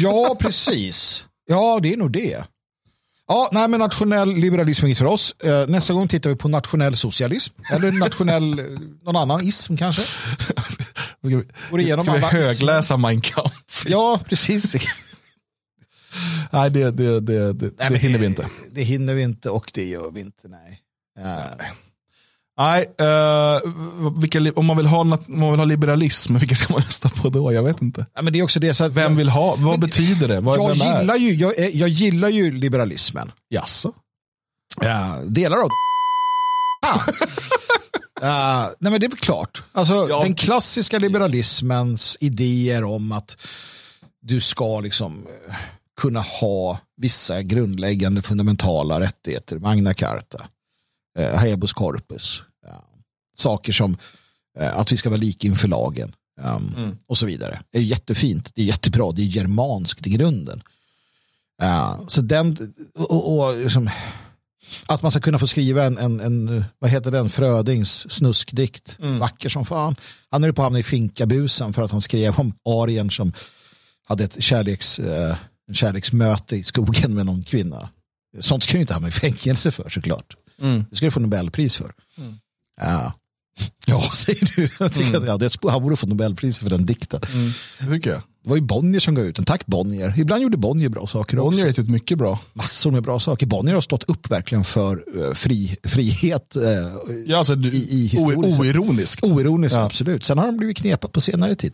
[0.01, 1.25] Ja, precis.
[1.45, 2.45] Ja, det är nog det.
[3.27, 5.35] Ja, nej, men nationell liberalism är inget för oss.
[5.43, 7.53] Eh, nästa gång tittar vi på nationell socialism.
[7.71, 8.65] Eller nationell, eh,
[9.01, 10.01] någon annan ism kanske.
[10.01, 13.85] Ska Går igenom vi alla högläsa Mein Kampf?
[13.87, 14.75] Ja, precis.
[16.51, 18.47] Nej, det, det, det, det, det men hinner vi inte.
[18.71, 20.79] Det hinner vi inte och det gör vi inte, nej.
[21.19, 21.23] Ja.
[21.23, 21.71] Nej,
[22.81, 23.59] eh,
[24.19, 27.09] vilka, li- om, man vill ha, om man vill ha liberalism, vilka ska man rösta
[27.09, 27.53] på då?
[27.53, 28.05] Jag vet inte.
[28.15, 29.55] Ja, men det är också det så att Vem vill ha?
[29.55, 30.39] Vad betyder det?
[30.39, 33.31] Vad, jag, gillar ju, jag, jag gillar ju liberalismen.
[33.49, 33.93] Jaså?
[34.81, 35.69] Ja, delar av
[36.85, 36.99] ah.
[38.21, 39.63] Ja, nej men det är väl klart.
[39.71, 40.23] Alltså, Ja.
[40.23, 43.37] Den klassiska liberalismens idéer om att
[44.21, 45.55] du ska liksom eh,
[46.01, 50.45] kunna ha vissa grundläggande fundamentala rättigheter, Magna Carta,
[51.19, 52.43] eh, habeas corpus.
[53.41, 53.97] Saker som
[54.59, 57.61] eh, att vi ska vara lika inför lagen um, och så vidare.
[57.71, 60.63] Det är jättefint, det är jättebra, det är germanskt i grunden.
[61.61, 63.89] Ja, så den, och, och, liksom,
[64.87, 69.49] att man ska kunna få skriva en, en, en vad heter den, Frödings snuskdikt, vacker
[69.49, 69.95] som fan.
[70.29, 73.33] Han är på att hamna i finkabusen för att han skrev om arien som
[74.05, 75.37] hade ett kärleks, eh,
[75.67, 77.89] en kärleksmöte i skogen med någon kvinna.
[78.39, 80.35] Sånt skulle du inte hamna i fängelse för såklart.
[80.89, 81.93] Det skulle du få Nobelpris för.
[82.81, 83.13] Ja.
[83.87, 84.67] Ja, säger du.
[84.79, 87.21] Jag tycker att, ja, det, han borde få Nobelpris för den dikten.
[87.79, 88.21] Det tycker jag.
[88.43, 89.45] Det var ju Bonnier som gav ut den.
[89.45, 90.13] Tack Bonnier.
[90.17, 91.49] Ibland gjorde Bonnier bra saker också.
[91.49, 92.39] Bonnier är typ mycket bra.
[92.53, 93.45] Massor med bra saker.
[93.47, 96.55] Bonnier har stått upp verkligen för eh, fri, frihet.
[96.55, 96.63] eh,
[97.25, 98.59] Ja, alltså, du, I- i o, historiskt.
[98.59, 99.23] oironiskt.
[99.23, 99.85] Oironiskt, Ja.
[99.85, 100.25] absolut.
[100.25, 101.73] Sen har de blivit knepat på senare tid.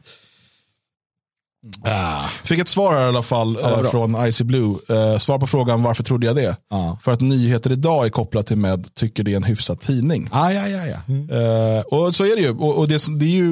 [1.84, 4.76] Ah, Fick ett svar här i alla fall Ja, eh, från Icy Blue.
[4.90, 6.58] Eh, svar på frågan varför trodde jag det?
[6.70, 6.98] Ja.
[7.02, 10.30] För att nyheter idag är kopplat till med tycker det är en hyfsad tidning.
[10.32, 10.98] ah, ja, ja, ja.
[11.08, 11.30] Mm.
[11.30, 12.50] Eh, och så är det ju.
[12.50, 13.52] Och, och det, det är ju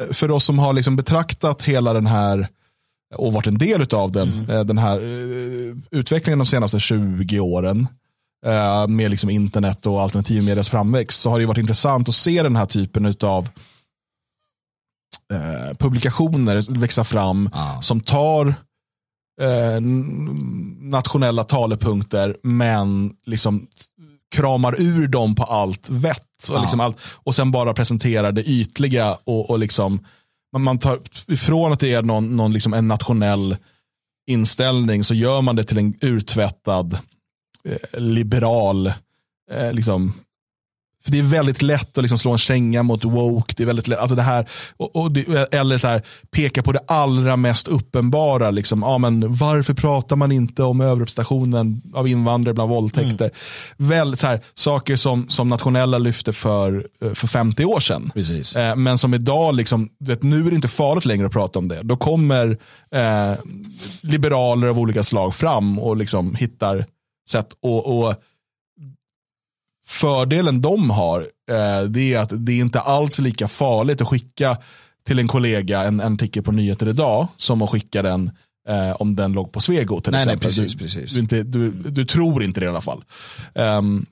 [0.00, 2.48] eh, för oss som har liksom betraktat hela den här
[3.16, 4.50] och varit en del av den, Mm.
[4.50, 5.00] eh, den här
[5.90, 7.86] utvecklingen de senaste 20 åren
[8.88, 12.56] med liksom internet och alternativmedias framväxt så har det ju varit intressant att se den
[12.56, 13.48] här typen av
[15.32, 17.78] eh, publikationer växa fram Ja.
[17.82, 18.46] som tar
[19.40, 19.80] eh,
[20.80, 23.66] nationella talepunkter men liksom
[24.34, 26.24] kramar ur dem på allt vett.
[26.50, 26.60] Och, Ja.
[26.60, 30.00] liksom allt, och sen bara presenterar det ytliga och, och liksom
[30.58, 33.56] man tar ifrån att det är någon, någon liksom en nationell
[34.30, 36.98] inställning så gör man det till en urtvättad
[37.64, 38.86] eh, liberal
[39.52, 40.12] eh, liksom
[41.08, 43.54] för det är väldigt lätt att liksom slå en känga mot woke.
[43.56, 46.72] Det är väldigt lätt, alltså det här, och, och det, eller så här, peka på
[46.72, 48.50] det allra mest uppenbara.
[48.50, 53.30] Liksom, ja, men varför pratar man inte om överrepresentationen av invandrare bland våldtäkter?
[53.76, 58.10] Väl, så här, saker som, som nationella lyfte för, eh, för 50 år sedan.
[58.14, 58.56] Precis.
[58.56, 61.68] Eh, men som idag, liksom, vet, nu är det inte farligt längre att prata om
[61.68, 61.80] det.
[61.82, 62.58] Då kommer
[62.90, 63.38] eh,
[64.02, 66.86] liberaler av olika slag fram och liksom hittar
[67.30, 67.48] sätt.
[67.62, 68.14] Och
[69.88, 71.20] Fördelen de har
[71.50, 74.56] eh, det är att det är inte alls lika farligt att skicka
[75.06, 78.30] till en kollega en, en artikel på nyheter idag som att skicka den
[78.68, 80.48] eh, om den låg på Svego till Nej, nej, exempel.
[80.48, 81.12] precis, du, precis.
[81.12, 83.04] Du, inte, du, du tror inte det i alla fall.
[83.54, 84.06] Ehm,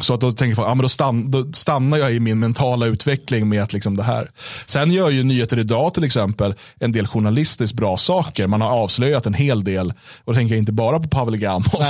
[0.00, 2.86] så att då tänker jag, ja, men då, stann, då stannar jag i min mentala
[2.86, 4.30] utveckling med att liksom det här.
[4.66, 8.46] Sen gör ju Nyheter idag till exempel en del journalistiskt bra saker.
[8.46, 9.90] Man har avslöjat en hel del.
[10.24, 11.82] Och då tänker jag inte bara på Pavel Gamov.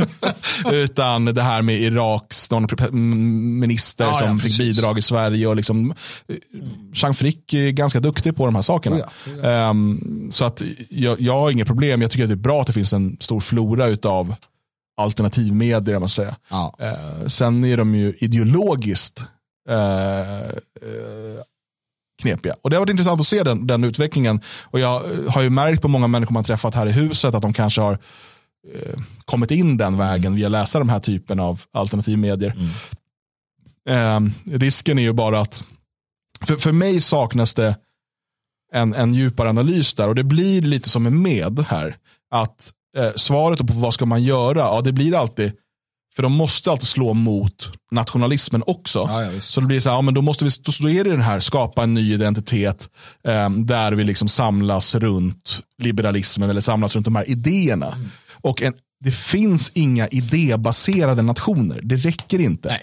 [0.72, 2.68] utan det här med Iraks någon
[3.58, 5.46] minister Ja, som ja, fick bidrag i Sverige.
[5.46, 5.94] Och liksom,
[6.94, 8.98] Jean Frick är ganska duktig på de här sakerna.
[8.98, 9.08] Ja,
[9.42, 12.02] Ehm, så att jag, jag har inga problem.
[12.02, 14.34] Jag tycker att det är bra att det finns en stor flora utav
[15.02, 15.98] alternativmedier.
[15.98, 16.36] Man säga.
[16.50, 16.74] Ja.
[16.78, 19.24] Eh, sen är de ju ideologiskt
[19.68, 21.42] eh, eh,
[22.22, 22.56] knepiga.
[22.62, 24.40] Och det har varit intressant att se den, den utvecklingen.
[24.64, 27.42] Och jag eh, har ju märkt på många människor man träffat här i huset att
[27.42, 27.98] de kanske har
[28.74, 32.54] eh, kommit in den vägen via att läsa de här typen av alternativmedier.
[33.88, 35.64] Eh, risken är ju bara att,
[36.46, 37.76] för, för mig saknas det
[38.72, 41.96] en, en djupare analys där och det blir lite som en med här.
[42.30, 45.52] Att eh, svaret på vad ska man göra, ja det blir alltid,
[46.16, 48.98] för de måste alltid slå mot nationalismen också.
[48.98, 50.50] Ja, ja, så det blir så här, ja, men då, måste vi,
[50.80, 52.88] då, är det den här, skapa en ny identitet
[53.24, 57.92] eh, där vi liksom samlas runt liberalismen eller samlas runt de här idéerna.
[57.92, 58.08] Mm.
[58.40, 62.80] Och en, det finns inga idébaserade nationer, det räcker inte.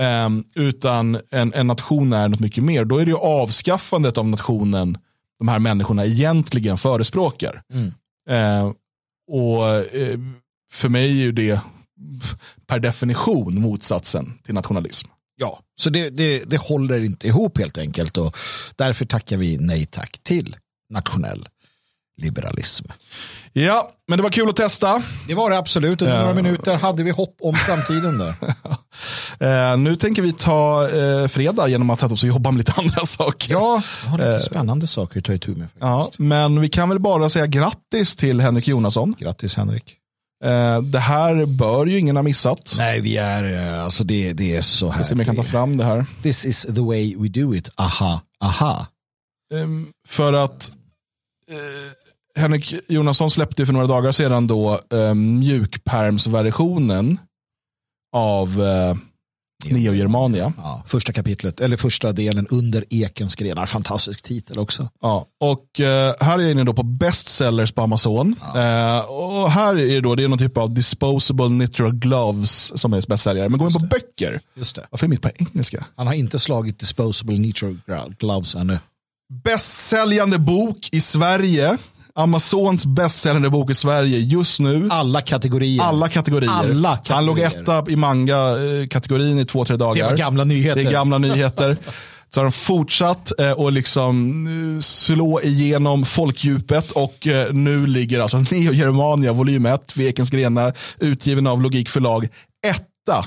[0.00, 2.84] Ehm, utan en, en nation är något mycket mer.
[2.84, 4.98] Då är det ju avskaffandet av nationen
[5.38, 7.62] de här människorna egentligen förespråkar.
[8.28, 8.70] Eh,
[9.26, 10.18] och eh,
[10.72, 11.60] för mig är ju det
[12.66, 15.08] per definition motsatsen till nationalism.
[15.36, 18.36] Ja, så det, det, det håller inte ihop helt enkelt och
[18.76, 20.56] därför tackar vi nej tack till
[20.90, 21.48] nationell
[22.22, 22.86] liberalism.
[23.52, 25.02] Ja, men det var kul att testa.
[25.28, 26.02] Det var det absolut.
[26.02, 28.34] Under några minuter hade vi hopp om framtiden där.
[29.40, 33.52] Eh, nu tänker vi ta eh, fredag genom att och jobba med lite andra saker.
[33.52, 35.68] Ja, har lite spännande saker att ta itu med.
[35.80, 36.18] Ja, Faktiskt.
[36.18, 39.14] men vi kan väl bara säga grattis till Henrik Jonasson.
[39.18, 39.96] Grattis Henrik.
[40.44, 42.74] Eh, det här bör ju ingen ha missat.
[42.78, 45.42] Nej, vi är, eh, alltså det, det är så Ska se om jag kan ta
[45.42, 45.48] här.
[45.50, 46.06] fram det här.
[46.22, 47.70] This is the way we do it.
[47.76, 48.86] Aha, aha.
[49.54, 50.72] Ehm, för att
[51.50, 51.56] eh,
[52.38, 57.18] Henrik Jonasson släppte för några dagar sedan då eh, mjukpermsversionen
[58.16, 58.96] av eh,
[59.72, 60.52] Neo Germania.
[60.56, 63.66] Ja, första kapitlet, eller första delen under Ekens grenar.
[63.66, 64.88] Fantastisk titel också.
[65.00, 68.36] Ja, och eh, här är jag inne då på bestsellers på Amazon.
[68.56, 72.92] Eh, och här är det då, det är någon typ av disposable knitted gloves som
[72.92, 73.48] är bästsäljare.
[73.48, 74.40] Men gå in på böcker.
[74.54, 74.86] Just det.
[74.90, 75.84] Varför är mitt på engelska?
[75.96, 77.80] Han har inte slagit disposable neutral
[78.18, 78.78] gloves ännu.
[79.44, 81.78] Bästsäljande bok i Sverige.
[82.16, 84.88] Amazons bästsäljande bok i Sverige just nu.
[84.90, 85.82] Alla kategorier.
[85.82, 86.50] Alla kategorier.
[86.50, 87.78] Alla Han låg kategorier.
[87.80, 90.04] etta i manga-kategorin i två, tre dagar.
[90.04, 90.82] Det var gamla nyheter.
[90.82, 91.76] Det är gamla nyheter.
[92.28, 94.46] Så har de fortsatt eh, och liksom
[94.76, 100.30] eh, slå igenom folkdjupet och eh, nu ligger alltså Neo Germania volym 1 vid Ekens
[100.30, 102.28] grenar utgiven av Logik förlag
[102.66, 103.24] etta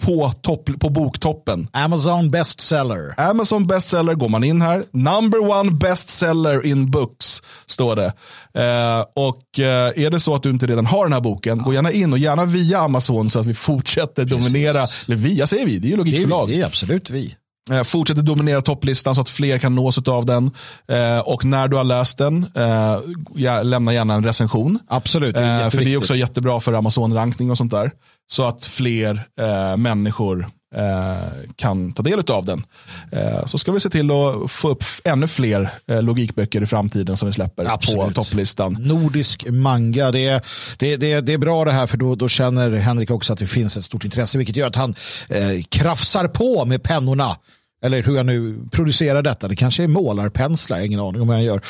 [0.00, 1.68] på, topp, på boktoppen.
[1.72, 3.20] Amazon bestseller.
[3.20, 4.84] Amazon bestseller går man in här.
[4.92, 8.12] Number one bestseller in books, står det.
[8.54, 11.72] Eh, och eh, är det så att du inte redan har den här boken, gå
[11.72, 14.86] gärna in och gärna via Amazon så att vi fortsätter dominera.
[15.06, 16.48] Eller via säger vi, det är ju Det Logikförlag.
[16.48, 17.36] det är absolut vi.
[17.70, 20.50] Eh, Fortsätter dominera topplistan så att fler kan nås av den.
[20.88, 22.98] Eh, och när du har läst den, eh,
[23.34, 24.78] ja, lämna gärna en recension.
[24.88, 27.90] Absolut, det är för det är också jättebra för Amazon-rankning och sånt där.
[28.30, 32.64] Så att fler eh, människor eh, kan ta del av den.
[33.12, 37.16] Eh, så ska vi se till att få upp ännu fler eh, logikböcker i framtiden
[37.16, 38.14] som vi släpper på Absolut.
[38.14, 38.76] topplistan.
[38.80, 40.42] Nordisk manga, det är,
[40.78, 43.46] det, det, det är bra det här för då, då känner Henrik också att det
[43.46, 44.94] finns ett stort intresse vilket gör att han
[45.28, 47.36] eh, krafsar på med pennorna.
[47.82, 49.48] Eller hur jag nu producerar detta.
[49.48, 51.60] Det kanske är målarpenslar, ingen aning om vad jag gör.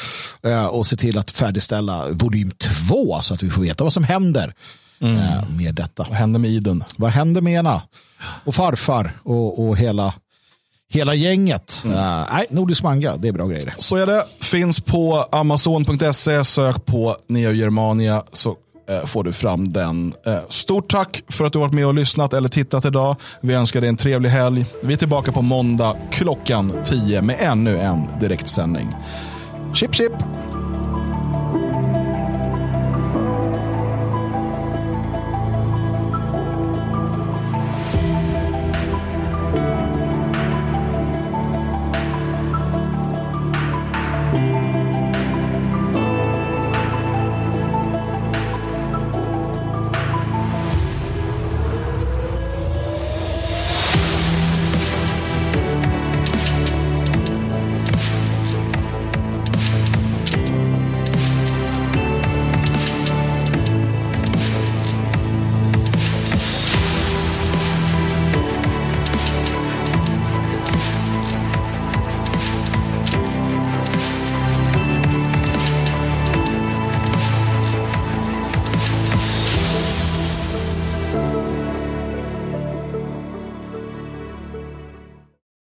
[0.43, 4.05] Eh, och se till att färdigställa volym två så att vi får veta vad som
[4.05, 4.55] händer
[5.03, 6.07] eh, med detta.
[6.09, 6.85] Vad händer med Iden?
[6.97, 7.83] Vad händer med ena?
[8.45, 10.15] Och farfar och, och hela,
[10.91, 11.83] hela gänget.
[11.85, 13.75] Eh, nej, Nordisk manga, det är bra grejer.
[13.79, 14.25] Så är det.
[14.41, 16.45] Finns på Amazon.se.
[16.45, 18.57] Sök på Neo Germania så
[18.91, 20.15] eh, får du fram den.
[20.49, 23.17] Stort tack för att du varit med och lyssnat eller tittat idag.
[23.41, 24.67] Vi önskar dig en trevlig helg.
[24.83, 28.89] Vi är tillbaka på måndag klockan 10 med ännu en direktsändning.
[29.75, 30.13] Chip chip!